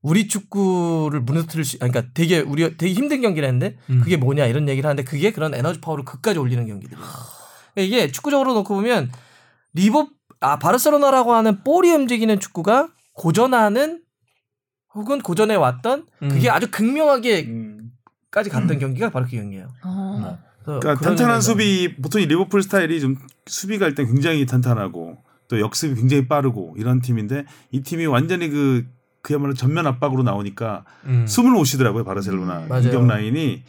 우리 0.00 0.28
축구를 0.28 1.20
무너뜨릴 1.22 1.64
수, 1.64 1.78
그러니까 1.78 2.04
되게 2.14 2.38
우리 2.38 2.76
되게 2.76 2.92
힘든 2.92 3.20
경기를 3.20 3.48
했는데 3.48 3.76
음. 3.90 4.00
그게 4.00 4.16
뭐냐 4.16 4.46
이런 4.46 4.68
얘기를 4.68 4.88
하는데 4.88 5.02
그게 5.02 5.32
그런 5.32 5.54
에너지 5.54 5.80
파워를 5.80 6.04
극까지 6.04 6.38
올리는 6.38 6.64
경기들이에요. 6.66 7.04
그러니까 7.74 7.96
이게 7.96 8.12
축구적으로 8.12 8.54
놓고 8.54 8.74
보면 8.74 9.10
리버 9.74 10.08
아 10.40 10.58
바르셀로나라고 10.58 11.32
하는 11.34 11.64
볼이 11.64 11.90
움직이는 11.90 12.38
축구가 12.38 12.90
고전하는 13.14 14.02
혹은 14.94 15.20
고전해 15.20 15.56
왔던 15.56 16.06
음. 16.22 16.28
그게 16.28 16.48
아주 16.48 16.70
극명하게 16.70 17.40
음. 17.48 17.90
까지 18.30 18.50
갔던 18.50 18.78
경기가 18.78 19.10
바로 19.10 19.24
그 19.24 19.32
경기예요. 19.32 19.68
어. 19.84 20.38
그래서 20.62 20.80
그러니까 20.80 21.04
탄탄한 21.04 21.40
수비 21.40 21.96
보통 21.96 22.20
이 22.20 22.26
리버풀 22.26 22.62
스타일이 22.62 23.00
좀 23.00 23.16
수비가 23.46 23.86
일단 23.86 24.06
굉장히 24.06 24.44
탄탄하고 24.46 25.16
또 25.48 25.60
역습이 25.60 25.94
굉장히 25.94 26.28
빠르고 26.28 26.74
이런 26.78 27.00
팀인데 27.00 27.44
이 27.72 27.82
팀이 27.82 28.06
완전히 28.06 28.48
그 28.50 28.86
그야말로 29.22 29.54
전면 29.54 29.86
압박으로 29.86 30.22
나오니까 30.22 30.84
음. 31.04 31.26
숨을 31.26 31.50
못 31.50 31.64
쉬더라고요 31.64 32.04
바르셀로나 32.04 32.66
맞아요. 32.68 32.82
공격 32.82 33.06
라인이 33.06 33.62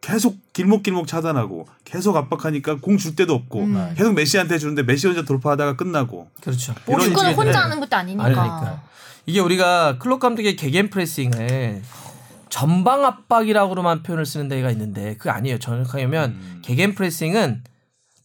계속 0.00 0.36
길목길목 0.52 1.06
차단하고 1.06 1.66
계속 1.84 2.16
압박하니까 2.16 2.76
공줄 2.76 3.16
데도 3.16 3.34
없고 3.34 3.62
음. 3.62 3.94
계속 3.96 4.12
메시한테 4.14 4.58
주는데 4.58 4.82
메시 4.82 5.06
혼자 5.06 5.22
돌파하다가 5.22 5.76
끝나고 5.76 6.28
그렇죠. 6.40 6.74
축구는 6.74 7.34
혼자 7.34 7.52
네. 7.52 7.58
하는 7.58 7.80
것도 7.80 7.96
아니니까. 7.96 8.24
아니니까. 8.24 8.82
이게 9.26 9.40
우리가 9.40 9.98
클롭 9.98 10.20
감독의 10.20 10.56
Gegenpressing을 10.56 11.82
전방 12.50 13.04
압박이라고만 13.04 14.02
표현을 14.02 14.26
쓰는 14.26 14.48
데가 14.48 14.70
있는데 14.72 15.16
그게 15.16 15.30
아니에요. 15.30 15.58
정확하게 15.58 16.04
하면 16.04 16.30
음. 16.32 16.62
Gegenpressing은 16.62 17.64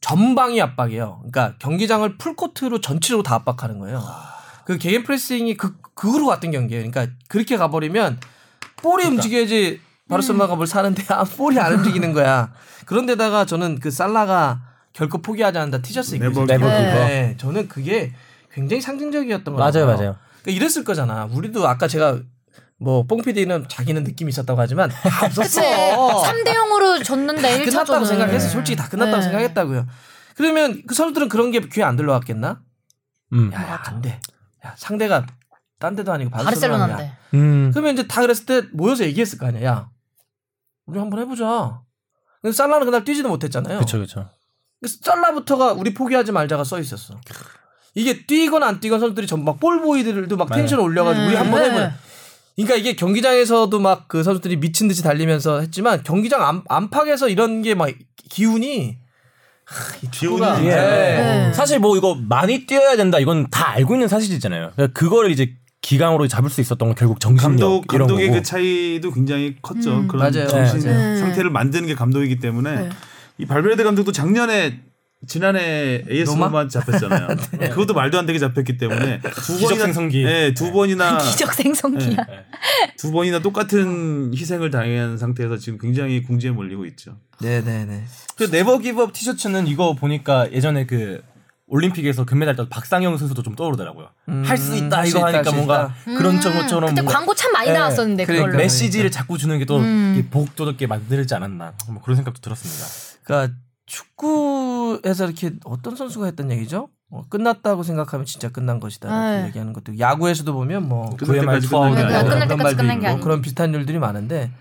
전방위 0.02 0.62
압박이에요. 0.62 1.18
그러니까 1.20 1.56
경기장을 1.60 2.18
full 2.18 2.41
court로 2.41 2.82
전체적으로 2.82 3.24
다 3.24 3.36
압박하는 3.36 3.80
거예요. 3.80 4.04
그 4.66 4.78
Gegenpressing이 4.78 5.58
그 5.58 5.76
극으로 5.93 6.28
갔던 6.28 6.52
경기예요. 6.52 6.89
그러니까 6.89 7.14
그렇게 7.28 7.58
가버리면 7.58 8.20
볼이 8.78 9.04
움직여야지 9.06 9.82
바르셀로나가 10.08 10.56
뭘 10.56 10.68
사는데 10.68 11.04
아, 11.10 11.24
볼이 11.24 11.60
안 11.60 11.74
움직이는 11.74 12.14
거야. 12.14 12.52
그런데다가 12.86 13.45
저는 13.45 13.80
그 13.80 13.91
살라가 13.91 14.62
결코 14.93 15.22
포기하지 15.22 15.58
않는다 15.58 15.82
티셔츠 15.82 16.16
입고. 16.16 16.26
기버. 16.45 16.68
네, 16.68 17.36
저는 17.38 17.68
그게 17.68 18.14
굉장히 18.52 18.82
상징적이었던 18.82 19.54
것 19.54 19.60
맞아요. 19.60 19.86
맞아요. 19.86 20.16
그러니까 20.41 20.66
이랬을 20.66 20.84
거잖아. 20.84 21.26
우리도 21.32 21.68
아까 21.68 21.88
제가 21.88 22.20
뭐 22.82 23.04
뽕피디는 23.06 23.68
자기는 23.68 24.04
느낌이 24.04 24.30
있었다고 24.30 24.60
하지만 24.60 24.90
다. 24.90 24.98
없었어. 25.26 25.62
3대 25.62 26.48
0으로 26.54 27.04
졌는데 27.04 27.42
다 27.42 27.48
1차전은. 27.50 27.66
끝났다고 27.66 28.06
생각했어. 28.06 28.50
솔직히 28.50 28.76
다 28.78 28.88
끝났다고 28.88 29.18
네. 29.18 29.24
생각했다고요. 29.24 29.86
그러면 30.36 30.82
그 30.88 30.96
선수들은 30.96 31.28
그런 31.30 31.52
게 31.52 31.60
귀에 31.60 31.84
안 31.84 31.96
들러왔겠나? 31.98 32.62
음. 33.34 33.52
야, 33.54 33.62
야, 33.62 33.84
안 33.86 34.02
돼. 34.02 34.20
야, 34.66 34.74
상대가 34.78 35.26
딴 35.80 35.96
데도 35.96 36.12
아니고. 36.14 36.32
바르셀로나인데. 36.32 37.14
음. 37.34 37.72
그러면 37.74 37.94
이제 37.94 38.08
다 38.08 38.22
그랬을 38.22 38.46
때 38.46 38.62
모여서 38.74 39.04
얘기했을 39.04 39.38
거 39.38 39.48
아니야. 39.48 39.64
야, 39.70 39.90
우리 40.86 41.00
한번 41.00 41.20
해보자. 41.20 41.82
근데 42.42 42.54
살라는 42.56 42.86
그날 42.86 43.04
뛰지도 43.04 43.28
못했잖아요. 43.28 43.76
그렇죠, 43.80 43.98
그렇죠. 43.98 44.30
그래서 44.80 44.98
살라부터가 45.04 45.74
우리 45.74 45.94
포기하지 45.94 46.32
말자가 46.32 46.64
써 46.64 46.80
있었어. 46.80 47.20
이게 47.96 48.26
뛰거나 48.26 48.66
안 48.68 48.80
뛰건 48.80 49.02
선수들이 49.02 49.28
전부 49.28 49.44
막 49.52 49.60
볼보이들도 49.60 50.38
막. 50.38 50.50
텐션 50.50 50.80
올려가지고 50.80 51.26
우리 51.26 51.34
네. 51.34 51.38
한번 51.38 51.62
네. 51.62 51.68
해보자. 51.70 51.94
그러니까 52.64 52.76
이게 52.76 52.95
경기장에서도 52.95 53.80
막 53.80 54.07
그 54.07 54.24
선수들이 54.24 54.57
미친 54.57 54.88
듯이 54.88 55.03
달리면서 55.03 55.62
했지만 55.62 56.01
경기장 56.03 56.41
안, 56.45 56.64
안팎에서 56.68 57.30
이런 57.30 57.62
게 57.62 57.74
막 57.76 57.89
기운이 58.30 58.97
하, 59.66 59.95
이 60.01 60.12
축구가 60.12 60.55
기운이 60.55 60.68
예. 60.70 60.76
네. 60.76 61.53
사실 61.53 61.80
뭐 61.80 61.95
이거 61.97 62.16
많이 62.16 62.66
뛰어야 62.66 62.95
된다 62.95 63.20
이건 63.20 63.47
다 63.49 63.70
알고 63.72 63.95
있는 63.95 64.07
사실이잖아요. 64.07 64.72
그러니까 64.76 64.99
그거를 64.99 65.32
이제 65.32 65.53
기강으로 65.82 66.28
잡을 66.28 66.49
수 66.49 66.60
있었던 66.62 66.88
건 66.89 66.95
결국 66.95 67.20
정신력 67.20 67.49
감독 67.49 67.93
이런 67.93 68.07
감독의 68.07 68.28
거고. 68.28 68.39
그 68.39 68.43
차이도 68.43 69.12
굉장히 69.12 69.55
컸죠. 69.62 69.91
음. 69.99 70.07
그런 70.07 70.32
맞아요. 70.32 70.47
정신 70.47 70.89
맞아요. 70.91 71.18
상태를 71.20 71.49
만드는 71.51 71.88
게 71.88 71.95
감독이기 71.95 72.39
때문에 72.39 72.76
네. 72.76 72.89
이 73.38 73.45
발베르데 73.45 73.84
감독도 73.84 74.12
작년에 74.12 74.82
지난해 75.28 76.03
AS 76.09 76.32
로마? 76.32 76.45
로마 76.47 76.67
잡혔잖아요. 76.70 77.28
그것도 77.72 77.93
말도 77.93 78.17
안 78.17 78.26
되게 78.26 78.39
잡혔기 78.39 78.78
때문에 78.78 79.20
두 79.22 79.53
기적 79.55 79.70
번이나 79.70 79.84
생성기. 79.86 80.24
네, 80.24 80.53
두 80.53 80.72
번이나 80.72 81.17
기적 81.24 81.53
생성기야. 81.53 82.26
두 82.97 83.11
번이나 83.11 83.39
똑같은 83.39 84.32
희생을 84.34 84.72
당한 84.72 85.17
상태에서 85.17 85.57
지금 85.57 85.78
굉장히 85.78 86.24
궁지에 86.24 86.51
몰리고 86.51 86.86
있죠. 86.86 87.17
네 87.41 87.61
네 87.61 87.86
네. 87.86 88.03
그 88.38 88.49
네버 88.49 88.78
기브업 88.80 89.11
티셔츠는 89.13 89.67
이거 89.67 89.93
보니까 89.93 90.49
예전에 90.53 90.86
그 90.86 91.22
올림픽에서 91.67 92.26
금메달 92.26 92.55
땄던 92.55 92.70
박상영 92.70 93.17
선수도 93.17 93.43
좀 93.43 93.55
떠오르더라고요. 93.55 94.07
음, 94.30 94.43
할수 94.45 94.76
있다 94.76 94.99
할수 94.99 95.17
이거 95.17 95.20
있다, 95.30 95.38
하니까 95.38 95.51
할수 95.51 95.55
뭔가 95.55 95.93
있다. 96.05 96.17
그런 96.17 96.36
음, 96.36 96.39
것처럼 96.41 96.89
그때 96.89 97.01
뭔가 97.01 97.13
광고 97.20 97.36
참 97.36 97.51
많이 97.51 97.67
네. 97.67 97.74
나왔었는데 97.74 98.26
그러니까. 98.26 98.47
그걸로. 98.47 98.63
메시지를 98.63 99.11
자꾸 99.11 99.38
주는 99.38 99.59
게또 99.59 99.78
음. 99.80 100.28
복돋게 100.32 100.88
만들지 100.88 101.36
않았나 101.36 101.74
뭐 101.89 102.01
그런 102.01 102.15
생각도 102.15 102.39
들었습니다. 102.41 102.86
그러니까 103.24 103.53
축구 103.86 104.68
에서 105.04 105.26
이렇게 105.26 105.52
어떤 105.66 105.96
선수가 105.96 106.26
했던 106.28 106.52
얘기죠? 106.52 106.90
어, 107.12 107.26
끝났다고 107.28 107.82
생각하면 107.82 108.24
진짜 108.28 108.49
끝난 108.49 108.80
것이다. 108.80 109.10
네. 109.32 109.41
그 109.41 109.47
얘기하는 109.47 109.74
것도 109.74 109.97
야구에서도 109.97 110.53
보면 110.53 110.88
뭐 110.88 111.10
끝날 111.18 111.34
그야말로 111.34 111.60
때까지 111.60 111.68
투아웃. 111.68 111.95
그런 111.95 112.39
때까지 112.39 112.55
말도 112.64 112.78
끝난 112.78 112.99
게 112.99 113.01
있고 113.01 113.07
아니고. 113.07 113.24
그런 113.24 113.41
비슷한 113.41 113.74
일들이 113.74 113.97
많은데 113.97 114.51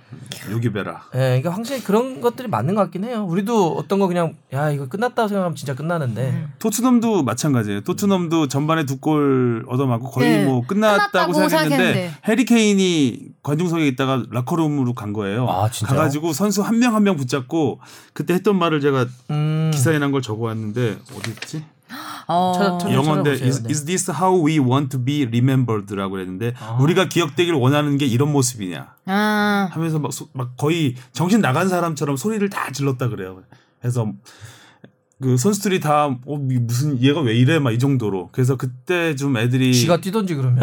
요기 0.50 0.72
베라. 0.72 1.02
예, 1.14 1.18
그러니까 1.18 1.50
확실히 1.50 1.82
그런 1.84 2.22
것들이 2.22 2.48
맞는 2.48 2.74
것 2.74 2.80
같긴 2.84 3.04
해요. 3.04 3.26
우리도 3.28 3.74
어떤 3.76 3.98
거 3.98 4.06
그냥 4.06 4.34
야 4.54 4.70
이거 4.70 4.88
끝났다고 4.88 5.28
생각하면 5.28 5.56
진짜 5.56 5.74
끝나는데 5.74 6.30
음. 6.30 6.52
토트넘도 6.58 7.22
마찬가지예요. 7.22 7.82
토트넘도 7.82 8.48
전반에 8.48 8.84
두 8.86 8.98
골 9.00 9.64
얻어맞고 9.68 10.10
거의 10.10 10.38
네. 10.38 10.44
뭐 10.46 10.66
끝났다고 10.66 11.32
끝났다고 11.32 11.48
생각했는데. 11.50 12.12
해리 12.26 12.44
케인이 12.46 13.20
관중석에 13.42 13.86
있다가 13.88 14.24
라커룸으로 14.30 14.94
간 14.94 15.12
거예요. 15.12 15.46
아, 15.48 15.70
진짜요? 15.70 15.96
가가지고 15.98 16.32
선수 16.32 16.62
한명 16.62 16.94
한 16.94 17.02
명 17.04 17.16
붙잡고 17.16 17.80
그때 18.14 18.32
했던 18.34 18.58
말을 18.58 18.80
제가 18.80 19.06
음, 19.30 19.70
기사에 19.72 19.98
난 19.98 20.12
걸 20.12 20.22
적어왔는데 20.22 20.96
어디 21.14 21.30
있지? 21.30 21.64
어. 22.26 22.52
찾아- 22.54 22.78
찾아- 22.78 22.92
영어인데 22.94 23.36
찾아보세요. 23.36 23.48
is, 23.48 23.62
네. 23.62 23.70
is 23.70 23.84
this 23.86 24.10
how 24.10 24.44
we 24.46 24.58
want 24.58 24.88
to 24.90 25.02
be 25.02 25.24
remembered라고 25.24 26.18
했는데 26.18 26.54
우리가 26.80 27.08
기억되길 27.08 27.54
원하는 27.54 27.96
게 27.98 28.06
이런 28.06 28.30
모습이냐 28.32 28.94
아. 29.06 29.68
하면서 29.70 29.98
막, 29.98 30.12
소- 30.12 30.28
막 30.32 30.56
거의 30.56 30.94
정신 31.12 31.40
나간 31.40 31.68
사람처럼 31.68 32.16
소리를 32.16 32.48
다 32.50 32.70
질렀다 32.72 33.08
그래요. 33.08 33.42
그래서 33.80 34.12
그 35.20 35.36
선수들이 35.36 35.80
다 35.80 36.06
어, 36.06 36.38
이 36.48 36.58
무슨 36.60 37.02
얘가 37.02 37.20
왜 37.20 37.34
이래 37.34 37.58
막 37.58 37.72
이 37.72 37.78
정도로 37.78 38.28
그래서 38.30 38.56
그때 38.56 39.16
좀 39.16 39.36
애들이 39.36 39.74
지가 39.74 39.96
뛰던지 40.00 40.34
그러면. 40.36 40.62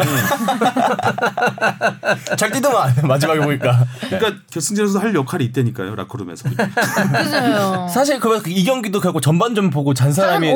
잘 2.36 2.50
뛰더만 2.50 2.94
마지막에 3.06 3.40
보니까. 3.40 3.84
그러니까 4.08 4.42
결승전에서 4.50 4.98
할 4.98 5.14
역할이 5.14 5.44
있다니까요 5.46 5.94
라커룸에서 5.94 6.48
그죠. 6.56 7.86
사실 7.92 8.18
그이 8.18 8.64
경기도 8.64 9.00
결국 9.00 9.20
전반전 9.20 9.68
보고 9.70 9.92
잔 9.94 10.10
사람이. 10.12 10.48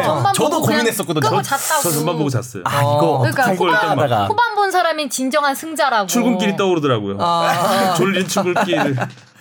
예. 0.00 0.02
전반 0.04 0.34
저도 0.34 0.60
고민했었거든요. 0.60 1.28
저- 1.28 1.42
잤다고. 1.42 1.82
저 1.82 1.90
전반 1.92 2.16
보고 2.18 2.28
잤어요. 2.30 2.62
아 2.66 2.80
이거 2.80 3.18
그러니까 3.20 3.42
어떡할 3.42 3.56
후반- 3.92 3.96
후반 4.26 4.54
본 4.56 4.70
사람이 4.72 5.08
진정한 5.08 5.54
승자라고. 5.54 6.06
출근길이 6.08 6.56
떠오르더라고요. 6.56 7.16
아. 7.20 7.94
졸린 7.96 8.26
출근길. 8.26 8.96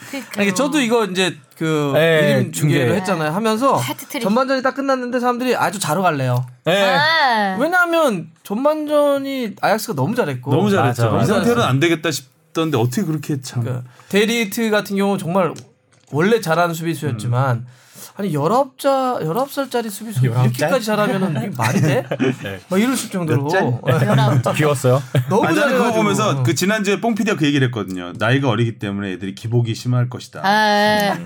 그러니까요. 0.09 0.41
아니, 0.41 0.55
저도 0.55 0.79
이거 0.79 1.05
이제 1.05 1.37
그 1.57 1.91
네, 1.93 2.19
이름 2.31 2.51
중계. 2.51 2.75
중계를 2.75 2.95
했잖아요. 2.97 3.31
하면서 3.31 3.79
해트트릭. 3.79 4.21
전반전이 4.23 4.61
딱 4.61 4.75
끝났는데 4.75 5.19
사람들이 5.19 5.55
아주 5.55 5.79
자러 5.79 6.01
갈래요. 6.01 6.45
예. 6.67 6.83
아. 6.83 7.57
왜냐하면 7.59 8.29
전반전이 8.43 9.55
아약스가 9.61 9.93
너무 9.95 10.15
잘했고 10.15 10.51
너무 10.51 10.69
잘했죠. 10.69 11.03
맞아, 11.03 11.13
맞아. 11.13 11.23
이 11.23 11.27
상태로는 11.27 11.63
안 11.63 11.79
되겠다 11.79 12.11
싶던데 12.11 12.77
어떻게 12.77 13.03
그렇게 13.03 13.41
참. 13.41 13.63
그 13.63 13.83
데리트 14.09 14.69
같은 14.69 14.95
경우 14.97 15.17
정말 15.17 15.53
원래 16.11 16.39
잘하는 16.39 16.73
수비수였지만 16.73 17.65
아니 18.15 18.31
19자 18.33 19.21
19살짜리 19.21 19.89
수비수 19.89 20.21
가 20.21 20.27
19살? 20.43 20.45
이렇게까지 20.45 20.85
잘하면은 20.85 21.37
이게 21.37 21.51
말이 21.57 21.81
돼? 21.81 22.03
네. 22.43 22.59
막 22.69 22.81
이럴 22.81 22.95
수 22.95 23.09
정도로? 23.09 23.47
네. 23.49 24.53
귀여웠어요. 24.55 25.01
너무 25.29 25.45
아, 25.47 25.51
나는 25.51 25.77
그거 25.77 25.93
보면서 25.93 26.43
그 26.43 26.55
지난주에 26.55 26.99
뽕피디가 27.01 27.37
그 27.37 27.45
얘기를 27.45 27.67
했거든요. 27.67 28.13
나이가 28.17 28.49
어리기 28.49 28.79
때문에 28.79 29.11
애들이 29.13 29.35
기복이 29.35 29.75
심할 29.75 30.09
것이다. 30.09 30.41
아. 30.43 31.17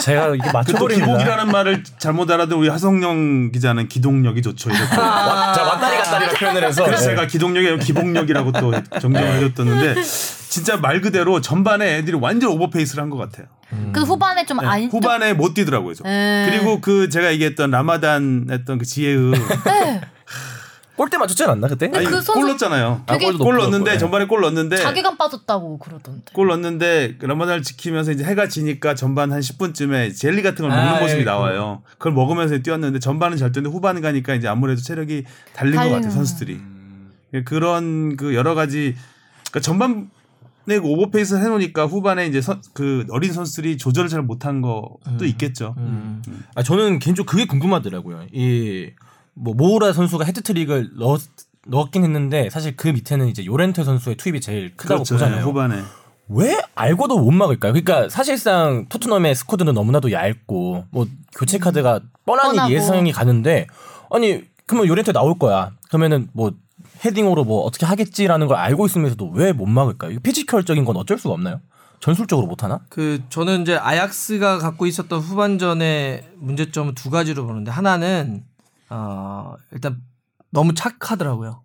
제가 0.00 0.28
이게 0.28 0.38
그또 0.38 0.52
맞춰버립니다. 0.52 1.06
기복이라는 1.06 1.52
말을 1.52 1.82
잘못 1.98 2.30
알아듣은 2.30 2.56
우리 2.58 2.68
하성영 2.70 3.52
기자는 3.52 3.88
기동력이 3.88 4.40
좋죠. 4.40 4.70
이렇게. 4.70 4.86
자 4.86 5.02
왔다리 5.62 5.96
갔다리가 5.98 6.32
표현을 6.38 6.64
해서 6.64 6.84
그래서 6.84 7.02
예. 7.04 7.08
제가 7.10 7.26
기동력이 7.26 7.66
아니라 7.68 7.84
기복력이라고 7.84 8.52
또 8.52 8.72
정정을 9.00 9.42
해줬었는데 9.44 10.02
진짜 10.48 10.78
말 10.78 11.00
그대로 11.02 11.40
전반에 11.42 11.98
애들이 11.98 12.16
완전 12.16 12.50
오버페이스를 12.52 13.02
한 13.02 13.10
것 13.10 13.18
같아요. 13.18 13.46
그 13.92 14.02
후반에 14.02 14.44
좀 14.46 14.60
안. 14.60 14.80
네, 14.80 14.86
후반에 14.86 15.32
못 15.34 15.54
뛰더라고요. 15.54 15.94
좀. 15.94 16.06
에. 16.06 16.46
그리고 16.50 16.80
그 16.80 17.08
제가 17.08 17.32
얘기했던 17.32 17.70
라마단 17.70 18.46
했던 18.50 18.78
그 18.78 18.84
지혜의 18.84 19.32
골대 20.96 21.16
맞췄지 21.16 21.44
않았나 21.44 21.66
그때? 21.68 21.90
아니, 21.94 22.04
그 22.04 22.12
선수 22.20 22.32
골 22.34 22.46
넣었잖아요. 22.48 23.04
아, 23.06 23.16
골 23.16 23.56
넣었는데 23.56 23.92
예. 23.94 23.98
전반에 23.98 24.26
골 24.26 24.42
넣었는데 24.42 24.76
자괴감 24.76 25.16
빠졌다고 25.16 25.78
그러던데. 25.78 26.24
골 26.34 26.48
넣었는데 26.48 27.16
그 27.18 27.24
라마단을 27.24 27.62
지키면서 27.62 28.12
이제 28.12 28.22
해가 28.22 28.48
지니까 28.48 28.94
전반 28.94 29.32
한 29.32 29.40
10분쯤에 29.40 30.14
젤리 30.14 30.42
같은 30.42 30.68
걸 30.68 30.76
먹는 30.76 30.94
아, 30.96 31.00
모습이 31.00 31.22
예, 31.22 31.24
나와요. 31.24 31.82
그걸 31.92 32.12
먹으면서 32.12 32.58
뛰었는데 32.58 32.98
전반은 32.98 33.38
잘 33.38 33.50
뛰었는데 33.50 33.74
후반 33.74 34.02
가니까 34.02 34.34
이제 34.34 34.46
아무래도 34.46 34.82
체력이 34.82 35.24
달린 35.54 35.72
것 35.76 35.78
달리는. 35.78 36.00
같아요 36.02 36.12
선수들이. 36.12 36.60
그런 37.46 38.16
그 38.16 38.34
여러 38.34 38.54
가지 38.54 38.94
그러니까 39.50 39.60
전반 39.60 40.10
에그 40.68 40.86
오버페이스를 40.86 41.42
해놓으니까 41.42 41.86
후반에 41.86 42.26
이제 42.26 42.40
선- 42.40 42.62
그 42.74 43.06
어린 43.10 43.32
선수들이 43.32 43.76
조절을 43.78 44.08
잘 44.08 44.22
못한 44.22 44.60
것도 44.60 45.24
있겠죠. 45.24 45.74
음. 45.78 46.22
아 46.54 46.62
저는 46.62 46.98
개인적으로 46.98 47.30
그게 47.30 47.46
궁금하더라고요. 47.46 48.26
이 48.32 48.90
뭐 49.34 49.54
모우라 49.54 49.92
선수가 49.92 50.24
헤트트릭을 50.24 50.90
넣었 50.98 51.22
넣었긴 51.66 52.04
했는데 52.04 52.50
사실 52.50 52.76
그 52.76 52.88
밑에는 52.88 53.28
이제 53.28 53.46
요렌테 53.46 53.84
선수의 53.84 54.16
투입이 54.16 54.40
제일 54.40 54.76
크다고 54.76 54.98
그렇죠. 55.04 55.14
보잖아요. 55.14 55.36
네, 55.36 55.42
후반에. 55.42 55.82
왜 56.28 56.60
알고도 56.74 57.18
못 57.18 57.30
막을까요? 57.30 57.72
그러니까 57.72 58.08
사실상 58.08 58.86
토트넘의 58.88 59.34
스쿼드는 59.34 59.72
너무나도 59.72 60.12
얇고 60.12 60.84
뭐 60.90 61.06
교체 61.36 61.58
카드가 61.58 62.00
뻔하니 62.26 62.56
뻔하고. 62.56 62.72
예상이 62.74 63.12
가는데 63.12 63.66
아니 64.10 64.42
그러면 64.66 64.88
요렌테 64.88 65.12
나올 65.12 65.38
거야. 65.38 65.72
그러면은 65.88 66.28
뭐 66.32 66.52
헤딩으로 67.04 67.44
뭐 67.44 67.62
어떻게 67.62 67.86
하겠지라는 67.86 68.46
걸 68.46 68.56
알고 68.56 68.86
있으면서도 68.86 69.30
왜 69.30 69.52
못 69.52 69.66
막을까요? 69.66 70.10
이거 70.12 70.20
physical적인 70.22 70.84
건 70.84 70.96
어쩔 70.96 71.18
수가 71.18 71.34
없나요? 71.34 71.60
전술적으로 72.00 72.46
못 72.46 72.62
하나? 72.64 72.80
그 72.88 73.22
저는 73.28 73.62
이제 73.62 73.76
아약스가 73.76 74.58
갖고 74.58 74.86
있었던 74.86 75.20
후반전의 75.20 76.32
문제점은 76.36 76.94
두 76.94 77.10
가지로 77.10 77.46
보는데 77.46 77.70
하나는 77.70 78.44
어 78.88 79.54
일단 79.72 80.00
너무 80.50 80.74
착하더라고요. 80.74 81.62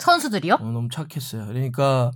선수들이요? 0.00 0.54
어, 0.54 0.64
너무 0.72 0.88
착했어요. 0.90 1.46
그러니까 1.46 2.10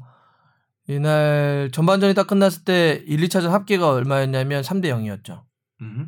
이날 0.88 1.70
전반전이 1.72 2.14
딱 2.14 2.26
끝났을 2.26 2.64
때 2.64 3.02
1, 3.06 3.20
2차전 3.28 3.48
합계가 3.50 3.88
얼마였냐면 3.90 4.62
3대 4.62 4.86
0이었죠. 4.86 5.42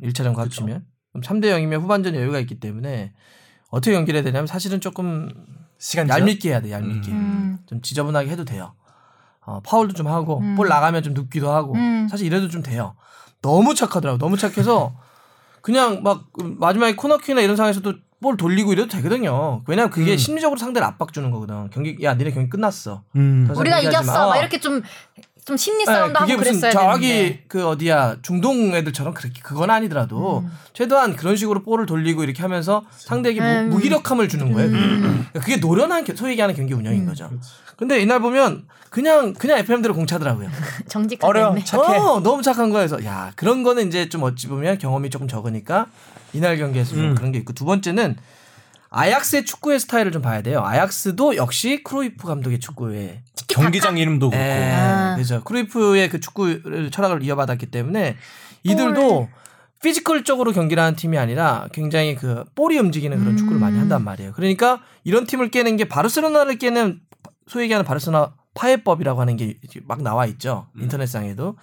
1차전 0.03 0.35
합치면. 0.37 0.85
그럼 1.13 1.23
3대 1.23 1.45
0이면 1.47 1.81
후반전 1.83 2.15
여유가 2.15 2.39
있기 2.41 2.59
때문에 2.59 3.13
어떻게 3.71 3.95
연기를 3.95 4.19
해야 4.19 4.25
되냐면 4.25 4.47
사실은 4.47 4.81
조금 4.81 5.31
시간 5.83 6.09
얄밉게 6.09 6.51
해야 6.51 6.61
돼. 6.61 6.71
얄밉게. 6.71 7.11
음. 7.11 7.59
좀 7.67 7.83
지저분하게 7.83 8.31
해도 8.31 8.45
돼요. 8.45 8.73
어, 9.45 9.61
파울도 9.65 9.95
좀 9.95 10.07
하고 10.07 10.39
음. 10.39 10.55
볼 10.55 10.69
나가면 10.69 11.03
좀 11.03 11.13
눕기도 11.13 11.51
하고 11.51 11.75
음. 11.75 12.07
사실 12.09 12.25
이래도 12.25 12.49
좀 12.49 12.63
돼요. 12.63 12.95
너무 13.43 13.75
착하더라고. 13.75 14.17
너무 14.17 14.37
착해서 14.37 14.95
그냥 15.61 16.05
막 16.05 16.27
마지막에 16.39 16.95
코너킥이나 16.95 17.41
이런 17.41 17.57
상황에서도 17.57 17.95
볼 18.21 18.37
돌리고 18.37 18.73
이래도 18.73 18.89
되거든요. 18.91 19.63
왜냐면 19.67 19.91
그게 19.91 20.17
심리적으로 20.17 20.57
상대를 20.57 20.87
압박 20.87 21.13
주는 21.13 21.33
거거든. 21.33 21.69
경기 21.71 21.99
야 22.05 22.15
니네 22.15 22.31
경기 22.31 22.49
끝났어. 22.49 23.03
음. 23.17 23.53
우리가. 23.53 23.81
이겼어. 23.81 24.13
막 24.29 24.37
어. 24.37 24.39
이렇게 24.39 24.61
좀, 24.61 24.83
좀 25.45 25.57
심리 25.57 25.85
네, 25.85 25.93
싸움도 25.93 26.21
그게 26.21 26.33
하고 26.33 26.41
무슨 26.45 26.61
그랬어야 26.61 26.71
저기 26.93 27.09
되는데. 27.09 27.45
그 27.49 27.67
어디야 27.67 28.17
중동 28.23 28.75
애들처럼 28.75 29.13
그렇게 29.13 29.41
그건 29.43 29.71
아니더라도 29.71 30.41
음. 30.41 30.53
최대한 30.73 31.17
그런 31.17 31.35
식으로 31.37 31.63
볼을 31.63 31.85
돌리고 31.87 32.23
이렇게 32.23 32.43
하면서 32.43 32.85
상대에게 32.97 33.41
음. 33.41 33.71
무, 33.71 33.79
기력함을 33.79 34.29
주는 34.29 34.53
거예요. 34.53 34.71
그게. 34.71 34.81
그러니까 34.81 35.41
그게 35.41 35.57
노련한 35.57 36.05
겨- 36.05 36.15
소위 36.15 36.33
얘기하는 36.33 36.55
경기 36.55 36.75
운영인 36.75 37.03
음. 37.03 37.07
거죠. 37.07 37.29
근데 37.77 38.01
이날 38.01 38.21
보면 38.21 38.65
그냥 38.89 39.33
그냥 39.35 39.59
FM대로 39.59 39.95
공차더라고요. 39.95 40.49
정직하게. 40.89 41.41
했네. 41.41 41.65
착해. 41.65 41.99
어, 41.99 42.21
너무 42.21 42.43
착한 42.43 42.71
거여서 42.71 43.05
야 43.05 43.33
그런 43.35 43.65
거는 43.65 43.89
이제 43.89 44.09
좀 44.09 44.23
어찌 44.23 44.47
보면 44.47 44.79
경험이 44.79 45.11
조금 45.11 45.27
적으니까 45.27 45.87
이날 46.33 46.57
경기에서 46.57 46.95
좀 46.95 47.05
음. 47.11 47.15
그런 47.17 47.33
게 47.33 47.39
있고 47.41 47.53
두 47.53 47.65
번째는 47.65 48.17
아약스의 48.93 49.45
축구의 49.47 49.81
스타일을 49.81 50.13
좀 50.13 50.23
봐야 50.23 50.43
돼요. 50.43 50.61
아약스도 50.63 51.37
역시 51.37 51.83
크루이프 51.83 52.27
감독의 52.27 52.61
축구에 52.61 53.23
경기장 53.49 53.97
이름도 53.99 54.31
그렇고. 54.31 54.45
예, 54.47 54.71
아. 54.73 55.15
그래서 55.15 55.43
크루이프의 55.43 56.09
그 56.11 56.21
축구 56.21 56.91
철학을 56.91 57.23
이어받았기 57.23 57.67
때문에 57.67 58.17
이들도 58.63 59.29
physical적으로 59.83 60.53
경기를 60.53 60.83
하는 60.83 60.95
팀이 60.95 61.19
아니라 61.19 61.67
굉장히 61.73 62.15
그 62.15 62.45
볼이 62.55 62.79
움직이는 62.79 63.19
그런 63.19 63.37
축구를 63.37 63.59
많이 63.59 63.79
한단 63.79 64.05
말이에요. 64.05 64.33
그러니까 64.33 64.83
이런 65.05 65.27
팀을 65.27 65.51
깨는 65.51 65.77
게 65.77 65.89
바르셀로나를 65.89 66.59
깨는 66.59 67.01
소위 67.49 67.65
얘기하는 67.65 67.85
바르셀로나 67.85 68.35
파훼법이라고 68.55 69.21
하는 69.21 69.37
게 69.37 69.59
막 69.87 70.03
나와 70.03 70.27
있죠. 70.27 70.69
인터넷상에도 70.79 71.57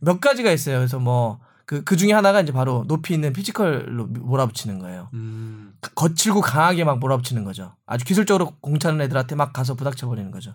몇 0.00 0.20
가지가 0.20 0.50
있어요. 0.50 0.78
그래서 0.78 0.98
뭐 0.98 1.38
그, 1.66 1.84
그 1.84 1.96
중에 1.96 2.12
하나가 2.12 2.40
이제 2.40 2.50
바로 2.52 2.84
높이 2.88 3.14
있는 3.14 3.32
physical로 3.32 4.06
몰아붙이는 4.06 4.78
거예요. 4.80 5.08
가- 5.12 5.69
거칠고 5.94 6.40
강하게 6.40 6.84
막 6.84 6.98
몰아붙이는 6.98 7.44
거죠. 7.44 7.74
아주 7.86 8.04
기술적으로 8.04 8.52
공차는 8.60 9.00
애들한테 9.02 9.34
막 9.34 9.52
가서 9.52 9.74
부닥쳐 9.74 10.06
버리는 10.06 10.30
거죠. 10.30 10.54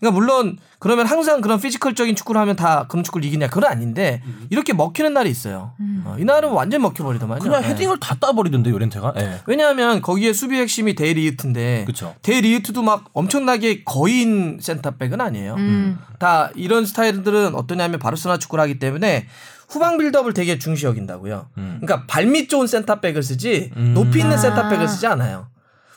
그러니까 0.00 0.18
물론 0.18 0.58
그러면 0.78 1.06
항상 1.06 1.40
그런 1.40 1.60
physical적인 1.60 2.14
축구를 2.16 2.40
하면 2.40 2.56
다 2.56 2.86
그런 2.88 3.04
축구를 3.04 3.26
이기냐 3.26 3.48
그건 3.48 3.64
아닌데 3.64 4.22
이렇게 4.50 4.72
먹히는 4.72 5.14
날이 5.14 5.30
있어요. 5.30 5.72
어, 6.04 6.16
이날은 6.18 6.50
완전 6.50 6.82
먹혀 6.82 7.04
버리더만요. 7.04 7.40
그냥 7.40 7.62
예. 7.62 7.68
헤딩을 7.68 8.00
다 8.00 8.14
따버리던데 8.16 8.70
요렌테가. 8.70 9.14
예. 9.16 9.40
왜냐하면 9.46 10.02
거기에 10.02 10.32
수비 10.32 10.56
핵심이 10.56 10.94
데이리히트인데 10.94 11.84
그쵸. 11.86 12.14
데이리히트도 12.22 12.82
막 12.82 13.04
엄청나게 13.12 13.84
거인 13.84 14.58
센터백은 14.60 15.20
아니에요. 15.20 15.54
음. 15.54 15.98
다 16.18 16.50
이런 16.54 16.84
스타일들은 16.84 17.54
어떠냐면 17.54 17.98
바르셀로나 17.98 18.38
축구를 18.38 18.62
하기 18.62 18.78
때문에 18.78 19.26
후방 19.74 19.98
build-up을 19.98 20.32
되게 20.34 20.56
중시 20.56 20.86
여긴다고요. 20.86 21.48
음. 21.58 21.80
그러니까 21.82 22.06
발밑 22.06 22.48
좋은 22.48 22.68
센터백을 22.68 23.24
쓰지 23.24 23.72
음. 23.76 23.92
높이 23.92 24.20
있는 24.20 24.34
아. 24.34 24.36
센터백을 24.36 24.86
쓰지 24.86 25.08
않아요. 25.08 25.48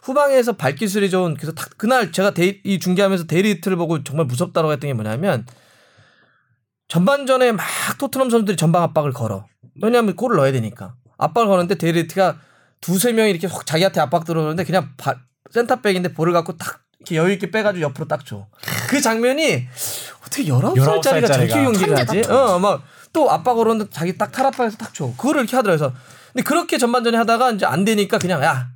후방에서 0.01 0.53
발기술이 0.53 1.11
좋은 1.11 1.35
그래서 1.35 1.51
탁- 1.51 1.77
그날 1.77 2.11
제가 2.11 2.31
데이, 2.31 2.59
이 2.63 2.79
중계하면서 2.79 3.25
데이리히트를 3.27 3.77
보고 3.77 4.03
정말 4.03 4.25
무섭다고 4.25 4.71
했던 4.71 4.87
게 4.87 4.93
뭐냐면 4.95 5.45
전반전에 6.87 7.51
막 7.51 7.65
토트넘 7.99 8.31
선수들이 8.31 8.57
전방 8.57 8.81
압박을 8.81 9.11
걸어. 9.13 9.45
왜냐하면 9.81 10.15
골을 10.15 10.37
넣어야 10.37 10.51
되니까. 10.53 10.95
압박을 11.19 11.47
거는데 11.47 11.75
데이리히트가 11.75 12.39
두세 12.81 13.11
명이 13.11 13.29
이렇게 13.29 13.45
확 13.45 13.65
자기한테 13.67 13.99
압박 14.01 14.25
들어오는데 14.25 14.63
그냥 14.63 14.89
바- 14.97 15.17
센터백인데 15.51 16.13
볼을 16.13 16.33
갖고 16.33 16.57
딱 16.57 16.79
이렇게 16.99 17.15
여유 17.17 17.33
있게 17.33 17.51
빼가지고 17.51 17.83
옆으로 17.83 18.07
딱 18.07 18.25
줘. 18.25 18.47
그 18.89 19.01
장면이 19.01 19.67
어떻게 20.25 20.45
19살짜리가 20.45 21.01
19살짜리가 21.03 21.27
저렇게 21.27 21.63
천재다, 21.73 22.01
하지? 22.01 22.21
어, 22.31 22.57
막 22.59 22.81
또 23.17 23.31
압박 23.31 23.57
오는데 23.57 23.85
자기 23.89 24.15
딱 24.15 24.31
탈압박에서 24.31 24.77
딱 24.77 24.93
줘. 24.93 25.07
그거를 25.17 25.41
이렇게 25.41 25.55
하더라고요. 25.55 25.89
그래서 25.89 26.03
근데 26.33 26.43
그렇게 26.43 26.77
전반전에 26.77 27.17
하다가 27.17 27.49
이제 27.51 27.65
안 27.65 27.83
되니까 27.83 28.19
그냥 28.19 28.43
야 28.43 28.67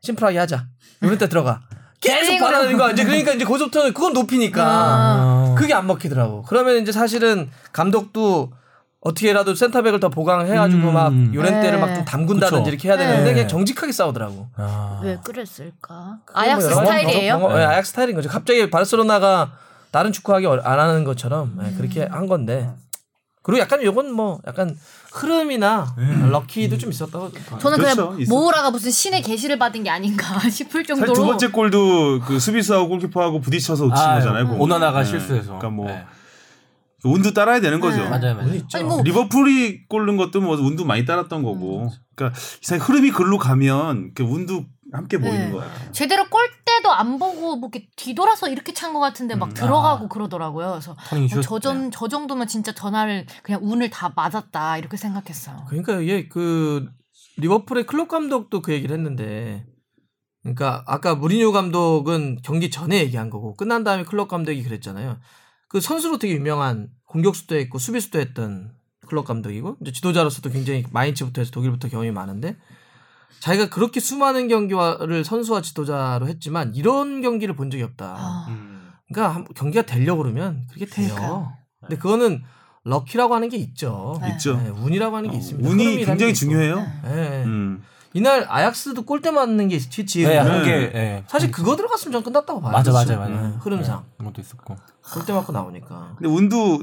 심플하게 0.00 0.38
하자. 0.38 0.64
이럴 1.02 1.18
때 1.18 1.28
들어가. 1.28 1.60
계속 2.00 2.30
갤링으로. 2.30 2.46
바라는 2.46 2.78
거 2.78 2.90
이제 2.90 3.04
그러니까 3.04 3.32
이제 3.34 3.44
고속터는 3.44 3.92
그건 3.92 4.14
높이니까 4.14 4.64
아. 4.66 5.54
그게 5.58 5.74
안 5.74 5.86
먹히더라고. 5.86 6.44
그러면 6.48 6.80
이제 6.80 6.92
사실은 6.92 7.50
감독도 7.74 8.52
어떻게라도 9.00 9.54
센터백을 9.54 10.00
더 10.00 10.08
보강해가지고 10.08 10.88
음. 10.88 10.94
막 10.94 11.12
요렌테를 11.34 11.78
네. 11.78 11.86
막좀 11.86 12.04
담근다든지 12.06 12.58
그쵸. 12.62 12.70
이렇게 12.70 12.88
해야 12.88 12.96
되는데 12.96 13.24
네. 13.24 13.32
그냥 13.34 13.48
정직하게 13.48 13.92
싸우더라고. 13.92 14.46
아. 14.56 14.98
왜 15.02 15.18
그랬을까? 15.22 15.94
뭐 15.94 16.18
아약스 16.32 16.68
가지 16.70 16.80
스타일이에요? 16.86 17.34
경험- 17.38 17.54
네, 17.54 17.64
아약스 17.66 17.90
스타일인 17.90 18.16
거죠. 18.16 18.30
갑자기 18.30 18.70
바르셀로나가 18.70 19.52
다른 19.90 20.10
축구하기 20.10 20.46
어- 20.46 20.62
안 20.64 20.80
하는 20.80 21.04
것처럼 21.04 21.58
네, 21.60 21.74
그렇게 21.76 22.04
한 22.06 22.26
건데. 22.26 22.70
그리고 23.42 23.60
약간 23.60 23.82
요건 23.82 24.12
뭐 24.12 24.40
약간 24.46 24.76
흐름이나 25.12 25.94
럭키도 26.30 26.78
좀 26.78 26.90
있었다고. 26.90 27.30
봐요. 27.32 27.58
저는 27.58 27.78
그렇죠. 27.78 28.08
그냥 28.08 28.20
있어. 28.20 28.34
모우라가 28.34 28.70
무슨 28.70 28.90
신의 28.90 29.22
계시를 29.22 29.58
받은 29.58 29.82
게 29.82 29.90
아닌가 29.90 30.38
싶을 30.48 30.84
정도로 30.84 31.12
두 31.12 31.26
번째 31.26 31.48
골도 31.48 32.20
그 32.20 32.38
수비수하고 32.38 32.88
골키퍼하고 32.88 33.40
부딪혀서 33.40 33.84
놓친 33.86 34.04
아, 34.04 34.14
거잖아요. 34.14 34.46
그거. 34.46 34.62
오나나가 34.62 35.02
네. 35.02 35.10
실수해서. 35.10 35.58
그러니까 35.58 35.70
뭐 35.70 35.86
네. 35.86 36.04
운도 37.04 37.32
따라야 37.32 37.60
되는 37.60 37.80
거죠. 37.80 37.96
네. 38.04 38.08
맞아요, 38.08 38.36
맞아요. 38.36 38.54
있죠. 38.54 38.78
아니, 38.78 38.86
뭐 38.86 39.02
리버풀이 39.02 39.88
꼴른 39.88 40.16
것도 40.16 40.40
뭐 40.40 40.56
운도 40.56 40.84
많이 40.84 41.04
따랐던 41.04 41.42
거고. 41.42 41.90
그러니까 42.14 42.38
이상 42.62 42.78
흐름이 42.78 43.10
글로 43.10 43.38
가면 43.38 44.12
그 44.14 44.22
운도 44.22 44.64
함께 44.92 45.18
보이는 45.18 45.46
네. 45.46 45.50
거 45.50 45.58
같아요. 45.58 45.90
제대로 45.92 46.28
골 46.28 46.42
때도 46.82 46.92
안 46.92 47.18
보고 47.18 47.56
뭐 47.56 47.70
이렇게 47.72 47.88
뒤돌아서 47.96 48.48
이렇게 48.48 48.74
찬 48.74 48.92
것 48.92 49.00
같은데 49.00 49.34
막 49.36 49.50
음. 49.50 49.54
들어가고 49.54 50.08
그러더라고요. 50.08 50.72
그래서. 50.72 50.92
어, 50.92 51.40
저전 51.40 51.90
저 51.90 52.08
정도면 52.08 52.46
진짜 52.46 52.72
전화를 52.72 53.24
그냥 53.42 53.60
운을 53.62 53.88
다 53.88 54.12
맞았다 54.14 54.76
이렇게 54.76 54.98
생각했어요. 54.98 55.64
그러니까 55.68 56.00
이게 56.00 56.28
그 56.28 56.90
리버풀의 57.38 57.86
클럽 57.86 58.08
감독도 58.08 58.60
그 58.60 58.72
얘기를 58.72 58.94
했는데 58.94 59.64
그러니까 60.42 60.82
아까 60.86 61.14
무리뉴 61.14 61.52
감독은 61.52 62.40
경기 62.42 62.70
전에 62.70 62.98
얘기한 62.98 63.30
거고 63.30 63.54
끝난 63.54 63.84
다음에 63.84 64.02
클럽 64.02 64.28
감독이 64.28 64.62
그랬잖아요. 64.62 65.18
그 65.68 65.80
선수로 65.80 66.18
되게 66.18 66.34
유명한 66.34 66.90
공격수도 67.06 67.56
했고 67.56 67.78
수비수도 67.78 68.18
했던 68.18 68.72
클럽 69.06 69.24
감독이고 69.24 69.78
이제 69.80 69.92
지도자로서도 69.92 70.50
굉장히 70.50 70.84
마인츠부터 70.90 71.40
해서 71.40 71.50
독일부터 71.50 71.88
경험이 71.88 72.10
많은데 72.10 72.56
자기가 73.40 73.68
그렇게 73.70 74.00
수많은 74.00 74.48
경기를 74.48 75.24
선수와 75.24 75.62
지도자로 75.62 76.28
했지만 76.28 76.74
이런 76.74 77.20
경기를 77.20 77.56
본 77.56 77.70
적이 77.70 77.84
없다. 77.84 78.14
아, 78.16 78.46
음. 78.48 78.90
그러니까 79.12 79.34
한- 79.34 79.46
경기가 79.54 79.82
되려고 79.84 80.22
그러면 80.22 80.62
그렇게 80.72 80.86
돼요. 80.86 81.08
그러니까요. 81.14 81.52
근데 81.80 81.96
그거는 81.96 82.42
lucky라고 82.84 83.34
하는 83.34 83.48
게 83.48 83.56
있죠. 83.58 84.18
네. 84.22 84.30
있죠. 84.32 84.56
네, 84.56 84.68
운이라고 84.70 85.16
하는 85.16 85.30
게 85.30 85.36
어, 85.36 85.38
있습니다. 85.38 85.68
운이 85.68 85.98
게 85.98 86.04
굉장히. 86.04 86.34
중요해요. 86.34 86.76
네. 87.04 87.44
음. 87.44 87.82
이날 88.14 88.44
아약스도 88.48 89.04
골대 89.04 89.30
맞는 89.30 89.68
게 89.68 89.76
있지. 89.76 90.04
네, 90.24 90.36
한 90.36 90.62
네. 90.62 90.64
개. 90.64 90.70
예. 90.98 91.24
사실 91.28 91.50
그거 91.50 91.76
들어갔으면 91.76 92.12
전 92.12 92.22
끝났다고 92.22 92.60
봐요. 92.60 92.72
맞아, 92.72 92.92
맞아, 92.92 93.16
그렇죠. 93.16 93.32
맞아. 93.34 93.48
네, 93.48 93.56
흐름상 93.60 94.04
그런 94.18 94.32
것도 94.32 94.42
있었고. 94.42 94.76
골대 95.14 95.32
맞고 95.32 95.52
나오니까. 95.52 96.14
근데 96.18 96.28
운도 96.28 96.80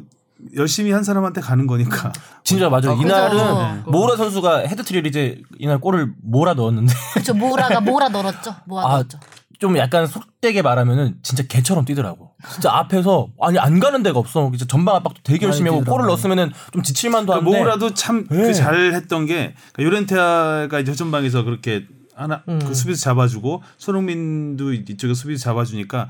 열심히 0.55 0.91
한 0.91 1.03
사람한테 1.03 1.41
가는 1.41 1.67
거니까. 1.67 2.11
진짜 2.43 2.69
맞아. 2.69 2.89
아, 2.89 2.93
요 2.93 2.97
그죠. 2.97 3.07
이날은 3.07 3.37
네. 3.85 3.91
모우라 3.91 4.15
선수가 4.15 4.59
해트트릭 4.59 5.05
이제 5.05 5.41
이날 5.57 5.79
골을 5.79 6.13
몰아 6.23 6.53
넣었는데 6.53 6.93
그렇죠. 7.13 7.33
모우라가 7.33 7.81
모우라 7.81 8.09
넣었죠. 8.09 8.55
모아 8.65 8.85
아, 8.85 8.89
넣었죠. 8.95 9.19
좀 9.59 9.77
약간 9.77 10.07
속되게 10.07 10.61
말하면은 10.61 11.17
진짜 11.21 11.43
개처럼 11.43 11.83
뛰더라고. 11.83 12.31
진짜 12.49 12.71
앞에서 12.71 13.27
아니 13.41 13.59
안 13.59 13.79
가는 13.81 14.01
데가 14.01 14.17
없어. 14.17 14.49
진짜 14.51 14.65
전방 14.65 14.95
압박도 14.95 15.19
되게 15.23 15.45
열심히 15.45 15.69
하고. 15.69 15.83
골을 15.83 16.05
넣었으면 16.07 16.53
좀 16.71 16.81
지칠만도 16.81 17.33
그러니까 17.33 17.45
한데 17.45 17.59
모우라도 17.59 17.93
참그 17.93 18.33
네. 18.33 18.53
잘했던 18.53 19.25
게 19.25 19.55
그러니까 19.73 19.83
요렌테아가 19.83 20.79
이제 20.79 20.93
전방에서 20.93 21.43
그렇게 21.43 21.85
하나 22.15 22.43
음. 22.47 22.59
그 22.59 22.73
수비수 22.73 23.01
잡아주고 23.01 23.61
손흥민도 23.77 24.71
이쪽에 24.73 25.13
수비수 25.13 25.43
잡아주니까 25.43 26.07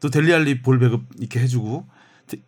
또 0.00 0.08
델리알리 0.08 0.62
볼 0.62 0.78
배급 0.78 1.02
이렇게 1.18 1.40
해주고 1.40 1.86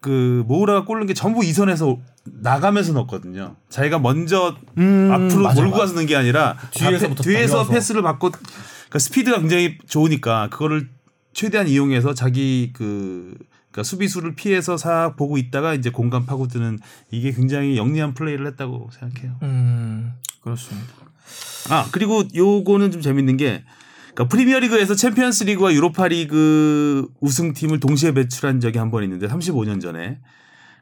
그 0.01 0.45
모우라가 0.47 0.85
골른 0.85 1.07
게 1.07 1.15
전부 1.15 1.45
이선에서 1.45 1.99
나가면서 2.25 2.93
넣었거든요. 2.93 3.57
자기가 3.69 3.99
먼저 3.99 4.57
음, 4.79 5.11
앞으로 5.13 5.43
맞아, 5.45 5.61
몰고. 5.63 5.77
가서 5.79 5.95
넣은 5.95 6.07
게 6.07 6.17
아니라 6.17 6.57
뒤에서부터 6.73 7.23
뒤에서 7.23 7.49
달려와서. 7.49 7.71
패스를 7.73 8.03
받고 8.03 8.31
그러니까 8.31 8.99
스피드가 8.99 9.41
굉장히 9.41 9.79
좋으니까 9.89 10.49
그거를 10.51 10.89
최대한 11.33 11.69
이용해서 11.69 12.15
자기 12.15 12.73
그 12.75 13.35
그러니까 13.71 13.85
수비수를 13.85 14.35
피해서 14.35 14.77
싹 14.77 15.15
보고 15.17 15.39
있다가 15.39 15.75
이제 15.75 15.91
공간 15.91 16.27
파고드는 16.27 16.79
이게 17.11 17.31
굉장히 17.33 17.77
영리한 17.77 18.15
플레이를 18.15 18.47
했다고 18.49 18.91
생각해요. 18.99 19.37
음 19.43 20.13
그렇습니다. 20.43 20.89
아 21.71 21.87
그리고 21.93 22.25
요거는 22.35 22.91
좀 22.91 23.01
재밌는 23.01 23.37
게 23.37 23.63
그러니까 24.15 24.29
프리미어리그에서 24.29 24.95
챔피언스리그와 24.95 25.73
유로파리그 25.73 27.09
우승팀을 27.21 27.81
동시에 27.81 28.13
배출한 28.13 28.61
적이 28.61 28.79
한 28.79 28.91
번 28.91 29.05
있는데 29.05 29.27
35년 29.29 29.81
전에 29.81 30.19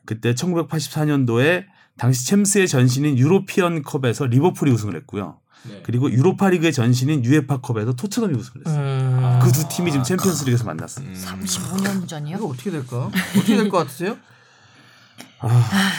그때 0.07 0.33
1984년도에 0.35 1.67
당시 1.99 2.27
챔스의 2.27 2.69
전신인 2.69 3.19
유로피언 3.19 3.83
컵에서 3.83 4.27
리버풀이 4.27 4.71
우승을 4.71 4.97
했고요. 4.97 5.39
그리고 5.83 6.11
유로파 6.11 6.49
리그의 6.51 6.73
전신인 6.73 7.25
UEFA컵에서 7.25 7.93
토트넘이 7.95 8.35
우승을 8.35 8.67
했어요. 8.67 8.81
음, 8.81 9.41
그두 9.43 9.69
팀이 9.69 9.91
지금 9.91 10.05
챔피언스 10.05 10.45
리그에서 10.45 10.65
만났어요. 10.65 11.07
35년 11.13 12.07
전이요? 12.09 12.37
이거 12.37 12.47
어떻게 12.47 12.71
될까? 12.71 13.11
어떻게 13.37 13.57
될 13.57 13.69
것 13.69 13.79
같으세요? 13.79 14.17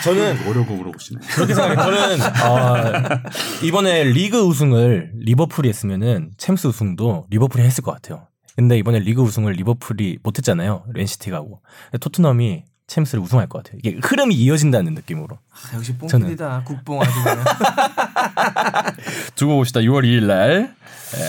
저는 0.03 0.47
어려운 0.47 0.65
거 0.67 0.73
물어보시네. 0.73 1.19
그렇게 1.33 1.53
생각해요. 1.53 2.17
저는 2.17 2.19
어, 2.45 3.21
이번에 3.63 4.03
리그 4.05 4.39
우승을 4.41 5.11
리버풀이 5.15 5.69
했으면은 5.69 6.31
챔스 6.37 6.67
우승도 6.67 7.27
리버풀이 7.29 7.63
했을 7.63 7.83
것 7.83 7.91
같아요. 7.93 8.27
근데 8.55 8.77
이번에 8.77 8.99
리그 8.99 9.21
우승을 9.21 9.53
리버풀이 9.53 10.19
못했잖아요. 10.23 10.83
맨시티가 10.93 11.37
하고 11.37 11.61
토트넘이 12.01 12.65
챔스를 12.87 13.23
우승할 13.23 13.47
것 13.47 13.63
같아요. 13.63 13.79
이게 13.83 13.97
흐름이 14.03 14.33
이어진다는 14.35 14.95
느낌으로. 14.95 15.37
아, 15.37 15.75
역시 15.75 15.95
뽕필이다. 15.95 16.63
국뽕 16.65 16.99
아주 17.01 17.11
그냥. 17.23 17.43
두고 19.35 19.55
봅시다. 19.57 19.79
6월 19.81 20.03
2일 20.03 20.23
날 20.25 20.75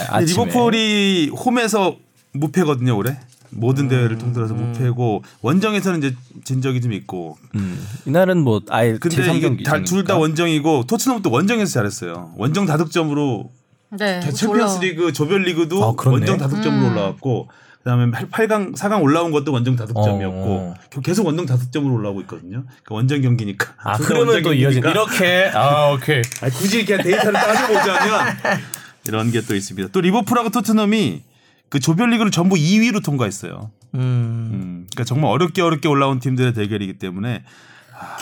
아침에. 0.09 0.45
리버풀이 0.45 1.31
홈에서 1.37 1.97
무패거든요 2.33 2.97
올해. 2.97 3.19
모든 3.51 3.89
대회를 3.89 4.19
통틀어서 4.19 4.55
무패고 4.55 5.23
원정에서는 5.43 5.99
이제 5.99 6.15
진 6.45 6.63
적이 6.63 6.81
좀 6.81 6.93
있고. 6.93 7.37
음, 7.57 7.85
이날은 8.07 8.39
뭐 8.43 8.61
아예 8.71 8.97
근데 8.99 9.17
제3경기 9.17 9.61
이게 9.61 9.85
둘 9.85 10.05
다 10.05 10.17
원정이고 10.17 10.85
토트넘도 10.87 11.31
원정에서 11.31 11.73
잘했어요. 11.73 12.33
원정 12.37 12.67
다득점으로 12.67 13.51
네. 13.99 14.21
챔피언스리그 14.21 15.13
조별리그도 15.13 15.85
아. 15.85 15.95
원정 16.09 16.39
다득점으로 16.39 16.87
음. 16.87 16.93
올라왔고 16.93 17.49
그다음에 17.79 18.11
8강 18.11 18.77
4강 18.77 19.03
올라온 19.03 19.31
것도 19.33 19.53
원정 19.53 19.75
다득점이었고 19.77 20.37
어. 20.37 20.75
계속 21.03 21.27
원정 21.27 21.47
다득점으로 21.47 21.95
올라오고 21.95 22.21
있거든요. 22.23 22.63
그러니까 22.67 22.95
원정 22.95 23.23
경기니까. 23.23 23.73
아 23.83 23.95
흐름은 23.95 24.27
또 24.27 24.33
원정 24.33 24.57
이어진. 24.57 24.83
이렇게 24.85 25.51
아 25.55 25.91
오케이 25.93 26.21
아니, 26.43 26.53
굳이 26.53 26.83
이렇게 26.83 27.03
데이터를 27.03 27.33
따져보자면 27.33 28.37
이런 29.09 29.31
게 29.33 29.41
또 29.41 29.55
있습니다. 29.57 29.89
또 29.93 30.01
리버풀하고 30.03 30.51
토트넘이 30.51 31.23
그 31.71 31.81
조별리그를 31.81 32.31
전부 32.31 32.57
2위로 32.57 33.03
통과했어요. 33.03 33.71
음. 33.95 33.99
음, 34.01 34.87
그러니까 34.93 35.05
정말 35.05 35.31
어렵게 35.31 35.63
어렵게 35.63 35.89
올라온 35.89 36.19
팀들의 36.21 36.53
대결이기 36.53 36.99
때문에 36.99 37.43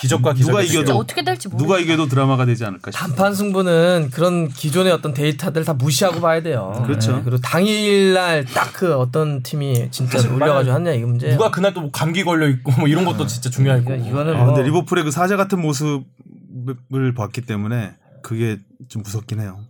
기적과 0.00 0.34
누가 0.34 0.60
기적 0.60 0.80
이겨도 0.80 0.96
어떻게 0.98 1.22
될지 1.22 1.48
모르 1.48 1.62
누가 1.62 1.78
이겨도 1.78 2.06
드라마가 2.08 2.44
되지 2.44 2.64
않을까 2.64 2.90
싶어요. 2.90 3.08
단판 3.08 3.34
승부는 3.34 4.10
그런 4.12 4.48
기존의 4.48 4.92
어떤 4.92 5.14
데이터들 5.14 5.64
다 5.64 5.72
무시하고 5.74 6.20
봐야 6.20 6.42
돼요. 6.42 6.72
그렇죠. 6.84 7.16
네, 7.16 7.22
그리고 7.24 7.38
당일날 7.40 8.44
딱 8.44 8.68
그 8.72 8.94
어떤 8.96 9.42
팀이 9.42 9.88
진짜 9.90 10.18
올려가지고 10.32 10.74
하냐 10.74 10.92
이 10.92 10.98
문제. 11.00 11.30
누가 11.30 11.50
그날 11.50 11.74
또 11.74 11.80
뭐 11.80 11.90
감기 11.92 12.22
걸려 12.24 12.48
있고 12.48 12.72
뭐 12.72 12.86
이런 12.88 13.04
것도 13.04 13.26
진짜 13.26 13.50
중요할 13.50 13.84
거고. 13.84 13.96
이거, 13.96 14.08
이거는 14.08 14.34
아, 14.36 14.44
뭐 14.44 14.46
근데 14.46 14.62
리버풀의 14.68 15.04
그 15.04 15.10
사자 15.10 15.36
같은 15.36 15.60
모습을 15.62 17.14
봤기 17.16 17.42
때문에 17.42 17.94
그게 18.22 18.58
좀 18.88 19.02
무섭긴 19.02 19.40
해요. 19.40 19.60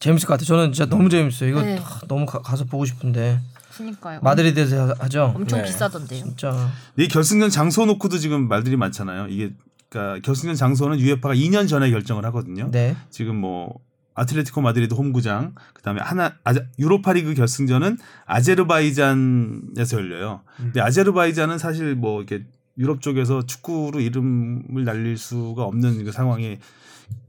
재밌을 0.00 0.26
것 0.26 0.34
같아요. 0.34 0.46
저는 0.46 0.72
진짜 0.72 0.88
너무 0.88 1.08
재밌어요. 1.08 1.50
이거 1.50 1.62
네. 1.62 1.78
아, 1.78 2.00
너무 2.08 2.26
가, 2.26 2.56
서 2.56 2.64
보고 2.64 2.84
싶은데 2.84 3.38
그니까요. 3.76 4.20
마드리드에서 4.22 4.94
하죠. 4.98 5.32
엄청 5.36 5.60
네. 5.60 5.66
비싸던데요. 5.66 6.24
진짜 6.24 6.70
이 6.96 7.06
결승전 7.06 7.50
장소 7.50 7.84
놓고도 7.86 8.18
지금 8.18 8.48
말들이 8.48 8.76
많잖아요. 8.76 9.28
이게 9.28 9.52
그러니까 9.90 10.20
결승전 10.24 10.56
장소는 10.56 10.98
유에파가 11.00 11.34
2년 11.34 11.68
전에 11.68 11.90
결정을 11.90 12.24
하거든요. 12.26 12.70
네. 12.70 12.96
지금 13.10 13.36
뭐 13.36 13.78
아틀레티코 14.14 14.60
마드리드 14.60 14.94
홈구장 14.94 15.54
그다음에 15.74 16.00
하나 16.00 16.34
아자, 16.44 16.62
유로파리그 16.78 17.34
결승전은 17.34 17.98
아제르바이잔에서 18.26 19.96
열려요. 19.98 20.42
근데 20.56 20.80
아제르바이잔은 20.80 21.58
사실 21.58 21.94
뭐 21.94 22.22
이렇게 22.22 22.44
유럽 22.78 23.02
쪽에서 23.02 23.44
축구로 23.44 24.00
이름을 24.00 24.84
날릴 24.84 25.18
수가 25.18 25.64
없는 25.64 26.04
그 26.04 26.12
상황이 26.12 26.58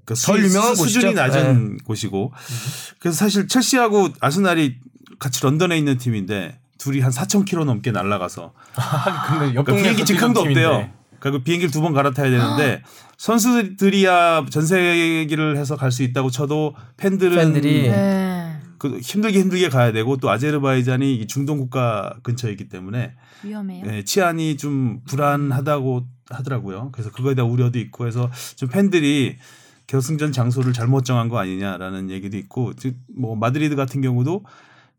그덜 0.05 0.43
유명한 0.43 0.75
수, 0.75 0.83
수준이 0.83 1.13
곳이죠. 1.13 1.21
네. 1.21 1.27
낮은 1.27 1.77
곳이고 1.85 2.31
그래서 2.99 3.17
사실 3.17 3.47
첼시하고 3.47 4.09
아스날이 4.19 4.77
같이 5.19 5.41
런던에 5.43 5.77
있는 5.77 5.97
팀인데 5.97 6.59
둘이 6.77 6.99
한 7.01 7.11
4천 7.11 7.45
킬로 7.45 7.63
넘게 7.65 7.91
날아가서 7.91 8.53
근데 9.27 9.51
그러니까 9.53 9.73
비행기 9.75 10.03
직항도 10.05 10.39
없대요. 10.41 10.89
그리고 11.19 11.43
비행기를 11.43 11.71
두 11.71 11.81
번 11.81 11.93
갈아타야 11.93 12.29
되는데 12.31 12.81
선수들이야 13.17 14.45
전 14.49 14.65
세계를 14.65 15.57
해서 15.57 15.75
갈 15.75 15.91
수 15.91 16.03
있다고 16.03 16.31
쳐도 16.31 16.75
팬들은 16.97 17.35
팬들이 17.37 17.89
네. 17.89 18.57
그 18.79 18.97
힘들게 18.99 19.39
힘들게 19.39 19.69
가야 19.69 19.91
되고 19.91 20.17
또 20.17 20.31
아제르바이잔이 20.31 21.15
이 21.15 21.27
중동 21.27 21.59
국가 21.59 22.15
근처에 22.23 22.49
있기 22.51 22.67
때문에 22.69 23.13
위험해요. 23.43 23.85
예, 23.91 24.03
치안이 24.03 24.57
좀 24.57 25.01
불안하다고 25.07 26.07
하더라고요. 26.31 26.89
그래서 26.91 27.11
그거에 27.11 27.35
대한 27.35 27.51
우려도 27.51 27.77
있고 27.77 28.07
해서 28.07 28.31
좀 28.55 28.69
팬들이 28.69 29.37
결승전 29.91 30.31
장소를 30.31 30.71
잘못 30.71 31.03
정한 31.03 31.27
거 31.27 31.37
아니냐라는 31.37 32.09
얘기도 32.09 32.37
있고 32.37 32.73
즉 32.75 32.95
뭐 33.13 33.35
마드리드 33.35 33.75
같은 33.75 34.01
경우도 34.01 34.45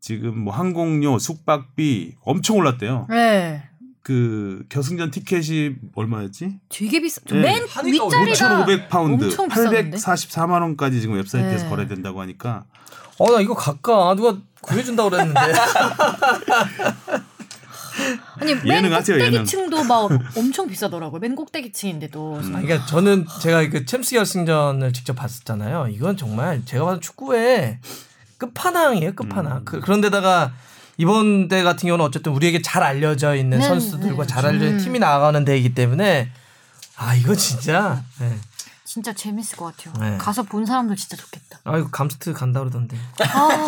지금 0.00 0.38
뭐 0.38 0.52
항공료, 0.52 1.18
숙박비 1.18 2.16
엄청 2.22 2.56
올랐대요. 2.58 3.06
네. 3.08 3.62
그 4.02 4.64
결승전 4.68 5.10
티켓이 5.10 5.76
얼마였지? 5.94 6.58
되게 6.68 7.00
비싸. 7.00 7.20
네. 7.30 7.40
맨 7.40 7.62
윗자리가 7.62 8.60
5,500 8.60 8.88
파운드, 8.90 9.24
엄청 9.24 9.48
비쌌는데? 9.48 9.96
844만 9.96 10.60
원까지 10.60 11.00
지금 11.00 11.14
웹사이트에서 11.14 11.64
네. 11.64 11.70
거래된다고 11.70 12.20
하니까 12.20 12.64
어 13.18 13.30
나 13.32 13.40
이거 13.40 13.54
갈까 13.54 14.14
누가 14.14 14.36
구해준다 14.60 15.04
고 15.04 15.10
그랬는데 15.10 15.40
아니 18.40 18.54
맨 18.54 18.78
예능하세요, 18.78 19.16
예능. 19.18 19.30
꼭대기층도 19.30 19.84
막 19.84 20.10
엄청 20.36 20.68
비싸더라고요. 20.68 21.20
맨 21.20 21.34
꼭대기층인데도. 21.36 22.40
아, 22.40 22.60
그러니까 22.60 22.86
저는 22.86 23.26
제가 23.40 23.68
그 23.68 23.84
챔스 23.84 24.14
결승전을 24.14 24.92
직접 24.92 25.14
봤었잖아요. 25.14 25.88
이건 25.92 26.16
정말 26.16 26.62
제가 26.64 26.84
봐도 26.84 27.00
축구의 27.00 27.78
끝판왕이에요, 28.38 29.14
끝판왕. 29.14 29.64
그, 29.64 29.80
그런데다가 29.80 30.52
이번 30.96 31.48
대 31.48 31.62
같은 31.62 31.86
경우는 31.86 32.04
어쨌든 32.04 32.32
우리에게 32.32 32.62
잘 32.62 32.82
알려져 32.82 33.34
있는 33.34 33.58
네, 33.58 33.66
선수들과 33.66 34.24
네. 34.24 34.26
잘 34.26 34.46
알려진 34.46 34.78
팀이 34.78 34.98
나가는 34.98 35.44
대이기 35.44 35.74
때문에 35.74 36.30
아 36.96 37.14
이거 37.14 37.34
진짜 37.34 38.02
네. 38.20 38.36
진짜 38.92 39.10
재밌을 39.14 39.56
것 39.56 39.74
같아요. 39.74 39.94
네. 39.98 40.18
가서 40.18 40.42
본 40.42 40.66
사람들 40.66 40.96
진짜 40.96 41.16
좋겠다. 41.16 41.60
아 41.64 41.78
이거 41.78 41.88
감스트 41.90 42.34
간다 42.34 42.60
그러던데 42.60 42.94
아 43.20 43.66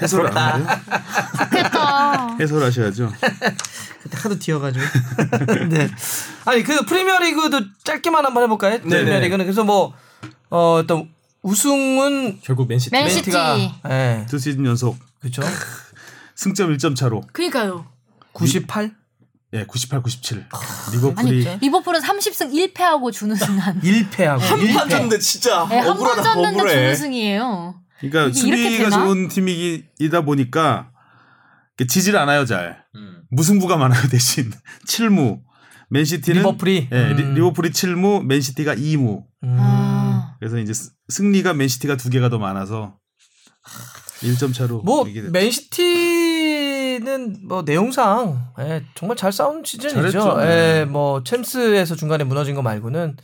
해설 0.00 0.24
안 0.38 0.60
해요? 0.60 0.68
좋겠다. 1.36 2.36
해설하셔야죠. 2.38 3.12
그때 4.00 4.18
하도 4.18 4.38
튀어가지고 4.38 4.84
네 5.68 5.90
아니 6.44 6.62
그 6.62 6.84
프리미어리그도 6.84 7.60
짧게만 7.82 8.24
한번 8.24 8.44
해볼까요? 8.44 8.80
프리미어리그는 8.82 9.44
그래서 9.46 9.64
뭐 9.64 9.92
어, 10.48 10.74
어떤 10.74 11.10
우승은 11.42 12.38
결국 12.42 12.68
맨시티. 12.68 12.92
맨-. 12.92 13.06
맨시티가 13.06 13.56
예두 13.90 14.38
시즌 14.38 14.64
연속 14.64 14.96
그렇죠 15.18 15.42
승점 16.36 16.72
1점 16.76 16.94
차로 16.94 17.22
그니까요. 17.32 17.84
98 18.32 18.94
예, 19.54 19.64
98, 19.64 20.02
97. 20.02 20.46
아니 20.50 20.96
리버풀이 20.96 21.58
리버풀은 21.60 22.00
30승 22.00 22.52
1패하고 22.74 23.12
준우승한. 23.12 23.80
1패하고 23.82 24.38
한판 24.38 24.88
졌는데 24.88 25.18
진짜 25.18 25.66
네, 25.68 25.80
억울하다 25.86 26.22
졌는데. 26.22 26.58
준우승이에요. 26.68 27.74
그러니까 28.00 28.32
수비가? 28.36 28.90
좋은 28.90 29.28
팀이다 29.28 30.22
보니까 30.22 30.90
이렇게 31.78 31.86
지질 31.86 32.16
않아요, 32.16 32.44
잘. 32.46 32.82
음. 32.96 33.22
무승부가 33.30 33.76
많아요, 33.76 34.08
대신. 34.08 34.50
7무. 34.88 35.40
맨시티는 35.90 36.40
리버풀이? 36.40 36.88
예, 36.90 37.08
리- 37.12 37.22
음. 37.22 37.34
리버풀이 37.34 37.70
7무, 37.70 38.24
맨시티가 38.24 38.74
2무. 38.76 39.24
음. 39.44 39.56
아. 39.60 40.34
그래서 40.40 40.58
이제 40.58 40.72
스- 40.72 40.90
승리가 41.08 41.52
맨시티가 41.54 41.96
두 41.96 42.08
개가 42.08 42.30
더 42.30 42.38
많아서 42.38 42.96
1점 44.22 44.54
차로 44.54 44.82
뭐 44.82 45.04
맨시티 45.30 45.82
는 47.02 47.36
뭐 47.48 47.62
내용상 47.62 48.52
예, 48.60 48.82
정말 48.94 49.16
잘 49.16 49.32
싸운 49.32 49.62
시즌이죠. 49.64 49.94
잘했죠. 50.12 50.36
예, 50.42 50.84
뭐 50.84 51.22
챔스에서 51.24 51.94
중간에 51.96 52.24
무너진 52.24 52.54
거 52.54 52.62
말고는 52.62 53.16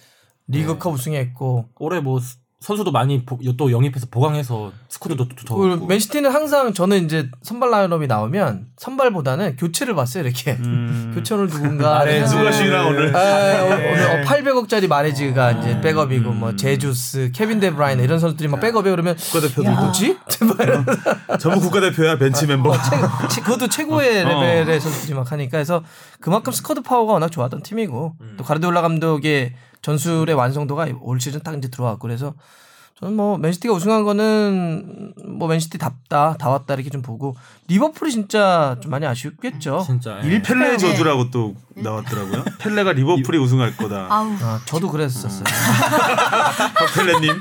리그컵 0.48 0.92
우승했고 0.94 1.70
올해 1.78 2.00
뭐 2.00 2.20
스- 2.20 2.38
선수도 2.60 2.90
많이 2.90 3.24
보- 3.24 3.38
또 3.56 3.70
영입해서 3.70 4.08
보강해서 4.10 4.72
squad도 4.88 5.26
없고. 5.48 5.86
맨시티는 5.86 6.28
항상 6.32 6.72
저는 6.74 7.04
이제 7.04 7.30
선발 7.42 7.70
라인업이 7.70 8.08
나오면 8.08 8.66
선발보다는 8.76 9.54
교체를 9.56 9.94
봤어요 9.94 10.24
이렇게 10.24 10.52
음. 10.58 11.12
교체를 11.14 11.48
누군가. 11.48 12.04
누가 12.04 12.50
쉬나 12.50 12.86
오늘? 12.88 13.12
예, 13.14 13.60
오늘 13.60 14.22
어, 14.22 14.24
800억짜리 14.24 14.88
마레즈가 14.88 15.52
음. 15.52 15.60
이제 15.60 15.80
백업이고 15.80 16.32
뭐 16.32 16.56
제주스, 16.56 17.30
케빈 17.32 17.60
데브라이너 17.60 18.02
이런 18.02 18.18
선수들이 18.18 18.48
막 18.48 18.58
백업이 18.58 18.90
그러면 18.90 19.14
국가대표도. 19.14 19.70
뭐지? 19.70 20.16
전부 21.38 21.60
국가대표야, 21.60 22.18
벤치 22.18 22.46
멤버. 22.48 22.72
최- 23.30 23.40
그것도 23.40 23.68
최고의 23.68 24.24
어. 24.24 24.28
레벨의 24.28 24.80
선수들이 24.80 25.14
막 25.14 25.30
하니까 25.30 25.58
해서 25.58 25.84
그만큼 26.20 26.52
스쿼드 26.52 26.82
파워가 26.82 27.12
워낙 27.12 27.30
좋았던 27.30 27.62
팀이고 27.62 28.16
또 28.36 28.42
가르디올라 28.44 28.82
감독의 28.82 29.54
전술의 29.82 30.34
완성도가 30.34 30.88
올 31.00 31.20
시즌 31.20 31.40
딱 31.40 31.56
이제 31.56 31.68
들어왔고 31.68 32.00
그래서 32.00 32.34
저는 33.00 33.14
뭐 33.14 33.38
맨시티가 33.38 33.72
우승한 33.72 34.02
거는 34.02 35.14
뭐 35.24 35.46
맨시티답다 35.46 36.36
다 36.36 36.48
왔다 36.50 36.74
이렇게 36.74 36.90
좀 36.90 37.00
보고 37.00 37.36
리버풀이 37.68 38.10
진짜 38.10 38.76
좀 38.82 38.90
많이 38.90 39.06
아쉽겠죠. 39.06 39.84
진짜. 39.86 40.20
예. 40.24 40.26
일 40.26 40.42
펠레 40.42 40.70
네. 40.70 40.76
저주라고 40.76 41.30
또 41.30 41.54
나왔더라고요. 41.76 42.44
펠레가 42.58 42.92
리버풀이 42.92 43.38
우승할 43.38 43.76
거다. 43.76 44.08
아우. 44.10 44.34
아, 44.40 44.60
저도 44.64 44.90
그랬었어요. 44.90 45.44
펠레님. 46.96 47.40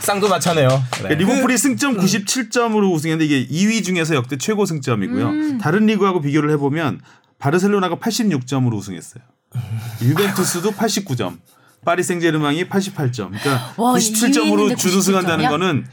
쌍도 0.00 0.28
마차네요. 0.28 0.68
그러니까 0.92 1.14
리버풀이 1.18 1.58
승점 1.58 1.98
97점으로 1.98 2.90
우승했는데 2.90 3.26
이게 3.26 3.46
2위 3.46 3.84
중에서 3.84 4.14
역대 4.14 4.38
최고 4.38 4.64
승점이고요. 4.64 5.58
다른 5.58 5.84
리그하고 5.84 6.22
비교를 6.22 6.50
해보면 6.52 7.02
바르셀로나가 7.38 7.96
86점으로 7.96 8.74
우승했어요. 8.74 9.22
유벤투스도 10.02 10.70
89점. 10.72 11.36
파리 11.84 12.02
생제르맹이 12.02 12.68
88점. 12.68 13.28
그러니까 13.28 13.74
와, 13.78 13.94
97점으로 13.94 14.58
이위인데 14.58 14.76
준우승한다는 14.76 15.44
97점이야? 15.44 15.48
거는 15.50 15.86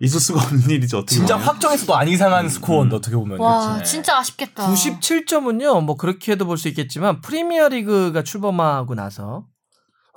있을 0.00 0.18
수가 0.20 0.42
없는 0.42 0.68
일이죠. 0.70 0.98
어떻게 0.98 1.14
진짜 1.16 1.34
보면. 1.36 1.48
확정해서도 1.48 1.94
안 1.96 2.08
이상한 2.08 2.48
스코어인데 2.48 2.96
어떻게 2.96 3.14
보면. 3.16 3.38
와 3.38 3.76
그치. 3.78 3.92
진짜 3.92 4.18
아쉽겠다. 4.18 4.66
97점은요, 4.72 5.84
뭐 5.84 5.96
그렇게도 5.96 6.44
볼 6.46 6.56
수 6.58 6.68
있겠지만 6.68 7.20
프리미어 7.20 7.68
리그가 7.68 8.22
출범하고 8.24 8.94
나서 8.94 9.46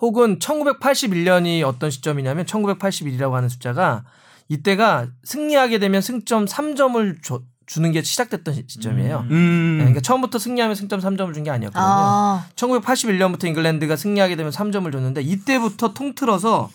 혹은 0.02 0.40
1981년이 0.40 1.64
어떤 1.64 1.90
시점이냐면 1.92 2.46
1981이라고 2.46 3.32
하는 3.34 3.48
숫자가 3.48 4.04
이때가 4.50 5.08
승리하게 5.24 5.80
되면 5.80 6.02
승점 6.02 6.46
3점을 6.46 7.24
줘- 7.24 7.42
주는 7.66 7.92
게 7.92 8.02
시작됐던 8.04 8.54
시- 8.54 8.64
시점이에요. 8.68 9.26
음. 9.32 9.76
네, 9.78 9.84
그러니까 9.86 10.02
처음부터 10.02 10.38
승리하면 10.40 10.76
승점 10.76 11.00
3점을 11.00 11.34
준 11.34 11.44
게 11.44 11.50
아니었거든요. 11.50 11.84
아 11.86 12.46
1981년부터 12.56 13.46
잉글랜드가 13.46 13.96
승리하게 13.96 14.36
되면 14.36 14.52
3점을 14.52 14.92
줬는데 14.92 15.22
이때부터 15.22 15.94
통틀어서 15.94 16.70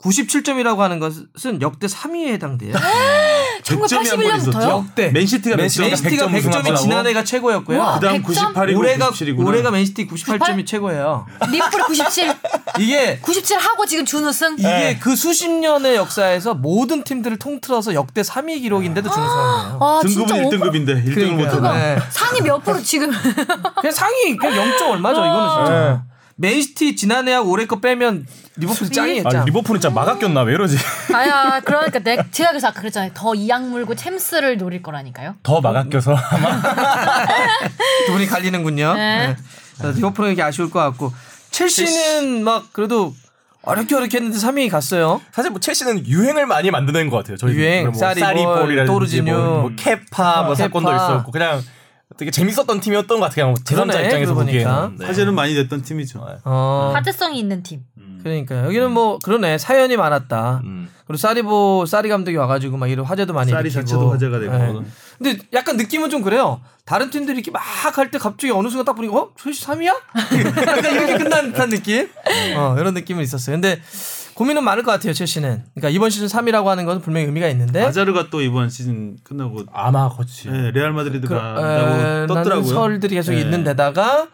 97점이라고 0.00 0.78
하는 0.78 0.98
것은 0.98 1.60
역대 1.62 1.86
3위에 1.86 2.28
해당돼요. 2.32 2.74
100점이 3.62 4.10
한번 4.10 4.28
1981년부터요? 4.28 4.38
있었죠. 4.38 4.68
역대. 4.70 5.08
맨시티가 5.10 5.56
맨시티가 5.56 5.86
100점. 5.86 5.90
맨시티가 5.90 6.26
100점 6.26 6.30
100점이 6.32 6.48
우승하고. 6.60 6.76
지난해가 6.76 7.24
최고였고요. 7.24 7.78
우와. 7.78 7.98
그다음 7.98 8.22
100점? 8.22 8.54
98이고 8.54 8.76
올해가 8.78 9.10
97이구나. 9.10 9.46
올해가 9.46 9.70
맨시티 9.70 10.06
98점이 10.08 10.66
최고예요. 10.66 11.26
리버풀 11.50 11.84
97 11.84 12.34
이게 12.78 13.18
97 13.20 13.58
하고 13.58 13.86
지금 13.86 14.04
준우승. 14.04 14.56
이게 14.58 14.98
그 15.00 15.14
수십 15.16 15.48
년의 15.50 15.96
역사에서 15.96 16.54
모든 16.54 17.04
팀들을 17.04 17.38
통틀어서 17.38 17.94
역대 17.94 18.22
3위 18.22 18.60
기록인데도 18.62 19.10
준우승이에요. 19.10 19.78
와 19.80 20.00
등급은 20.00 20.26
진짜 20.26 20.56
1등급인데 20.56 21.06
1등을 21.06 21.30
못. 21.36 21.64
하네. 21.64 21.94
네. 21.94 22.02
상위 22.10 22.40
몇 22.40 22.62
프로 22.64 22.80
지금 22.82 23.10
그냥 23.10 23.92
상위 23.92 24.36
그냥 24.36 24.72
0점 24.76 24.90
얼마죠 24.90 25.20
이거는 25.20 25.48
진짜. 25.66 26.04
맨시티 26.36 26.96
지난해하고 26.96 27.50
올해 27.50 27.66
거 27.66 27.80
빼면 27.80 28.26
리버풀 28.56 28.90
짱이에요 28.90 29.22
아, 29.26 29.30
짱. 29.30 29.44
리버풀은 29.44 29.80
진짜 29.80 29.94
마가 29.94 30.18
꼈나 30.18 30.42
왜 30.42 30.54
이러지? 30.54 30.76
아야 31.14 31.60
그러니까 31.64 31.98
내 32.00 32.18
제가 32.30 32.50
그래서 32.50 32.68
아까 32.68 32.80
그랬잖아요 32.80 33.10
더 33.14 33.34
이악 33.34 33.66
물고 33.68 33.94
챔스를 33.94 34.56
노릴 34.58 34.82
거라니까요 34.82 35.36
더 35.42 35.60
마가 35.60 35.84
껴서 35.84 36.14
아마 36.14 36.60
두 38.06 38.12
분이 38.12 38.26
갈리는군요. 38.26 38.94
네. 38.94 39.36
네. 39.80 39.92
리버풀은 39.92 40.30
이렇게 40.30 40.42
아쉬울 40.42 40.70
것 40.70 40.78
같고 40.80 41.12
첼시는 41.50 42.44
막 42.44 42.72
그래도 42.72 43.14
어렵게 43.62 43.94
어렵게 43.94 44.16
했는데 44.18 44.38
3위 44.38 44.68
갔어요. 44.70 45.20
사실 45.32 45.50
뭐 45.50 45.60
첼시는 45.60 46.06
유행을 46.06 46.46
많이 46.46 46.70
만드는 46.70 47.10
것 47.10 47.18
같아요. 47.18 47.36
저희 47.36 47.54
유행, 47.54 47.84
뭐 47.84 47.94
쌀이볼, 47.94 48.20
쌀이볼이라든지 48.20 48.86
또르지뉴. 48.92 49.32
뭐, 49.32 49.60
뭐 49.60 49.70
케파 49.76 50.42
뭐 50.42 50.54
케파. 50.54 50.54
사건도 50.56 50.92
있었고 50.92 51.30
그냥 51.30 51.62
되게 52.16 52.30
재밌었던 52.30 52.80
팀이었던 52.80 53.20
것 53.20 53.26
같아요. 53.28 53.54
제3자 53.54 53.86
그러네, 53.86 54.04
입장에서 54.04 54.34
보니까. 54.34 54.70
보기에는. 54.82 54.96
네. 54.98 55.06
화제는 55.06 55.34
많이 55.34 55.54
됐던 55.54 55.82
팀이죠. 55.82 56.24
어. 56.44 56.92
화제성이 56.94 57.38
있는 57.38 57.62
팀 57.62 57.80
그러니까 58.22 58.64
여기는 58.66 58.92
뭐 58.92 59.18
그러네 59.22 59.58
사연이 59.58 59.96
많았다. 59.96 60.60
음. 60.64 60.88
그리고 61.06 61.16
쌀이보 61.18 61.84
쌀이 61.86 62.08
감독이 62.08 62.36
와가지고 62.36 62.76
막 62.76 62.86
이런 62.88 63.04
화제도 63.04 63.32
많이 63.32 63.50
쌀이 63.50 63.62
일으키고. 63.62 63.80
자체도 63.84 64.10
화제가 64.12 64.38
되고. 64.38 64.52
네. 64.80 64.86
근데 65.18 65.38
약간 65.52 65.76
느낌은 65.76 66.08
좀 66.10 66.22
그래요. 66.22 66.60
다른 66.84 67.10
팀들이 67.10 67.36
이렇게 67.38 67.50
막 67.50 67.60
할 67.60 68.10
때 68.10 68.18
갑자기 68.18 68.50
어느 68.52 68.68
순간 68.68 68.84
딱 68.84 68.94
보니까 68.94 69.16
어? 69.16 69.30
첼시 69.42 69.64
3위야? 69.66 69.88
약간 70.66 70.94
이렇게 70.94 71.18
끝난 71.18 71.52
듯한 71.52 71.68
느낌? 71.70 72.08
어, 72.56 72.76
이런 72.78 72.94
느낌은 72.94 73.22
있었어요. 73.22 73.54
근데 73.56 73.80
고민은 74.34 74.64
많을 74.64 74.82
것 74.82 74.90
같아요, 74.92 75.12
첼시는. 75.12 75.64
그러니까 75.74 75.88
이번 75.90 76.10
시즌 76.10 76.26
3위라고 76.26 76.64
하는 76.66 76.84
건 76.84 77.00
분명히 77.00 77.26
의미가 77.26 77.48
있는데. 77.48 77.82
아자르가 77.82 78.28
또 78.30 78.40
이번 78.40 78.70
시즌 78.70 79.16
끝나고 79.22 79.64
아마 79.72 80.08
그렇지. 80.08 80.48
네, 80.48 80.70
레알 80.70 80.92
마드리드 80.92 81.26
그, 81.28 81.34
떴더라고요. 82.28 82.64
설들이 82.64 83.14
계속 83.16 83.32
네. 83.32 83.40
있는 83.40 83.62
데다가 83.64 84.28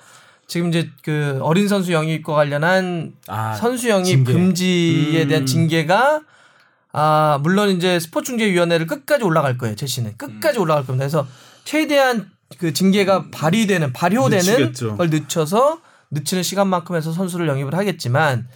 지금 0.47 0.69
이제 0.69 0.89
그 1.03 1.39
어린 1.43 1.69
선수 1.69 1.93
영입과 1.93 2.33
관련한 2.35 3.13
아, 3.27 3.55
선수 3.55 3.89
영입 3.89 4.07
징계. 4.07 4.33
금지에 4.33 5.23
음. 5.25 5.29
대한 5.29 5.47
징계가 5.47 6.23
아 6.93 7.39
물론 7.43 7.69
이제 7.69 8.01
스포츠중재위원회를 8.01 8.87
끝까지 8.87 9.25
올라갈 9.25 9.59
거예요 9.59 9.77
제시는 9.77 10.17
끝까지 10.17 10.59
올라갈 10.59 10.87
겁니다. 10.87 11.05
그래서 11.05 11.27
최대한 11.65 12.31
그 12.59 12.73
징계가 12.73 13.27
발휘되는 13.31 13.93
발효되는 13.93 14.39
늦추겠죠. 14.43 14.97
걸 14.97 15.11
늦춰서 15.11 15.81
늦추는 16.11 16.43
시간만큼 16.43 16.97
해서 16.97 17.13
선수를 17.13 17.47
영입을 17.47 17.75
하겠지만 17.75 18.49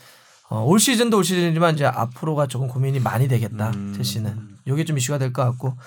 어, 0.53 0.63
올 0.67 0.79
시즌도 0.79 1.17
올 1.17 1.25
시즌이지만 1.25 1.75
이제 1.75 1.87
앞으로가 1.87 2.47
조금 2.47 2.69
고민이 2.69 3.01
많이 3.01 3.27
되겠다 3.27 3.71
음. 3.71 3.95
제시는 3.97 4.37
이게 4.67 4.85
좀 4.85 4.99
이슈가 4.99 5.17
될 5.17 5.33
것 5.33 5.43
같고 5.45 5.79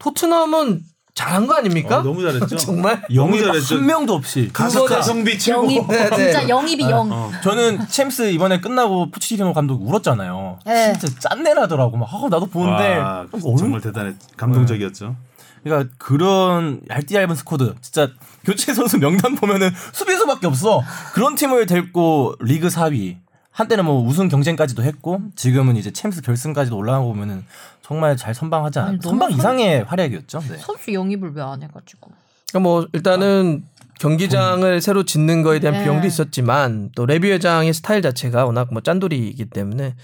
토트넘은 0.00 0.80
잘한 1.14 1.46
거 1.46 1.54
아닙니까? 1.54 1.98
어, 1.98 2.02
너무 2.02 2.20
잘했죠. 2.22 2.56
정말 2.58 3.04
영입 3.14 3.40
잘했죠. 3.44 3.76
한 3.76 3.86
명도 3.86 4.14
없이. 4.14 4.50
가사 4.52 4.84
가성비 4.84 5.38
최고. 5.38 5.62
영입 5.64 5.86
네, 5.90 6.10
네. 6.10 6.16
진짜 6.16 6.48
영입이 6.48 6.82
영. 6.90 7.08
어. 7.12 7.30
저는 7.44 7.86
챔스 7.88 8.30
이번에 8.32 8.60
끝나고 8.60 9.10
포치티노 9.12 9.52
감독 9.52 9.86
울었잖아요. 9.86 10.58
네. 10.66 10.92
진짜 10.98 11.28
짠내나더라고. 11.28 11.96
막 11.96 12.08
아, 12.12 12.28
나도 12.28 12.46
보는데 12.46 12.96
와, 12.96 13.26
얼- 13.32 13.56
정말 13.56 13.80
대단했. 13.80 14.16
감동적이었죠. 14.36 15.14
그러니까 15.62 15.92
그런 15.98 16.80
얇디 16.88 17.14
얇은 17.14 17.34
스쿼드 17.36 17.74
진짜 17.82 18.08
교체 18.44 18.72
선수 18.74 18.98
명단 18.98 19.34
보면은 19.36 19.70
수비수밖에 19.92 20.46
없어. 20.46 20.82
그런 21.12 21.34
팀을 21.36 21.66
데리고 21.66 22.34
리그 22.40 22.68
4위. 22.68 23.18
한때는 23.52 23.84
뭐 23.84 24.02
우승 24.04 24.28
경쟁까지도 24.28 24.82
했고 24.82 25.20
지금은 25.36 25.76
이제 25.76 25.90
챔스 25.90 26.22
결승까지도 26.22 26.76
올라가고 26.76 27.08
보면은 27.12 27.44
정말 27.82 28.16
잘 28.16 28.34
선방하지 28.34 28.78
않. 28.78 28.86
아니, 28.88 28.98
선방 29.02 29.30
선- 29.30 29.38
이상의 29.38 29.84
활약이었죠. 29.84 30.40
네. 30.48 30.56
선수 30.58 30.92
영입을 30.92 31.32
왜 31.34 31.42
안 31.42 31.62
해가지고. 31.62 32.10
그러니까 32.50 32.60
뭐 32.60 32.86
일단은 32.92 33.64
경기장을 33.98 34.80
새로 34.80 35.04
짓는 35.04 35.42
거에 35.42 35.58
대한 35.58 35.76
네. 35.76 35.82
비용도 35.84 36.06
있었지만 36.06 36.90
또 36.94 37.04
레비 37.06 37.30
회장의 37.30 37.74
스타일 37.74 38.02
자체가 38.02 38.44
워낙 38.46 38.68
뭐 38.72 38.80
짠돌이이기 38.82 39.46
때문에 39.46 39.94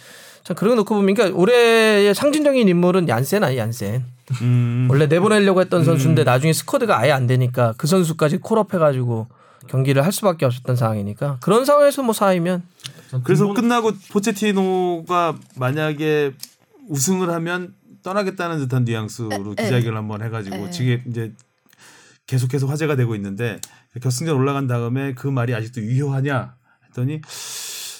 참 0.44 0.54
그런 0.56 0.72
거 0.72 0.76
놓고 0.82 0.94
보면 0.96 1.14
그러니까 1.14 1.38
올해의 1.38 2.14
상징적인 2.14 2.68
인물은 2.68 3.08
얀센 3.08 3.42
아니 3.42 3.56
얀센 3.56 4.04
음. 4.42 4.86
원래 4.90 5.06
내보내려고 5.06 5.60
했던 5.60 5.84
선수인데 5.84 6.24
나중에 6.24 6.52
스쿼드가 6.52 6.98
아예 6.98 7.10
안 7.12 7.26
되니까 7.26 7.74
그 7.78 7.86
선수까지 7.86 8.38
콜업해가지고 8.38 9.28
경기를 9.68 10.04
할 10.04 10.12
수밖에 10.12 10.44
없었던 10.44 10.76
상황이니까 10.76 11.38
그런 11.40 11.64
상황에서 11.64 12.02
뭐 12.02 12.12
사이면 12.12 12.62
그래서 13.24 13.52
끝나고 13.52 13.92
포체티노가 14.10 15.36
만약에 15.56 16.32
우승을 16.88 17.30
하면 17.30 17.74
떠나겠다는 18.02 18.58
듯한 18.58 18.84
뉘앙스로 18.84 19.54
기자회견을 19.56 19.96
한번 19.96 20.22
해가지고 20.22 20.70
지금 20.70 21.02
이제 21.08 21.32
계속해서 22.26 22.66
화제가 22.66 22.96
되고 22.96 23.14
있는데 23.14 23.60
결승전 24.00 24.36
올라간 24.36 24.66
다음에 24.66 25.14
그 25.14 25.26
말이 25.26 25.54
아직도 25.54 25.80
유효하냐 25.80 26.54
했더니 26.88 27.20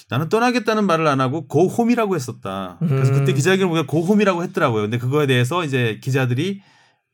나는 0.09 0.29
떠나겠다는 0.29 0.85
말을 0.85 1.07
안 1.07 1.19
하고 1.19 1.47
go 1.47 1.59
home이라고 1.59 2.15
했었다. 2.15 2.77
그래서 2.79 3.11
그때 3.11 3.33
기자회견을 3.33 3.69
보니까 3.69 3.91
go 3.91 4.00
home이라고 4.00 4.43
했더라고요. 4.43 4.83
근데 4.83 4.97
그거에 4.97 5.27
대해서 5.27 5.65
이제 5.65 5.99
기자들이 6.01 6.61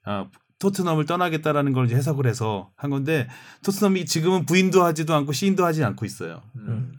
아, 0.06 0.28
토트넘을 0.64 1.06
떠나겠다라는 1.06 1.74
걸 1.74 1.88
이제 1.88 1.96
해석을 1.96 2.26
해서 2.26 2.70
한 2.78 2.90
건데 2.90 3.28
토트넘이 3.66 4.06
지금은 4.06 4.46
부인도 4.46 4.84
하지도 4.86 5.14
않고 5.14 5.34
시인도 5.34 5.66
하지 5.66 5.84
않고 5.84 6.06
있어요. 6.06 6.42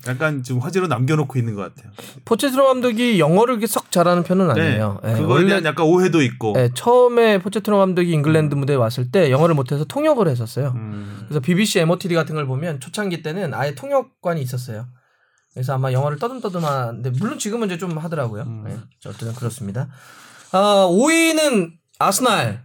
약간 0.07 0.43
좀 0.43 0.59
화제로 0.59 0.87
남겨놓고 0.87 1.39
있는 1.39 1.55
것 1.55 1.63
같아요. 1.75 1.91
포체티노 2.27 2.67
감독이 2.67 3.19
영어를 3.19 3.55
그렇게 3.55 3.67
썩 3.67 3.91
잘하는 3.91 4.23
편은 4.23 4.51
아니에요. 4.51 5.01
예, 5.05 5.13
그거에 5.13 5.27
원래 5.27 5.47
대한 5.49 5.65
약간 5.65 5.87
오해도 5.87 6.21
있고. 6.21 6.53
예, 6.59 6.69
처음에 6.75 7.39
포체티노 7.39 7.79
감독이 7.79 8.13
잉글랜드 8.13 8.55
무대에 8.55 8.77
왔을 8.77 9.11
때 9.11 9.31
영어를 9.31 9.55
못해서 9.55 9.85
통역을 9.85 10.29
했었어요. 10.29 10.73
음. 10.77 11.25
그래서 11.27 11.41
BBC 11.41 11.81
MOTD 11.81 12.15
같은 12.15 12.35
걸 12.35 12.47
보면 12.47 12.81
초창기 12.81 13.23
때는 13.23 13.55
아예 13.55 13.75
통역관이 13.75 14.43
있었어요. 14.43 14.87
그래서 15.55 15.73
아마 15.73 15.91
영어를 15.93 16.19
떠듬떠듬한데 16.19 17.11
물론 17.19 17.39
지금은 17.39 17.69
이제 17.69 17.79
좀 17.79 17.97
하더라고요. 17.97 18.43
음. 18.43 18.65
예, 18.69 19.09
어쨌든 19.09 19.33
그렇습니다. 19.35 19.89
아, 20.53 20.87
5위는 20.91 21.73
아스날. 21.99 22.64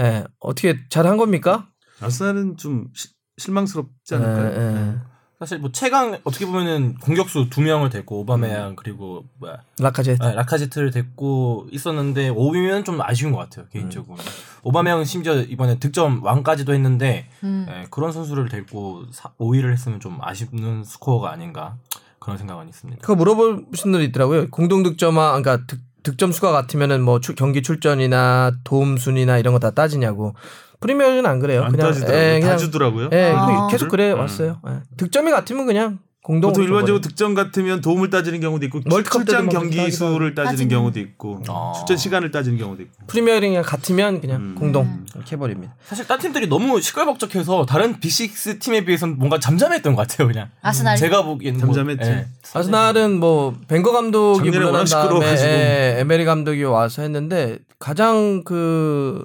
예, 0.00 0.24
어떻게 0.40 0.76
잘한 0.88 1.16
겁니까? 1.16 1.68
아스날은 2.00 2.56
좀 2.56 2.88
시- 2.94 3.08
실망스럽지 3.38 3.90
예, 4.12 4.16
않을까요? 4.16 4.52
예. 4.92 4.94
사실 5.38 5.58
뭐 5.58 5.70
최강 5.70 6.18
어떻게 6.24 6.46
보면은 6.46 6.94
공격수 6.94 7.48
두 7.50 7.60
명을 7.60 7.90
데리고 7.90 8.20
오바메양 8.20 8.70
음. 8.70 8.76
그리고 8.76 9.26
뭐야 9.38 9.58
라카제트. 9.78 10.22
아, 10.22 10.32
라카제트를 10.32 10.90
데리고 10.90 11.66
있었는데 11.70 12.30
5위면 12.30 12.86
좀 12.86 12.98
아쉬운 13.02 13.32
것 13.32 13.38
같아요 13.38 13.66
개인적으로. 13.70 14.16
오바메양 14.62 15.04
심지어 15.04 15.34
이번에 15.42 15.78
득점 15.78 16.24
왕까지도 16.24 16.72
했는데 16.72 17.28
음. 17.44 17.66
예, 17.68 17.86
그런 17.90 18.12
선수를 18.12 18.48
데리고 18.48 19.04
5위를 19.38 19.72
했으면 19.72 20.00
좀 20.00 20.16
아쉽는 20.22 20.84
스코어가 20.84 21.30
아닌가 21.30 21.76
그런 22.18 22.38
생각은 22.38 22.68
있습니다. 22.70 23.02
그거 23.02 23.14
물어보신 23.14 23.66
분들이 23.92 24.04
있더라고요. 24.06 24.48
공동 24.50 24.82
득점아, 24.82 25.38
그러니까 25.38 25.66
득, 25.66 25.80
득점 26.06 26.30
수가 26.30 26.52
같으면은 26.52 27.02
뭐 27.02 27.18
출- 27.18 27.34
경기 27.34 27.62
출전이나 27.62 28.52
도움 28.62 28.96
순이나 28.96 29.38
이런 29.38 29.52
거 29.52 29.58
다 29.58 29.72
따지냐고. 29.72 30.34
프리미어는 30.78 31.26
안 31.26 31.40
그래요. 31.40 31.64
안 31.64 31.72
그냥 31.72 31.88
따지더라고요. 31.88 32.22
예, 32.22 32.34
다 32.34 32.40
그냥 32.46 32.58
주더라고요. 32.58 33.08
예, 33.12 33.32
아. 33.36 33.66
그 33.66 33.72
계속 33.72 33.88
그래 33.88 34.12
음. 34.12 34.20
왔어요. 34.20 34.60
예. 34.68 34.72
득점이 34.98 35.30
같으면 35.32 35.66
그냥 35.66 35.98
공동. 36.26 36.50
보통 36.50 36.64
일반적으로 36.64 37.00
득점 37.00 37.34
같으면 37.34 37.80
도움을 37.80 38.10
따지는 38.10 38.40
경우도 38.40 38.66
있고 38.66 38.80
때도 38.80 39.42
뭐 39.44 39.48
경기 39.48 39.88
수를 39.92 40.34
따지는. 40.34 40.66
경우도 40.66 40.98
있고 40.98 41.40
아. 41.46 41.72
출전 41.76 41.96
시간을 41.96 42.32
따지는 42.32 42.58
경우도 42.58 42.82
있고. 42.82 43.06
프리미어리그 43.06 43.62
같으면 43.62 44.20
그냥 44.20 44.40
음. 44.40 44.54
공동 44.58 45.04
이렇게 45.14 45.36
해버립니다. 45.36 45.76
사실 45.84 46.04
딴 46.08 46.18
팀들이 46.18 46.48
너무 46.48 46.80
시끌벅적해서 46.80 47.66
다른 47.66 48.00
빅6 48.00 48.58
팀에 48.58 48.84
비해서는 48.84 49.18
뭔가 49.18 49.38
잠잠했던 49.38 49.94
것 49.94 50.08
같아요 50.08 50.26
그냥. 50.26 50.50
아스날. 50.62 50.96
제가 50.96 51.22
보기에는 51.22 51.60
잠잠했지. 51.60 52.10
뭐, 52.10 52.18
예. 52.18 52.26
아스날은 52.54 53.20
뭐 53.20 53.54
벵거 53.68 53.92
감독이 53.92 54.50
물러난 54.50 54.84
다음에. 54.84 55.26
예, 55.26 55.98
에메리 56.00 56.24
감독이 56.24 56.64
와서 56.64 57.02
했는데 57.02 57.60
가장 57.78 58.42
그 58.42 59.24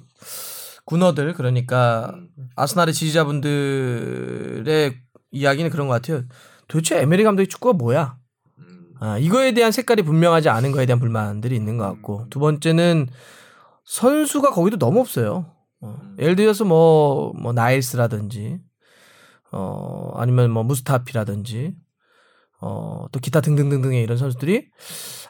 군어들 0.86 1.34
그러니까 1.34 2.14
아스날의 2.56 2.94
지지자분들의 2.94 4.94
이야기는 5.32 5.72
그런 5.72 5.88
것 5.88 5.96
같아요. 5.96 6.22
도대체 6.72 7.02
에메리 7.02 7.24
감독의 7.26 7.48
축구가 7.48 7.74
뭐야? 7.78 8.16
아, 9.02 9.18
이거에 9.18 9.54
대한 9.54 9.72
색깔이 9.74 10.04
분명하지 10.04 10.48
않은 10.48 10.72
거에 10.72 10.86
대한 10.86 11.00
불만들이 11.00 11.54
있는 11.56 11.78
것 11.78 11.84
같고. 11.86 12.28
두 12.30 12.40
번째는 12.40 13.08
선수가 13.84 14.52
거기도 14.52 14.78
너무 14.78 15.02
없어요. 15.02 15.48
어, 15.82 15.98
예를 16.18 16.36
들어서 16.38 16.64
뭐, 16.64 17.34
뭐 17.34 17.52
나일스라든지 17.52 18.60
어 19.52 20.14
아니면 20.16 20.50
뭐 20.52 20.64
무스타피라든지 20.64 21.74
어 22.62 23.08
또 23.12 23.20
기타 23.20 23.42
등등등등의 23.42 24.02
이런 24.04 24.18
선수들이 24.18 24.68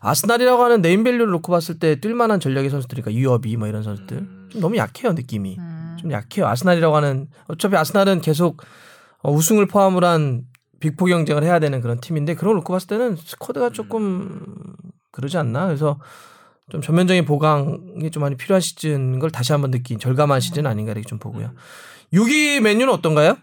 아스날이라고 0.02 0.62
하는 0.64 0.82
네임밸류를 0.82 1.32
놓고 1.32 1.52
봤을 1.52 1.80
때 1.80 1.96
뛸만한 1.96 2.40
전력의 2.40 2.70
선수들이니까 2.70 3.14
유업이 3.14 3.56
뭐 3.58 3.68
이런 3.68 3.82
선수들. 3.82 4.18
좀 4.52 4.62
너무 4.62 4.76
약해요 4.78 5.14
느낌이. 5.14 5.58
음. 5.58 5.98
좀 6.00 6.12
약해요. 6.12 6.46
아스날이라고 6.48 6.96
하는 6.96 7.30
어차피 7.48 7.78
아스날은 7.78 8.22
계속 8.22 8.62
어, 9.24 9.32
우승을 9.32 9.66
포함을 9.68 10.04
한 10.04 10.44
빅포 10.82 11.06
경쟁을 11.06 11.44
해야 11.46 11.60
되는 11.60 11.80
그런 11.80 12.02
팀인데 12.02 12.36
그런 12.36 12.50
걸 12.52 12.56
놓고 12.58 12.74
봤을 12.74 12.88
때는 12.88 13.16
스쿼드가 13.16 13.70
조금 13.70 14.46
그러지 15.12 15.38
않나 15.38 15.68
그래서 15.68 16.00
좀 16.70 16.82
전면적인 16.82 17.24
보강이 17.26 18.12
좀 18.12 18.22
많이 18.22 18.36
필요한 18.36 18.60
시즌 18.60 19.20
걸 19.20 19.32
다시 19.32 19.54
한번 19.54 19.72
느낀 19.72 20.00
절감한 20.00 20.42
시즌 20.42 20.68
아닌가 20.68 20.92
이렇게 20.92 21.08
좀 21.08 21.20
보고요 21.20 21.52
6위 22.14 22.60
맨유는 22.60 22.92
어떤가요? 22.94 23.38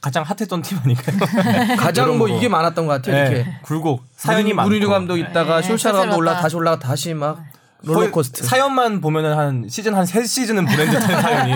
가장 0.00 0.24
핫했던 0.24 0.62
팀 0.62 0.78
아닐까요? 0.78 1.16
가장 1.78 2.18
뭐 2.18 2.26
거. 2.26 2.36
이게 2.36 2.48
많았던 2.48 2.86
것 2.86 2.94
같아요. 2.94 3.16
이렇게 3.16 3.44
네, 3.44 3.60
굴곡 3.62 4.02
사연이 4.16 4.52
많고 4.52 4.68
무리뉴 4.68 4.88
감독 4.88 5.16
있다가 5.16 5.60
네, 5.60 5.68
숄샤르 5.68 5.92
감독 5.92 6.16
올라. 6.16 6.40
다시 6.40 6.56
올라가 6.56 6.78
다시 6.80 7.14
막 7.14 7.44
롤러코스터. 7.84 8.44
사연만 8.44 9.00
보면은 9.00 9.36
한 9.36 9.68
시즌 9.68 9.94
한 9.94 10.04
세 10.04 10.24
시즌은 10.24 10.64
보낸 10.66 10.90
듯한 10.90 11.22
사연이. 11.22 11.52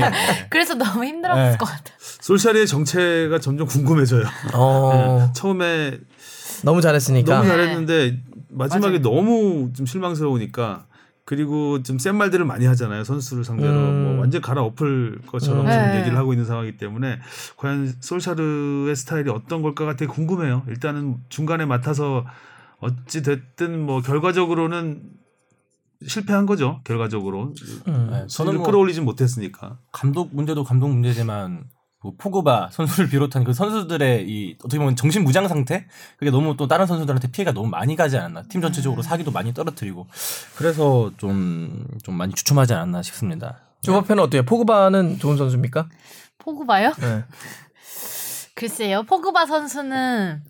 그래서 0.50 0.74
너무 0.74 1.04
힘들었을 1.04 1.52
네. 1.52 1.56
것 1.56 1.64
같아. 1.66 1.92
솔샤리의 1.98 2.66
정체가 2.66 3.38
점점 3.40 3.66
궁금해져요. 3.66 4.24
어 4.54 5.30
처음에 5.34 5.98
너무 6.62 6.80
잘했으니까. 6.80 7.34
너무 7.36 7.48
잘했는데 7.48 8.20
마지막에 8.50 8.98
너무 9.00 9.70
좀 9.74 9.86
실망스러우니까 9.86 10.86
그리고 11.24 11.82
좀 11.82 11.98
센 11.98 12.16
말들을 12.16 12.44
많이 12.44 12.66
하잖아요 12.66 13.04
선수를 13.04 13.44
상대로 13.44 13.72
음. 13.72 14.04
뭐 14.04 14.20
완전 14.20 14.42
갈아엎을 14.42 15.20
것처럼 15.26 15.66
음. 15.66 15.70
지금 15.70 15.86
네. 15.86 16.00
얘기를 16.00 16.18
하고 16.18 16.32
있는 16.32 16.44
상황이기 16.44 16.76
때문에 16.78 17.18
과연 17.56 17.94
솔샤르의 18.00 18.94
스타일이 18.96 19.30
어떤 19.30 19.62
걸까가 19.62 19.96
되게 19.96 20.12
궁금해요. 20.12 20.62
일단은 20.68 21.16
중간에 21.28 21.64
맡아서 21.64 22.26
어찌 22.80 23.22
됐든 23.22 23.80
뭐 23.80 24.02
결과적으로는 24.02 25.00
실패한 26.06 26.46
거죠. 26.46 26.80
결과적으로 26.84 27.52
음. 27.88 28.08
네, 28.10 28.26
저는 28.26 28.56
뭐 28.56 28.66
끌어올리진 28.66 29.04
못했으니까. 29.04 29.78
감독 29.92 30.34
문제도 30.34 30.62
감독 30.64 30.88
문제지만 30.88 31.64
그 32.00 32.10
포그바 32.16 32.70
선수를 32.72 33.08
비롯한 33.10 33.44
그 33.44 33.52
선수들의 33.52 34.28
이 34.28 34.56
어떻게 34.64 34.78
보면 34.78 34.96
정신 34.96 35.22
무장 35.22 35.46
상태 35.46 35.86
그게 36.18 36.30
너무 36.32 36.56
또 36.56 36.66
다른 36.66 36.86
선수들한테 36.86 37.30
피해가 37.30 37.52
너무 37.52 37.68
많이 37.68 37.94
가지 37.94 38.16
않았나 38.16 38.42
팀 38.48 38.60
전체적으로 38.60 39.02
사기도 39.02 39.30
많이 39.30 39.54
떨어뜨리고 39.54 40.08
그래서 40.56 41.12
좀좀 41.16 42.14
많이 42.14 42.34
주춤하지 42.34 42.74
않았나 42.74 43.02
싶습니다. 43.02 43.60
조바페는 43.82 44.22
어때요? 44.22 44.42
포그바는 44.44 45.18
좋은 45.18 45.36
선수입니까? 45.36 45.88
포그바요? 46.38 46.92
네. 47.00 47.24
글쎄요, 48.54 49.04
포그바 49.04 49.46
선수는 49.46 50.42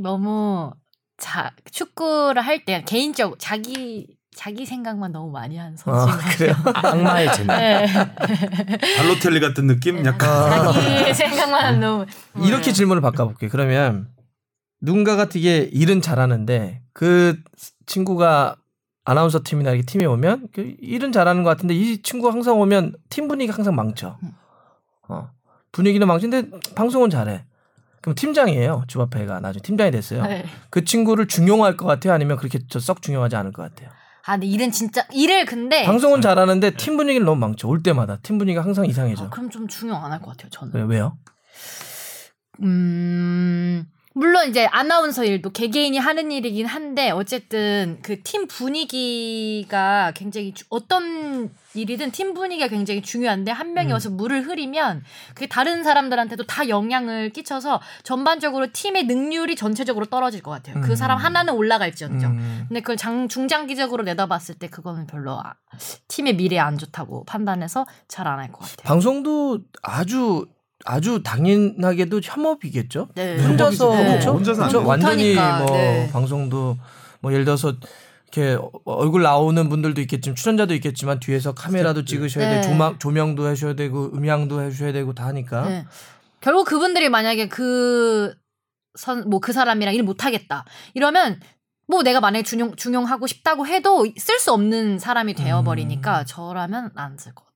너무 0.00 0.72
자 1.16 1.52
축구를 1.70 2.42
할 2.42 2.64
때 2.64 2.82
개인적 2.84 3.36
자기 3.38 4.16
자기 4.34 4.66
생각만 4.66 5.12
너무 5.12 5.30
많이 5.30 5.56
하는 5.56 5.76
선수인 5.76 6.06
것 6.16 6.18
같아요. 6.18 6.36
그래요? 6.36 6.54
악마의 6.74 7.32
재능. 7.34 7.46
네. 7.56 7.86
발로텔리 8.96 9.40
같은 9.40 9.66
느낌? 9.66 10.04
약간 10.04 10.72
자기 10.72 11.14
생각만 11.14 11.80
너무 11.80 12.06
이렇게 12.44 12.72
질문을 12.72 13.00
바꿔볼게요. 13.00 13.48
그러면 13.50 14.08
누군가가 14.80 15.28
되게 15.28 15.58
일은 15.72 16.02
잘하는데 16.02 16.82
그 16.92 17.40
친구가 17.86 18.56
아나운서 19.04 19.40
팀이나 19.44 19.70
이렇게 19.70 19.84
팀에 19.86 20.04
오면 20.06 20.48
그 20.52 20.74
일은 20.80 21.12
잘하는 21.12 21.42
것 21.42 21.50
같은데 21.50 21.74
이 21.74 22.02
친구가 22.02 22.32
항상 22.32 22.58
오면 22.60 22.94
팀 23.10 23.28
분위기가 23.28 23.56
항상 23.56 23.74
망쳐. 23.76 24.18
어. 25.08 25.28
분위기는 25.72 26.06
망치는데 26.06 26.58
방송은 26.74 27.10
잘해. 27.10 27.44
그럼 28.00 28.14
팀장이에요. 28.14 28.84
주바페가 28.86 29.40
나중에 29.40 29.62
팀장이 29.62 29.90
됐어요. 29.90 30.22
네. 30.24 30.44
그 30.70 30.84
친구를 30.84 31.26
중용할 31.28 31.76
것 31.76 31.86
같아요? 31.86 32.12
아니면 32.12 32.36
그렇게 32.36 32.58
저 32.68 32.78
썩 32.80 33.00
중용하지 33.02 33.36
않을 33.36 33.52
것 33.52 33.62
같아요? 33.62 33.90
아, 34.26 34.32
근데 34.32 34.46
일은 34.46 34.70
진짜 34.70 35.06
일을 35.12 35.44
근데 35.44 35.84
방송은 35.84 36.20
잘하는데 36.22 36.76
팀 36.76 36.96
분위기를 36.96 37.24
너무 37.26 37.38
망쳐. 37.40 37.68
올 37.68 37.82
때마다 37.82 38.16
팀 38.22 38.38
분위기가 38.38 38.64
항상 38.64 38.86
이상해져. 38.86 39.24
아, 39.26 39.28
그럼 39.30 39.50
좀 39.50 39.68
중요 39.68 39.94
안 39.94 40.12
할 40.12 40.20
것 40.20 40.30
같아요. 40.30 40.48
저는. 40.50 40.72
왜, 40.74 40.82
왜요? 40.82 41.18
음, 42.62 43.84
물론 44.16 44.48
이제 44.48 44.66
아나운서 44.70 45.24
일도 45.24 45.50
개개인이 45.50 45.98
하는 45.98 46.30
일이긴 46.30 46.66
한데 46.66 47.10
어쨌든 47.10 47.98
그 48.00 48.22
팀 48.22 48.46
분위기가 48.46 50.12
굉장히 50.14 50.54
주- 50.54 50.64
어떤 50.68 51.50
일이든 51.74 52.12
팀 52.12 52.32
분위기가 52.32 52.68
굉장히 52.68 53.02
중요한데 53.02 53.50
한 53.50 53.74
명이 53.74 53.88
음. 53.88 53.92
와서 53.94 54.10
물을 54.10 54.42
흐리면 54.46 55.02
그게 55.34 55.48
다른 55.48 55.82
사람들한테도 55.82 56.46
다 56.46 56.68
영향을 56.68 57.30
끼쳐서 57.30 57.80
전반적으로 58.04 58.68
팀의 58.72 59.06
능률이 59.06 59.56
전체적으로 59.56 60.06
떨어질 60.06 60.42
것 60.42 60.52
같아요. 60.52 60.80
그 60.80 60.90
음. 60.90 60.94
사람 60.96 61.18
하나는 61.18 61.54
올라갈지언정. 61.54 62.30
음. 62.30 62.64
근데 62.68 62.80
그걸 62.82 62.96
장, 62.96 63.26
중장기적으로 63.26 64.04
내다봤을 64.04 64.54
때 64.60 64.68
그거는 64.68 65.08
별로 65.08 65.40
아- 65.40 65.54
팀의 66.06 66.36
미래에 66.36 66.60
안 66.60 66.78
좋다고 66.78 67.24
판단해서 67.24 67.84
잘 68.06 68.28
안 68.28 68.38
할 68.38 68.52
것 68.52 68.60
같아요. 68.60 68.84
방송도 68.84 69.58
아주 69.82 70.46
아주 70.84 71.22
당연하게도 71.22 72.20
협업이겠죠. 72.22 73.08
네. 73.14 73.38
혼자서 73.42 73.86
협업이지. 73.86 74.04
네. 74.04 74.10
그렇죠? 74.12 74.30
혼자서 74.32 74.62
안 74.64 74.68
그렇죠? 74.68 74.86
완전히 74.88 75.34
못하니까, 75.34 75.58
뭐 75.64 75.76
네. 75.76 76.10
방송도 76.12 76.76
뭐 77.20 77.32
예를 77.32 77.44
들어서 77.44 77.74
이렇게 78.32 78.58
얼굴 78.84 79.22
나오는 79.22 79.68
분들도 79.68 80.00
있겠지만 80.02 80.34
출연자도 80.36 80.74
있겠지만 80.74 81.20
뒤에서 81.20 81.54
카메라도 81.54 82.04
찍으셔야 82.04 82.48
네. 82.48 82.60
되고 82.60 82.72
조명, 82.72 82.98
조명도 82.98 83.48
해셔야 83.48 83.74
되고 83.74 84.10
음향도 84.12 84.60
해주셔야 84.62 84.92
되고 84.92 85.12
다 85.14 85.26
하니까 85.26 85.68
네. 85.68 85.84
결국 86.40 86.64
그분들이 86.66 87.08
만약에 87.08 87.48
그 87.48 88.34
선 88.96 89.28
뭐 89.28 89.40
그 89.40 89.52
사람이랑 89.52 89.92
일 89.94 90.04
못하겠다 90.04 90.64
이러면 90.94 91.40
뭐 91.88 92.02
내가 92.04 92.20
만약에 92.20 92.44
중용 92.44 92.76
중용하고 92.76 93.26
싶다고 93.26 93.66
해도 93.66 94.06
쓸 94.16 94.38
수 94.38 94.52
없는 94.52 94.98
사람이 95.00 95.34
되어버리니까 95.34 96.20
음. 96.20 96.24
저라면 96.26 96.90
안 96.94 97.16
쓸 97.18 97.34
것 97.34 97.44
같아요. 97.44 97.53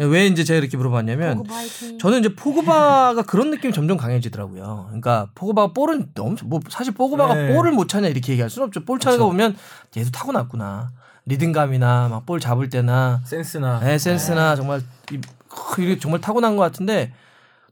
왜 0.00 0.26
이제 0.26 0.42
제가 0.44 0.58
이렇게 0.58 0.76
물어봤냐면 0.76 1.38
포그바. 1.38 1.54
저는 2.00 2.20
이제 2.20 2.34
포그바가 2.34 3.22
그런 3.22 3.50
느낌이 3.50 3.72
점점 3.74 3.96
강해지더라고요. 3.98 4.84
그러니까 4.86 5.28
포그바가 5.34 5.72
볼은 5.74 6.12
너무 6.14 6.36
뭐 6.44 6.60
사실 6.70 6.94
포그바가 6.94 7.34
네. 7.34 7.54
볼을 7.54 7.72
못 7.72 7.88
차냐 7.88 8.08
이렇게 8.08 8.32
얘기할 8.32 8.48
수는 8.48 8.66
없죠. 8.68 8.84
볼 8.84 8.98
차는 8.98 9.18
거 9.18 9.26
보면 9.26 9.56
얘도 9.96 10.10
타고났구나. 10.10 10.92
리듬감이나 11.26 12.08
막 12.08 12.26
볼 12.26 12.40
잡을 12.40 12.68
때나 12.68 13.20
센스나 13.24 13.80
네, 13.80 13.96
센스나 13.98 14.56
정말 14.56 14.80
이, 15.12 15.20
크, 15.48 15.82
이게 15.82 15.98
정말 15.98 16.20
타고난 16.20 16.56
것 16.56 16.62
같은데 16.62 17.12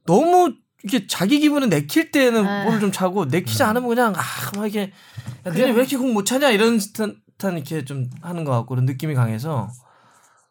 너무 0.07 0.53
이게 0.85 1.07
자기 1.07 1.41
기분을 1.41 1.69
내킬 1.69 2.11
때는 2.11 2.45
네. 2.45 2.65
볼을 2.65 2.81
좀 2.81 2.93
차고 2.93 3.25
내키지 3.27 3.63
않으면 3.63 3.89
그냥 3.89 4.15
아막 4.55 4.67
이게 4.69 4.81
야, 4.83 5.51
너네 5.51 5.63
왜 5.63 5.71
이렇게 5.73 5.97
공 5.97 6.15
못 6.15 6.25
차냐 6.27 6.51
이런 6.51 6.79
듯한 6.79 7.17
듯한 7.39 7.55
이렇게 7.57 7.85
좀 7.85 8.09
하는 8.23 8.45
것 8.45 8.53
같고 8.53 8.69
그런 8.75 8.85
느낌이 8.85 9.15
강해서 9.15 9.69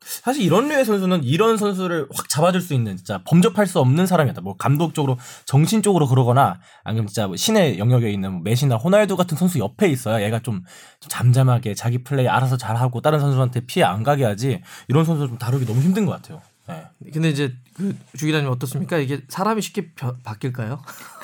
사실 0.01 0.43
이런 0.43 0.69
류의 0.69 0.85
선수는 0.85 1.23
이런 1.23 1.57
선수를 1.57 2.07
확 2.13 2.29
잡아줄 2.29 2.61
수 2.61 2.73
있는 2.73 2.95
진짜 2.97 3.21
범접할 3.25 3.67
수 3.67 3.79
없는 3.79 4.05
사람이었다. 4.07 4.41
뭐 4.41 4.55
감독적으로 4.57 5.17
정신적으로 5.45 6.07
그러거나 6.07 6.59
아니면 6.83 7.07
진짜 7.07 7.27
뭐 7.27 7.35
신의 7.35 7.79
영역에 7.79 8.09
있는 8.09 8.31
뭐 8.31 8.41
메시나 8.41 8.77
호날두 8.77 9.17
같은 9.17 9.37
선수 9.37 9.59
옆에 9.59 9.87
있어야 9.89 10.23
얘가 10.23 10.39
좀, 10.39 10.63
좀 10.99 11.09
잠잠하게 11.09 11.73
자기 11.75 12.03
플레이 12.03 12.27
알아서 12.27 12.57
잘하고 12.57 13.01
다른 13.01 13.19
선수한테 13.19 13.61
피해 13.61 13.85
안 13.85 14.03
가게 14.03 14.23
하지 14.23 14.61
이런 14.87 15.03
선수 15.05 15.27
좀 15.27 15.37
다루기 15.37 15.65
너무 15.65 15.81
힘든 15.81 16.05
것 16.05 16.13
같아요. 16.13 16.41
네. 16.67 16.85
근데 17.11 17.29
이제 17.29 17.53
그 17.73 17.97
주기자님 18.15 18.49
어떻습니까? 18.49 18.97
이게 18.97 19.21
사람이 19.27 19.61
쉽게 19.61 19.91
벼- 19.95 20.15
바뀔까요? 20.23 20.81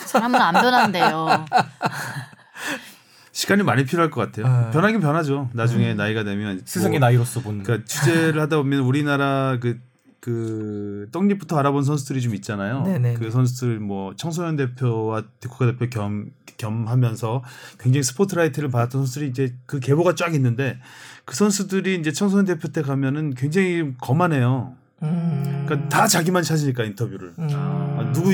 사람은 0.07 0.41
안 0.41 0.53
변한대요. 0.53 1.45
시간이 3.36 3.63
많이 3.63 3.83
필요할 3.83 4.11
것 4.11 4.21
같아요. 4.21 4.47
아. 4.47 4.69
변하긴 4.71 5.01
변하죠. 5.01 5.49
나중에 5.51 5.93
나이가 5.93 6.23
되면 6.23 6.61
스승의 6.63 6.99
뭐, 6.99 7.07
나이로서 7.07 7.41
보는. 7.41 7.63
그러니까 7.63 7.86
취재를 7.86 8.39
하다 8.39 8.55
보면 8.55 8.79
우리나라 8.79 9.57
그, 9.59 9.77
그 10.21 11.09
떡잎부터 11.11 11.57
알아본 11.57 11.83
선수들이 11.83 12.21
좀 12.21 12.33
있잖아요. 12.36 12.83
네네. 12.83 13.15
그 13.15 13.29
선수들 13.29 13.81
뭐 13.81 14.15
청소년 14.15 14.55
대표와 14.55 15.23
국가대표 15.41 15.89
겸 15.89 16.31
겸하면서 16.55 17.43
굉장히 17.77 18.03
스포트라이트를 18.03 18.69
받았던 18.69 19.01
선수들이 19.01 19.29
이제 19.31 19.53
그 19.65 19.81
계보가 19.81 20.15
쫙 20.15 20.33
있는데 20.33 20.79
그 21.25 21.36
선수들이 21.36 21.95
이제 21.95 22.13
청소년 22.13 22.45
대표 22.45 22.69
때 22.69 22.81
가면은 22.81 23.33
굉장히 23.33 23.95
거만해요. 23.99 24.75
음. 25.03 25.65
그러니까 25.65 25.89
다 25.89 26.07
자기만 26.07 26.43
찾으니까 26.43 26.86
인터뷰를. 26.86 27.33
음. 27.38 27.49
아, 27.51 28.11
누구 28.13 28.31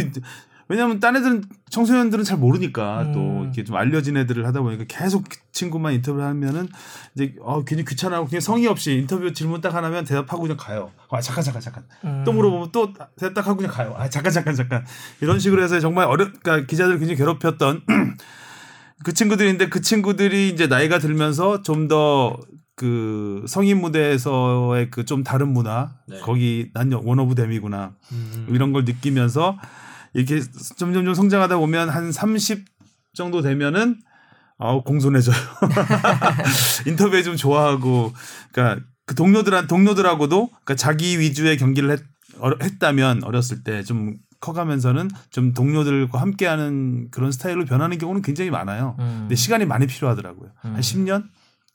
왜냐하면 0.72 1.01
딴 1.01 1.17
애들은 1.17 1.43
청소년들은 1.69 2.24
잘 2.24 2.38
모르니까 2.38 3.11
또 3.13 3.19
음. 3.19 3.43
이렇게 3.43 3.65
좀 3.65 3.76
알려진 3.76 4.15
애들을 4.15 4.47
하다 4.47 4.61
보니까 4.61 4.86
계속 4.88 5.26
그 5.28 5.38
친구만 5.51 5.93
인터뷰를 5.93 6.26
하면은 6.26 6.69
이제 7.13 7.36
어 7.41 7.63
괜히 7.65 7.84
귀찮아하고 7.84 8.28
그냥 8.28 8.39
성의 8.39 8.67
없이 8.67 8.93
인터뷰 8.93 9.34
질문 9.34 9.59
딱 9.59 9.74
하나면 9.76 10.05
대답하고 10.05 10.43
그냥 10.43 10.55
가요. 10.57 10.91
아 11.09 11.19
잠깐 11.19 11.43
잠깐 11.43 11.61
잠깐 11.61 11.84
음. 12.05 12.24
또 12.26 12.32
물어보면 12.32 12.69
또 12.72 12.93
대답 13.17 13.34
딱 13.34 13.47
하고 13.47 13.57
그냥 13.57 13.72
가요. 13.72 13.93
아 13.97 14.09
잠깐 14.09 14.32
잠깐 14.32 14.55
잠깐 14.55 14.86
이런 15.19 15.39
식으로 15.39 15.61
해서 15.61 15.80
정말 15.82 16.05
어렵 16.07 16.41
그러니까 16.41 16.65
기자들 16.67 16.97
굉장히 16.99 17.17
괴롭혔던 17.17 17.82
그 19.03 19.13
친구들인데 19.13 19.67
그 19.69 19.82
친구들이 19.82 20.49
이제 20.49 20.67
나이가 20.67 20.99
들면서 20.99 21.61
좀더 21.63 22.38
그 22.76 23.43
성인 23.47 23.82
무대에서의 23.82 24.89
그 24.89 25.03
좀 25.05 25.24
다른 25.24 25.49
문화 25.49 25.91
거기 26.22 26.69
난 26.74 26.91
one 26.93 27.20
of 27.20 27.36
them이구나 27.36 27.93
음. 28.13 28.47
이런 28.49 28.72
걸 28.72 28.86
느끼면서 28.86 29.57
이렇게 30.14 30.41
점점 30.78 31.05
좀 31.05 31.14
성장하다 31.14 31.57
보면 31.57 31.89
한 31.89 32.12
30 32.12 32.66
정도 33.14 33.41
되면은 33.41 34.01
아우 34.57 34.84
공손해져요. 34.84 35.36
인터뷰에 36.88 37.24
좀 37.24 37.36
좋아하고 37.36 38.14
그러니까 38.51 38.86
그 39.05 39.16
동료들한 39.16 39.68
동료들하고도 39.68 40.47
그러니까 40.47 40.76
자기 40.76 41.20
위주의 41.20 41.57
경기를 41.57 41.91
했, 41.91 41.99
어, 42.39 42.51
했다면 42.62 43.24
어렸을 43.24 43.64
때 43.64 43.84
좀 43.84 44.18
커가면서는 44.41 45.09
좀 45.30 45.53
동료들과 45.53 46.20
함께하는 46.20 47.09
그런 47.12 47.32
스타일로 47.32 47.66
변하는 47.66 47.97
경우는 47.99 48.24
굉장히 48.24 48.49
많아요. 48.49 48.95
음. 48.99 49.18
근데 49.22 49.36
시간이 49.36 49.66
많이 49.66 49.86
필요하더라고요. 49.88 50.49
한 50.55 50.82
10년 50.82 51.26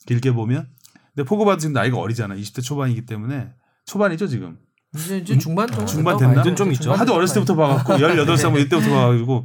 길게 0.06 0.32
보면. 0.32 0.68
근데 1.14 1.26
포그바도 1.28 1.58
지금 1.60 1.72
나이가 1.72 1.96
어리잖아. 1.98 2.34
20대 2.34 2.62
초반이기 2.62 3.06
때문에 3.06 3.52
초반이죠 3.86 4.26
지금. 4.26 4.58
이제, 4.94 5.18
이제 5.18 5.38
중반 5.38 5.66
정도 5.68 5.86
중반 5.86 6.16
됐나? 6.16 6.34
봐야죠. 6.34 6.54
좀 6.54 6.72
있죠. 6.72 6.92
하도 6.92 7.14
어렸을 7.14 7.34
때부터 7.34 7.54
봐갖고 7.56 7.94
18살 7.94 8.50
뭐 8.50 8.58
이때부터 8.58 8.88
봐가지고 8.90 9.44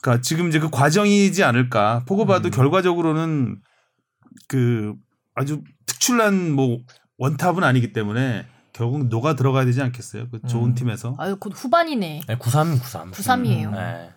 그러니까 0.00 0.22
지금 0.22 0.48
이제 0.48 0.58
그 0.58 0.70
과정이지 0.70 1.42
않을까. 1.44 2.04
포그바도 2.06 2.50
결과적으로는 2.50 3.56
그 4.46 4.94
아주 5.34 5.62
특출난 5.86 6.52
뭐 6.52 6.78
원탑은 7.18 7.64
아니기 7.64 7.92
때문에 7.92 8.46
결국 8.72 9.08
녹아 9.08 9.34
들어가야 9.34 9.64
되지 9.64 9.82
않겠어요? 9.82 10.28
그 10.30 10.40
좋은 10.46 10.74
팀에서. 10.74 11.16
아유 11.18 11.36
곧 11.40 11.52
후반이네. 11.56 12.20
네, 12.28 12.36
93, 12.36 12.78
93. 12.78 13.10
93이에요. 13.10 13.72
네. 13.72 14.10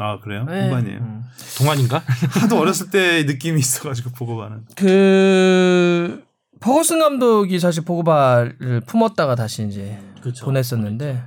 아 0.00 0.18
그래요? 0.18 0.44
네. 0.46 0.66
후반이에요. 0.66 0.98
음. 0.98 1.22
동안인가? 1.58 2.02
하도 2.40 2.58
어렸을 2.58 2.90
때 2.90 3.22
느낌이 3.22 3.60
있어가지고 3.60 4.10
포그바는. 4.10 4.64
그 4.74 6.24
퍼거슨 6.60 7.00
감독이 7.00 7.58
사실 7.58 7.84
포그바를 7.84 8.80
품었다가 8.86 9.34
다시 9.34 9.66
이제 9.66 9.98
그렇죠. 10.20 10.44
보냈었는데 10.46 11.22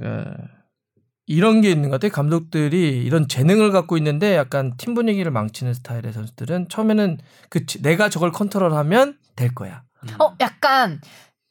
그 0.00 0.24
이런 1.26 1.60
게 1.62 1.70
있는 1.70 1.88
것 1.88 1.96
같아요. 2.00 2.12
감독들이 2.12 3.02
이런 3.04 3.28
재능을 3.28 3.70
갖고 3.70 3.96
있는데 3.96 4.36
약간 4.36 4.74
팀 4.76 4.94
분위기를 4.94 5.30
망치는 5.32 5.72
스타일의 5.74 6.12
선수들은 6.12 6.68
처음에는 6.68 7.18
그 7.48 7.64
지- 7.66 7.80
내가 7.82 8.08
저걸 8.08 8.32
컨트롤하면 8.32 9.16
될 9.36 9.54
거야. 9.54 9.84
어 10.18 10.34
약간 10.40 11.00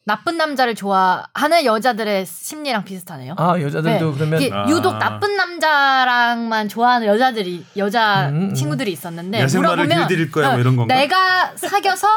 나쁜 0.05 0.37
남자를 0.37 0.75
좋아하는 0.75 1.63
여자들의 1.65 2.25
심리랑 2.25 2.83
비슷하네요. 2.83 3.33
아 3.37 3.59
여자들도 3.59 4.11
네. 4.11 4.17
그러면 4.17 4.53
아. 4.53 4.69
유독 4.69 4.97
나쁜 4.99 5.37
남자랑만 5.37 6.67
좋아하는 6.67 7.07
여자들이 7.07 7.65
여자 7.77 8.29
음, 8.29 8.49
음. 8.49 8.53
친구들이 8.53 8.91
있었는데 8.91 9.45
물어보면 9.45 9.87
길들일 10.07 10.29
거야 10.29 10.49
뭐 10.49 10.57
어, 10.57 10.59
이런 10.59 10.75
건가? 10.75 10.93
내가 10.93 11.55
사귀어서 11.55 12.07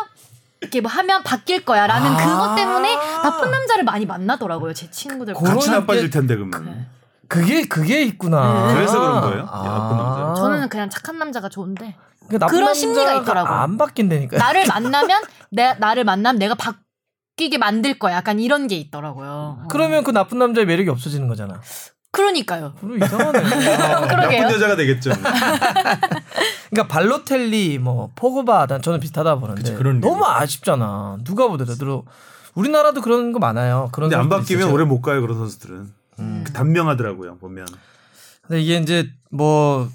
이렇게 0.60 0.80
뭐 0.80 0.90
하면 0.90 1.22
바뀔 1.22 1.64
거야 1.64 1.86
라는 1.86 2.12
아. 2.12 2.16
그것 2.16 2.54
때문에 2.54 2.94
나쁜 3.22 3.50
남자를 3.50 3.84
많이 3.84 4.06
만나더라고요 4.06 4.72
제 4.74 4.90
친구들. 4.90 5.34
그런 5.34 5.54
같이 5.54 5.68
게- 5.70 5.76
나빠질 5.76 6.10
텐데 6.10 6.34
그러면. 6.34 6.86
그게 7.28 7.66
그게 7.66 8.02
있구나. 8.02 8.72
그래서 8.72 8.98
그런 9.00 9.20
거예요? 9.20 9.48
아. 9.50 9.62
나쁜 9.62 9.96
남자. 9.96 10.40
저는 10.40 10.68
그냥 10.68 10.88
착한 10.90 11.18
남자가 11.18 11.48
좋은데 11.48 11.96
그 12.28 12.38
나쁜 12.38 12.54
그런 12.58 12.72
심리가 12.74 13.04
남자가 13.04 13.22
있더라고요. 13.22 13.52
안 13.58 13.76
바뀐다니까. 13.78 14.36
나를 14.38 14.64
만나면 14.68 15.22
내 15.50 15.74
나를 15.74 16.04
만나면 16.04 16.38
내가 16.38 16.54
바뀌게 16.54 17.58
만들 17.58 17.98
거야. 17.98 18.16
약간 18.16 18.38
이런 18.38 18.66
게 18.68 18.76
있더라고요. 18.76 19.58
어. 19.62 19.68
그러면 19.68 20.04
그 20.04 20.10
나쁜 20.12 20.38
남자의 20.38 20.66
매력이 20.66 20.88
없어지는 20.88 21.28
거잖아. 21.28 21.60
그러니까요. 22.16 22.72
그럼 22.80 23.02
이상하네. 23.02 23.38
어. 23.38 23.42
그러게요. 24.08 24.42
나쁜 24.42 24.54
여자가 24.54 24.76
되겠죠. 24.76 25.10
그러니까 26.70 26.88
발로텔리 26.88 27.78
뭐 27.78 28.10
포그바 28.16 28.66
난 28.66 28.80
저는 28.80 29.00
비슷하다 29.00 29.36
보는데 29.36 29.74
그런 29.74 30.00
너무 30.00 30.24
아쉽잖아. 30.24 31.18
누가 31.24 31.46
보더라도 31.48 32.04
우리나라도 32.54 33.02
그런 33.02 33.32
거 33.32 33.38
많아요. 33.38 33.90
그런 33.92 34.08
근데 34.08 34.20
안 34.20 34.28
바뀌면 34.30 34.62
있어요. 34.62 34.74
오래 34.74 34.84
못 34.84 35.02
가요 35.02 35.20
그런 35.20 35.36
선수들은. 35.36 35.92
음. 36.18 36.44
그 36.46 36.52
단명하더라고요 36.54 37.36
보면. 37.36 37.66
근데 38.46 38.62
이게 38.62 38.78
이제 38.78 39.10
뭐그 39.30 39.90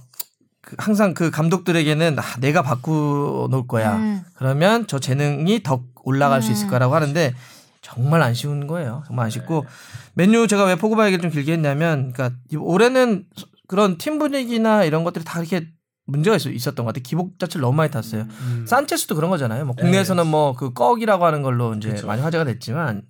항상 0.78 1.16
그 1.16 1.32
감독들에게는 1.32 2.20
아, 2.20 2.24
내가 2.40 2.62
바꿔 2.62 3.48
놓을 3.50 3.66
거야. 3.68 3.96
음. 3.96 4.24
그러면 4.36 4.86
저 4.86 5.00
재능이 5.00 5.64
더 5.64 5.82
올라갈 6.04 6.44
수 6.44 6.50
음. 6.50 6.54
있을 6.54 6.68
거라고 6.68 6.94
하는데 6.94 7.34
정말 7.82 8.22
안 8.22 8.34
쉬운 8.34 8.68
거예요. 8.68 9.04
정말 9.08 9.26
안 9.26 9.30
쉽고 9.32 9.66
맨유 10.14 10.48
제가 10.48 10.66
왜 10.66 10.76
포그바 10.76 11.08
얘기를 11.08 11.22
좀 11.22 11.32
길게 11.32 11.54
했냐면 11.54 12.14
그러니까 12.14 12.38
이- 12.52 12.56
올해는 12.56 13.26
그런 13.68 13.98
팀 13.98 14.20
분위기나 14.20 14.84
이런 14.84 15.04
것들이 15.04 15.26
다 15.26 15.40
이렇게 15.40 15.68
문제가 16.06 16.36
있, 16.36 16.46
있었던 16.46 16.86
것 16.86 16.90
같아요. 16.94 17.04
기복 17.04 17.40
자체를 17.40 17.62
너무 17.62 17.76
많이 17.76 17.90
탔어요. 17.90 18.24
음. 18.42 18.66
산체스도 18.68 19.16
그런 19.16 19.30
거잖아요. 19.32 19.66
뭐 19.66 19.76
국내에서는 19.76 20.28
뭐 20.28 20.54
그 20.54 20.74
꺽이라고 20.74 21.26
하는 21.26 21.42
걸로 21.42 21.74
이제 21.76 21.90
그쵸. 21.90 22.08
많이 22.08 22.22
화제가 22.22 22.44
됐지만 22.44 23.04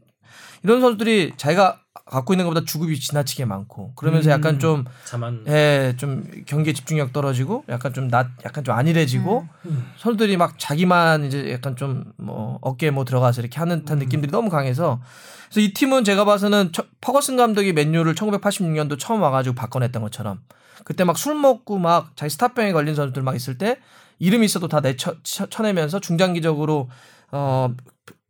이런 0.63 0.81
선수들이 0.81 1.33
자기가 1.37 1.79
갖고 2.05 2.33
있는 2.33 2.45
것보다 2.45 2.65
주급이 2.65 2.99
지나치게 2.99 3.45
많고 3.45 3.93
그러면서 3.95 4.29
음. 4.29 4.31
약간 4.31 4.59
좀 4.59 4.85
자만. 5.05 5.43
예, 5.47 5.93
좀 5.97 6.25
경기에 6.45 6.73
집중력 6.73 7.13
떨어지고 7.13 7.63
약간 7.69 7.93
좀 7.93 8.09
낮, 8.09 8.27
약간 8.45 8.63
좀 8.63 8.75
안일해지고 8.75 9.47
선수들이 9.97 10.35
막 10.37 10.55
자기만 10.57 11.25
이제 11.25 11.51
약간 11.53 11.75
좀 11.75 12.13
뭐 12.17 12.59
어깨에 12.61 12.91
뭐 12.91 13.03
들어가서 13.05 13.41
이렇게 13.41 13.59
하는 13.59 13.79
듯한 13.81 13.97
느낌들이 13.99 14.31
너무 14.31 14.49
강해서 14.49 15.01
그래서 15.49 15.61
이 15.67 15.73
팀은 15.73 16.03
제가 16.03 16.23
봐서는 16.25 16.71
처- 16.71 16.83
퍼거슨 17.01 17.35
감독이 17.37 17.73
맨유를 17.73 18.13
1986년도 18.15 18.99
처음 18.99 19.21
와가지고 19.21 19.55
바꿔냈던 19.55 20.01
것처럼 20.01 20.39
그때 20.83 21.03
막 21.03 21.17
술 21.17 21.35
먹고 21.35 21.77
막 21.77 22.11
자기 22.15 22.29
스타병에 22.29 22.71
걸린 22.73 22.95
선수들 22.95 23.21
막 23.23 23.35
있을 23.35 23.57
때 23.57 23.77
이름이 24.19 24.45
있어도 24.45 24.67
다 24.67 24.81
내쳐 24.81 25.15
쳐- 25.23 25.47
쳐내면서 25.47 25.99
중장기적으로 25.99 26.89
어 27.31 27.73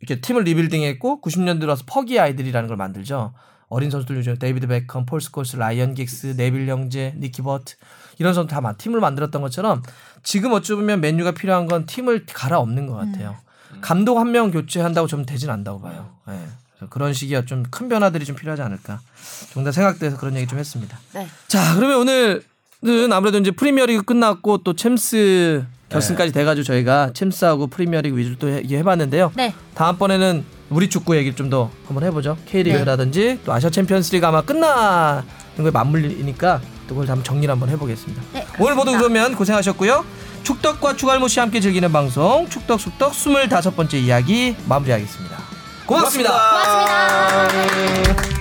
이렇게 0.01 0.19
팀을 0.21 0.43
리빌딩했고 0.43 1.21
90년대 1.21 1.59
들어서 1.61 1.83
퍼기 1.85 2.19
아이들이라는 2.19 2.67
걸 2.67 2.77
만들죠. 2.77 3.33
어린 3.69 3.89
선수들 3.89 4.21
중에 4.23 4.35
데이비드 4.35 4.67
베컴, 4.67 5.05
폴 5.05 5.21
스콜스, 5.21 5.55
라이언 5.55 5.93
긱스, 5.93 6.33
네빌 6.37 6.67
형제, 6.67 7.13
니키 7.17 7.41
버트 7.41 7.75
이런 8.17 8.33
선수 8.33 8.49
다 8.49 8.59
마- 8.61 8.73
팀을 8.73 8.99
만들었던 8.99 9.41
것처럼 9.41 9.81
지금 10.23 10.51
어찌 10.53 10.73
보면 10.73 10.99
맨유가 11.01 11.31
필요한 11.31 11.67
건 11.67 11.85
팀을 11.85 12.25
갈아엎는 12.25 12.87
것 12.87 12.95
같아요. 12.95 13.37
감독 13.79 14.17
한 14.19 14.31
명 14.31 14.51
교체한다고 14.51 15.07
좀 15.07 15.25
되진 15.25 15.49
않다고 15.49 15.79
봐요. 15.81 16.09
예. 16.29 16.33
그래서 16.77 16.89
그런 16.89 17.13
식이야 17.13 17.45
좀큰 17.45 17.87
변화들이 17.89 18.25
좀 18.25 18.35
필요하지 18.35 18.61
않을까. 18.61 18.99
정도 19.53 19.71
생각돼서 19.71 20.17
그런 20.17 20.35
얘기 20.35 20.47
좀 20.47 20.59
했습니다. 20.59 20.99
네. 21.13 21.27
자, 21.47 21.75
그러면 21.75 21.97
오늘은 22.83 23.13
아무래도 23.13 23.37
이제 23.37 23.51
프리미어리그 23.51 24.03
끝났고 24.03 24.59
또 24.59 24.75
챔스 24.75 25.63
결승까지 25.91 26.31
돼가지고 26.31 26.63
저희가 26.63 27.11
챔스하고 27.13 27.67
프리미어리그 27.67 28.17
위주로 28.17 28.35
또 28.39 28.47
해- 28.49 28.63
해봤는데요. 28.69 29.31
네. 29.35 29.53
다음번에는 29.75 30.43
우리 30.69 30.89
축구 30.89 31.15
얘기를 31.17 31.35
좀 31.35 31.49
더 31.49 31.69
한번 31.87 32.03
해보죠. 32.05 32.37
K리그라든지 32.45 33.39
또 33.45 33.51
아시아 33.51 33.69
챔피언스리그 33.69 34.25
아마 34.25 34.41
끝나는 34.41 35.23
거에 35.57 35.71
맞물리니까 35.71 36.61
또 36.87 36.95
그걸 36.95 37.09
한번 37.09 37.23
정리를 37.25 37.51
한번 37.51 37.67
해보겠습니다. 37.69 38.21
네. 38.33 38.45
오늘 38.59 38.75
모두. 38.75 38.91
그러면 38.97 39.35
고생하셨고요. 39.35 40.05
축덕과 40.43 40.95
추갈모 40.95 41.27
씨 41.27 41.39
함께 41.39 41.59
즐기는 41.59 41.91
방송 41.91 42.47
축덕 42.49 42.79
숙덕 42.79 43.11
25번째 43.11 43.95
이야기 43.95 44.55
마무리하겠습니다. 44.67 45.37
고맙습니다. 45.85 46.31
고맙습니다. 46.31 48.40